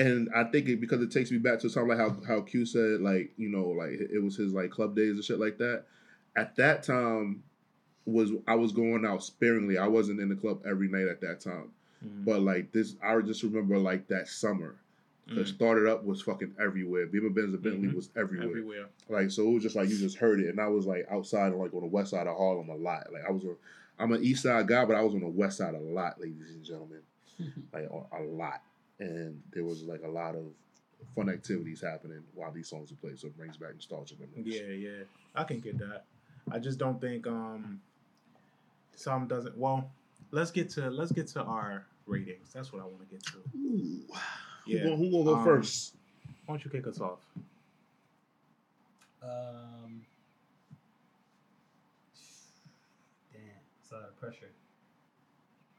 and 0.00 0.28
I 0.34 0.44
think 0.44 0.68
it 0.68 0.80
because 0.80 1.00
it 1.02 1.10
takes 1.12 1.30
me 1.30 1.38
back 1.38 1.60
to 1.60 1.68
something 1.70 1.96
like 1.96 1.98
how 1.98 2.16
how 2.26 2.40
Q 2.40 2.64
said 2.66 3.00
like 3.00 3.30
you 3.36 3.48
know 3.48 3.68
like 3.68 3.92
it 4.00 4.22
was 4.22 4.34
his 4.36 4.52
like 4.52 4.70
club 4.70 4.96
days 4.96 5.12
and 5.16 5.24
shit 5.24 5.38
like 5.38 5.58
that. 5.58 5.84
At 6.36 6.56
that 6.56 6.82
time, 6.82 7.42
was 8.06 8.32
I 8.48 8.54
was 8.54 8.72
going 8.72 9.04
out 9.04 9.22
sparingly. 9.22 9.78
I 9.78 9.86
wasn't 9.86 10.20
in 10.20 10.28
the 10.28 10.36
club 10.36 10.62
every 10.66 10.88
night 10.88 11.06
at 11.08 11.20
that 11.20 11.40
time. 11.40 11.70
Mhm. 12.04 12.24
But 12.24 12.40
like 12.40 12.72
this, 12.72 12.96
I 13.02 13.20
just 13.20 13.42
remember 13.42 13.78
like 13.78 14.08
that 14.08 14.26
summer. 14.28 14.76
Because 15.28 15.52
Mhm. 15.52 15.54
started 15.56 15.86
up 15.86 16.02
was 16.04 16.22
fucking 16.22 16.54
everywhere. 16.60 17.06
Beamer 17.06 17.30
Benz 17.30 17.52
and 17.54 17.62
Bentley 17.62 17.88
Mhm. 17.88 17.94
was 17.94 18.08
everywhere. 18.16 18.48
Everywhere. 18.48 18.86
Like 19.08 19.30
so, 19.30 19.48
it 19.48 19.52
was 19.54 19.62
just 19.62 19.76
like 19.76 19.88
you 19.88 19.96
just 19.98 20.16
heard 20.16 20.40
it, 20.40 20.48
and 20.48 20.60
I 20.60 20.66
was 20.68 20.86
like 20.86 21.06
outside, 21.10 21.52
like 21.52 21.72
on 21.74 21.82
the 21.82 21.86
west 21.86 22.10
side 22.10 22.26
of 22.26 22.36
Harlem 22.36 22.68
a 22.68 22.74
lot. 22.74 23.12
Like 23.12 23.22
I 23.28 23.30
was, 23.30 23.44
a, 23.44 23.54
I'm 23.98 24.12
an 24.12 24.24
east 24.24 24.42
side 24.42 24.66
guy, 24.66 24.84
but 24.86 24.96
I 24.96 25.02
was 25.02 25.14
on 25.14 25.20
the 25.20 25.28
west 25.28 25.58
side 25.58 25.74
a 25.74 25.78
lot, 25.78 26.20
ladies 26.20 26.50
and 26.54 26.64
gentlemen, 26.64 27.00
like 27.72 27.84
a, 27.84 28.16
a 28.18 28.22
lot. 28.24 28.62
And 29.00 29.42
there 29.52 29.64
was 29.64 29.82
like 29.82 30.02
a 30.04 30.08
lot 30.08 30.34
of 30.36 30.44
fun 31.16 31.28
activities 31.30 31.80
happening 31.80 32.22
while 32.34 32.52
these 32.52 32.68
songs 32.68 32.90
were 32.90 32.96
played, 32.96 33.18
so 33.18 33.26
it 33.28 33.36
brings 33.36 33.56
back 33.56 33.74
nostalgia 33.74 34.14
memories. 34.20 34.54
Yeah, 34.54 34.72
yeah. 34.74 35.04
I 35.34 35.44
can 35.44 35.60
get 35.60 35.78
that. 35.78 36.04
I 36.52 36.58
just 36.58 36.78
don't 36.78 37.00
think 37.00 37.26
um 37.26 37.80
some 38.94 39.26
doesn't 39.26 39.56
well, 39.56 39.90
let's 40.30 40.50
get 40.50 40.68
to 40.70 40.90
let's 40.90 41.12
get 41.12 41.26
to 41.28 41.42
our 41.42 41.86
ratings. 42.06 42.52
That's 42.52 42.72
what 42.72 42.82
I 42.82 42.84
want 42.84 43.00
to 43.00 43.06
get 43.06 43.22
to. 43.24 43.38
Ooh. 43.56 44.00
Yeah. 44.66 44.80
Who, 44.80 44.84
gonna, 44.84 44.96
who 44.96 45.10
gonna 45.10 45.24
go 45.24 45.34
Um, 45.36 45.44
first? 45.44 45.94
Why 46.44 46.54
don't 46.54 46.64
you 46.64 46.70
kick 46.70 46.86
us 46.86 47.00
off? 47.00 47.20
Um, 49.22 50.02
damn, 53.32 53.40
it's 53.80 53.90
a 53.90 53.94
lot 53.94 54.04
of 54.04 54.20
pressure. 54.20 54.50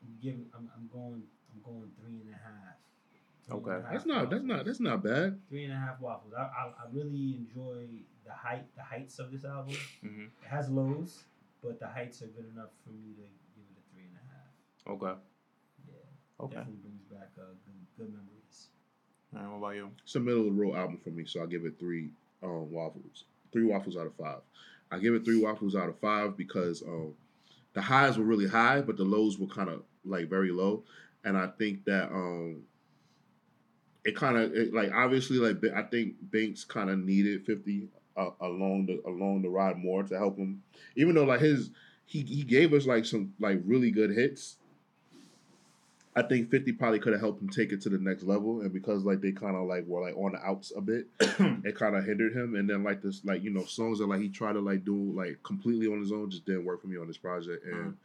I'm 0.04 0.18
giving. 0.22 0.46
I'm, 0.56 0.70
I'm 0.76 0.90
going. 0.92 1.22
I'm 1.54 1.62
going 1.64 1.92
three 2.02 2.22
and 2.22 2.30
a 2.30 2.38
half. 2.38 2.81
Three 3.52 3.64
and 3.64 3.68
a 3.72 3.76
Okay. 3.78 3.88
That's 3.92 4.06
not. 4.06 4.30
That's 4.30 4.44
not. 4.44 4.66
That's 4.66 4.80
not 4.80 5.04
bad. 5.04 5.40
Three 5.50 5.66
and 5.66 5.74
a 5.74 5.78
half 5.78 6.00
waffles. 6.00 6.34
I, 6.38 6.42
I, 6.42 6.66
I 6.68 6.84
really 6.92 7.36
enjoy 7.38 7.88
the 8.26 8.32
height, 8.34 8.66
the 8.76 8.84
heights 8.84 9.20
of 9.20 9.32
this 9.32 9.46
album. 9.46 9.76
Mm-hmm. 10.04 10.24
It 10.44 10.48
has 10.50 10.70
lows, 10.70 11.24
but 11.64 11.80
the 11.80 11.88
heights 11.88 12.22
are 12.22 12.28
good 12.28 12.50
enough 12.54 12.70
for 12.84 12.92
me 12.92 13.14
to 13.16 13.22
give 13.22 13.66
it 13.66 13.78
a 13.78 13.94
three 13.94 14.04
and 14.06 14.16
a 14.16 14.26
half. 14.32 14.96
Okay. 14.96 15.20
Yeah, 15.88 16.44
Okay. 16.46 16.56
definitely 16.56 16.82
brings 16.84 17.04
back 17.12 17.30
uh, 17.38 17.54
good, 17.66 17.76
good 17.98 18.14
memories. 18.14 18.68
All 19.36 19.42
right, 19.42 19.50
what 19.50 19.58
about 19.58 19.76
you? 19.76 19.92
It's 20.04 20.16
a 20.16 20.20
middle 20.20 20.42
of 20.42 20.46
the 20.56 20.62
road 20.62 20.76
album 20.76 21.00
for 21.04 21.10
me, 21.10 21.26
so 21.26 21.42
I 21.42 21.46
give 21.46 21.66
it 21.66 21.80
three 21.80 22.10
um, 22.44 22.72
waffles. 22.72 23.26
Three 23.52 23.66
waffles 23.66 23.98
out 23.98 24.08
of 24.08 24.16
five. 24.16 24.40
I 24.92 25.00
give 25.00 25.14
it 25.14 25.24
three 25.24 25.42
waffles 25.42 25.76
out 25.76 25.90
of 25.90 25.98
five 26.00 26.36
because 26.36 26.82
um, 26.84 27.14
the 27.74 27.82
highs 27.82 28.18
were 28.18 28.26
really 28.26 28.48
high, 28.48 28.82
but 28.82 28.98
the 28.98 29.04
lows 29.04 29.38
were 29.40 29.48
kind 29.48 29.70
of 29.70 29.84
like 30.06 30.30
very 30.30 30.52
low. 30.52 30.84
And 31.24 31.38
I 31.38 31.48
think 31.48 31.86
that 31.86 32.12
um, 32.12 32.64
it 34.04 34.16
kind 34.16 34.38
of 34.38 34.52
like 34.74 34.92
obviously 34.94 35.38
like 35.38 35.64
I 35.74 35.84
think 35.84 36.16
Banks 36.22 36.64
kind 36.64 36.90
of 36.90 37.00
needed 37.00 37.46
Fifty 37.46 37.88
uh, 38.18 38.30
along 38.42 38.88
the 38.88 39.02
along 39.06 39.44
the 39.44 39.50
ride 39.50 39.78
more 39.78 40.04
to 40.04 40.18
help 40.18 40.38
him, 40.38 40.64
even 40.96 41.16
though 41.16 41.26
like 41.26 41.42
his 41.42 41.70
he 42.06 42.22
he 42.22 42.44
gave 42.44 42.74
us 42.74 42.86
like 42.86 43.06
some 43.06 43.34
like 43.40 43.62
really 43.66 43.92
good 43.92 44.12
hits. 44.12 44.58
I 46.14 46.24
think 46.24 46.50
Fifty 46.50 46.74
probably 46.74 47.00
could 47.00 47.14
have 47.14 47.22
helped 47.22 47.42
him 47.42 47.50
take 47.50 47.72
it 47.72 47.82
to 47.82 47.90
the 47.90 47.98
next 47.98 48.24
level, 48.24 48.62
and 48.62 48.74
because 48.74 49.06
like 49.06 49.22
they 49.22 49.32
kind 49.32 49.56
of 49.56 49.68
like 49.68 49.86
were 49.86 50.02
like 50.02 50.18
on 50.18 50.34
the 50.34 50.40
outs 50.46 50.74
a 50.76 50.82
bit, 50.82 51.08
it 51.20 51.76
kind 51.76 51.96
of 51.96 52.04
hindered 52.04 52.36
him. 52.36 52.56
And 52.56 52.70
then 52.70 52.84
like 52.84 53.02
this 53.02 53.24
like 53.24 53.44
you 53.44 53.52
know 53.52 53.64
songs 53.66 54.00
that 54.00 54.08
like 54.08 54.20
he 54.20 54.30
tried 54.30 54.54
to 54.54 54.60
like 54.60 54.84
do 54.84 55.14
like 55.16 55.42
completely 55.44 55.88
on 55.88 56.02
his 56.02 56.12
own 56.12 56.30
just 56.30 56.46
didn't 56.46 56.66
work 56.66 56.82
for 56.82 56.88
me 56.88 56.98
on 56.98 57.08
this 57.08 57.18
project, 57.18 57.66
and 57.66 57.96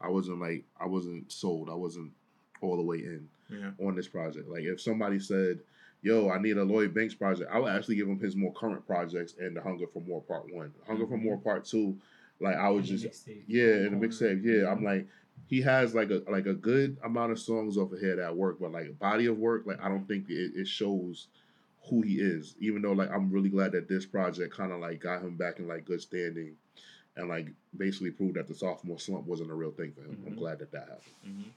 I 0.00 0.08
wasn't 0.08 0.40
like 0.40 0.64
I 0.78 0.86
wasn't 0.86 1.32
sold. 1.32 1.68
I 1.68 1.74
wasn't 1.74 2.12
all 2.60 2.76
the 2.76 2.82
way 2.82 2.98
in 2.98 3.28
Yeah. 3.50 3.70
on 3.78 3.94
this 3.96 4.08
project. 4.08 4.48
Like 4.48 4.64
if 4.64 4.80
somebody 4.80 5.18
said, 5.18 5.60
"Yo, 6.02 6.28
I 6.30 6.40
need 6.40 6.56
a 6.56 6.64
Lloyd 6.64 6.94
Banks 6.94 7.14
project," 7.14 7.50
I 7.52 7.58
would 7.58 7.72
actually 7.72 7.96
give 7.96 8.08
him 8.08 8.18
his 8.20 8.36
more 8.36 8.52
current 8.52 8.86
projects 8.86 9.34
and 9.38 9.56
the 9.56 9.60
Hunger 9.62 9.86
for 9.86 10.00
More 10.02 10.22
Part 10.22 10.52
One, 10.52 10.72
Hunger 10.86 11.06
for 11.06 11.16
mm-hmm. 11.16 11.24
More 11.24 11.38
Part 11.38 11.64
Two. 11.64 11.96
Like 12.40 12.56
I 12.56 12.68
was 12.68 12.88
And 12.90 12.98
just 13.00 13.26
mixtape. 13.28 13.42
yeah, 13.46 13.86
in 13.86 13.98
the 13.98 14.06
mixtape. 14.06 14.42
Yeah, 14.44 14.70
I'm 14.70 14.78
mm-hmm. 14.78 14.84
like 14.86 15.06
he 15.46 15.60
has 15.62 15.94
like 15.94 16.10
a 16.10 16.22
like 16.30 16.46
a 16.46 16.54
good 16.54 16.96
amount 17.02 17.32
of 17.32 17.38
songs 17.38 17.76
off 17.78 17.92
of 17.92 18.00
here 18.00 18.16
that 18.16 18.36
work, 18.36 18.58
but 18.60 18.72
like 18.72 18.98
body 18.98 19.26
of 19.26 19.38
work, 19.38 19.66
like 19.66 19.80
I 19.82 19.88
don't 19.88 20.06
think 20.06 20.28
it, 20.28 20.52
it 20.54 20.68
shows 20.68 21.28
who 21.88 22.02
he 22.02 22.20
is. 22.20 22.54
Even 22.60 22.82
though 22.82 22.92
like 22.92 23.10
I'm 23.10 23.30
really 23.30 23.48
glad 23.48 23.72
that 23.72 23.88
this 23.88 24.04
project 24.06 24.54
kind 24.54 24.72
of 24.72 24.80
like 24.80 25.00
got 25.00 25.22
him 25.22 25.36
back 25.36 25.58
in 25.58 25.66
like 25.68 25.84
good 25.84 26.00
standing. 26.00 26.54
And 27.16 27.28
like 27.28 27.48
basically 27.76 28.12
proved 28.12 28.34
that 28.34 28.46
the 28.46 28.54
sophomore 28.54 29.00
slump 29.00 29.26
wasn't 29.26 29.50
a 29.50 29.54
real 29.54 29.72
thing 29.72 29.90
for 29.92 30.02
him. 30.02 30.22
I'm 30.24 30.34
Mhm. 30.34 30.38
glad 30.38 30.60
that 30.60 30.70
that 30.70 30.82
happened. 30.82 31.14
Mm-hmm. 31.26 31.48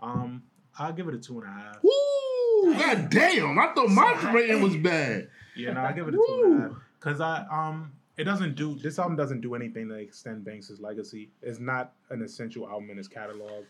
Um, 0.00 0.42
I'll 0.78 0.92
give 0.92 1.08
it 1.08 1.14
a 1.14 1.18
two 1.18 1.40
and 1.40 1.48
a 1.48 1.52
half. 1.52 1.78
Woo! 1.82 2.74
God 2.74 3.10
damn! 3.10 3.58
I 3.58 3.72
thought 3.74 3.88
my 3.88 4.32
rating 4.32 4.62
was 4.62 4.76
bad. 4.76 5.28
Yeah, 5.54 5.72
no, 5.72 5.80
I 5.80 5.92
give 5.92 6.08
it 6.08 6.14
a 6.14 6.16
two 6.16 6.42
and 6.44 6.58
a 6.58 6.68
half 6.68 6.72
because 6.98 7.20
I 7.20 7.44
um 7.50 7.92
it 8.16 8.24
doesn't 8.24 8.56
do 8.56 8.74
this 8.76 8.98
album 8.98 9.16
doesn't 9.16 9.40
do 9.40 9.54
anything 9.54 9.88
to 9.88 9.94
extend 9.94 10.44
Banks's 10.44 10.80
legacy. 10.80 11.30
It's 11.42 11.60
not 11.60 11.92
an 12.10 12.22
essential 12.22 12.68
album 12.68 12.90
in 12.90 12.96
his 12.96 13.08
catalog. 13.08 13.64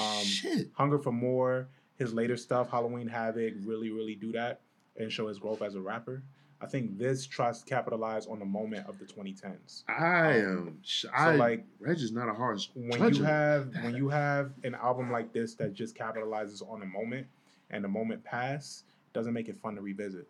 Um, 0.00 0.24
Shit. 0.24 0.68
Hunger 0.74 0.98
for 0.98 1.12
More, 1.12 1.68
his 1.96 2.12
later 2.12 2.36
stuff, 2.36 2.70
Halloween 2.70 3.08
Havoc, 3.08 3.54
really 3.64 3.90
really 3.90 4.14
do 4.14 4.32
that 4.32 4.60
and 4.96 5.12
show 5.12 5.28
his 5.28 5.38
growth 5.38 5.62
as 5.62 5.74
a 5.74 5.80
rapper. 5.80 6.22
I 6.60 6.66
think 6.66 6.96
this 6.98 7.26
tries 7.26 7.58
to 7.62 7.66
capitalize 7.66 8.26
on 8.26 8.38
the 8.38 8.44
moment 8.46 8.86
of 8.88 8.98
the 8.98 9.04
2010s. 9.04 9.82
I 9.88 10.40
um, 10.40 10.68
am. 10.68 10.78
sh- 10.82 11.04
I 11.14 11.36
like, 11.36 11.64
Regg 11.80 11.96
is 11.96 12.12
not 12.12 12.28
a 12.30 12.32
hard. 12.32 12.60
When 12.74 13.12
you 13.14 13.22
have 13.24 13.74
when 13.82 13.94
you 13.94 14.08
have 14.08 14.52
an 14.64 14.74
album 14.74 15.10
like 15.12 15.32
this 15.34 15.54
that 15.56 15.74
just 15.74 15.94
capitalizes 15.96 16.62
on 16.70 16.80
a 16.82 16.86
moment 16.86 17.26
and 17.70 17.84
the 17.84 17.88
moment 17.88 18.24
pass, 18.24 18.84
doesn't 19.12 19.34
make 19.34 19.48
it 19.48 19.58
fun 19.58 19.74
to 19.74 19.82
revisit. 19.82 20.26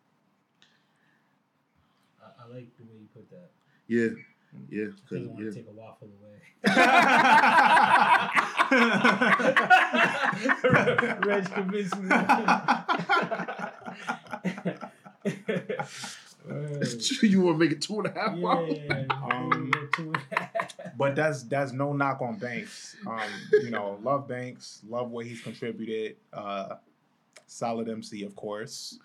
I, 2.21 2.25
I 2.43 2.47
like 2.55 2.77
the 2.77 2.83
way 2.85 2.97
you 3.01 3.07
put 3.15 3.31
that. 3.31 3.51
yeah, 3.87 4.09
mm. 4.09 4.17
yeah, 4.69 4.85
I 4.85 4.87
'cause- 4.89 5.01
think 5.11 5.27
I 5.27 5.29
want 5.29 5.39
yeah. 5.45 5.51
to 5.51 5.55
take 5.55 5.69
a 5.69 5.73
waffle 5.73 6.09
away. 6.21 6.41
Regg 11.23 11.45
convinced 11.55 11.97
me. 12.01 12.09
you 17.23 17.41
want 17.41 17.59
to 17.59 17.65
make 17.65 17.73
it 17.73 17.83
two 17.83 17.99
and 18.01 18.07
a 18.07 18.13
half? 18.13 18.37
yeah, 18.37 19.05
Um, 19.33 19.73
two 19.95 20.13
and 20.13 20.17
a 20.17 20.37
half. 20.37 20.73
But 20.97 21.17
that's 21.17 21.43
that's 21.45 21.73
no 21.73 21.93
knock 21.93 22.21
on 22.23 22.39
Banks. 22.39 22.97
Um, 23.07 23.21
you 23.53 23.71
know, 23.71 23.99
love 24.03 24.29
Banks, 24.29 24.81
love 24.89 25.11
what 25.11 25.27
he's 25.27 25.41
contributed. 25.41 26.17
Uh, 26.33 26.77
solid 27.47 27.89
MC, 27.89 28.23
of 28.25 28.35
course. 28.37 28.99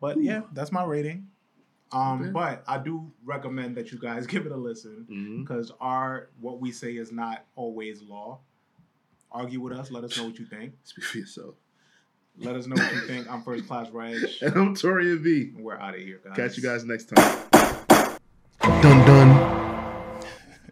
But 0.00 0.22
yeah, 0.22 0.42
that's 0.52 0.72
my 0.72 0.84
rating. 0.84 1.28
Um, 1.92 2.22
Okay. 2.22 2.30
but 2.30 2.62
I 2.68 2.78
do 2.78 3.10
recommend 3.24 3.76
that 3.76 3.90
you 3.92 3.98
guys 3.98 4.26
give 4.28 4.46
it 4.46 4.52
a 4.52 4.56
listen 4.56 5.42
because 5.42 5.72
our 5.80 6.28
what 6.40 6.60
we 6.60 6.70
say 6.72 6.92
is 6.96 7.12
not 7.12 7.44
always 7.56 8.00
law. 8.02 8.38
Argue 9.32 9.60
with 9.60 9.72
us. 9.74 9.90
Let 9.90 10.02
us 10.04 10.16
know 10.16 10.24
what 10.24 10.38
you 10.38 10.46
think. 10.46 10.72
Speak 10.84 11.04
for 11.04 11.18
yourself. 11.18 11.54
Let 12.38 12.56
us 12.56 12.66
know 12.66 12.76
what 12.82 12.92
you 12.92 13.00
think. 13.02 13.30
I'm 13.30 13.42
First 13.42 13.64
Klass 13.64 13.90
Regg. 13.92 14.42
And 14.42 14.56
I'm 14.56 14.74
Taurian 14.74 15.22
B. 15.22 15.52
We're 15.58 15.76
out 15.78 15.94
of 15.94 16.00
here, 16.00 16.20
guys. 16.24 16.36
Catch 16.36 16.56
you 16.56 16.62
guys 16.62 16.84
next 16.84 17.06
time. 17.14 17.48
Dun 18.82 19.06
dun. 19.06 19.19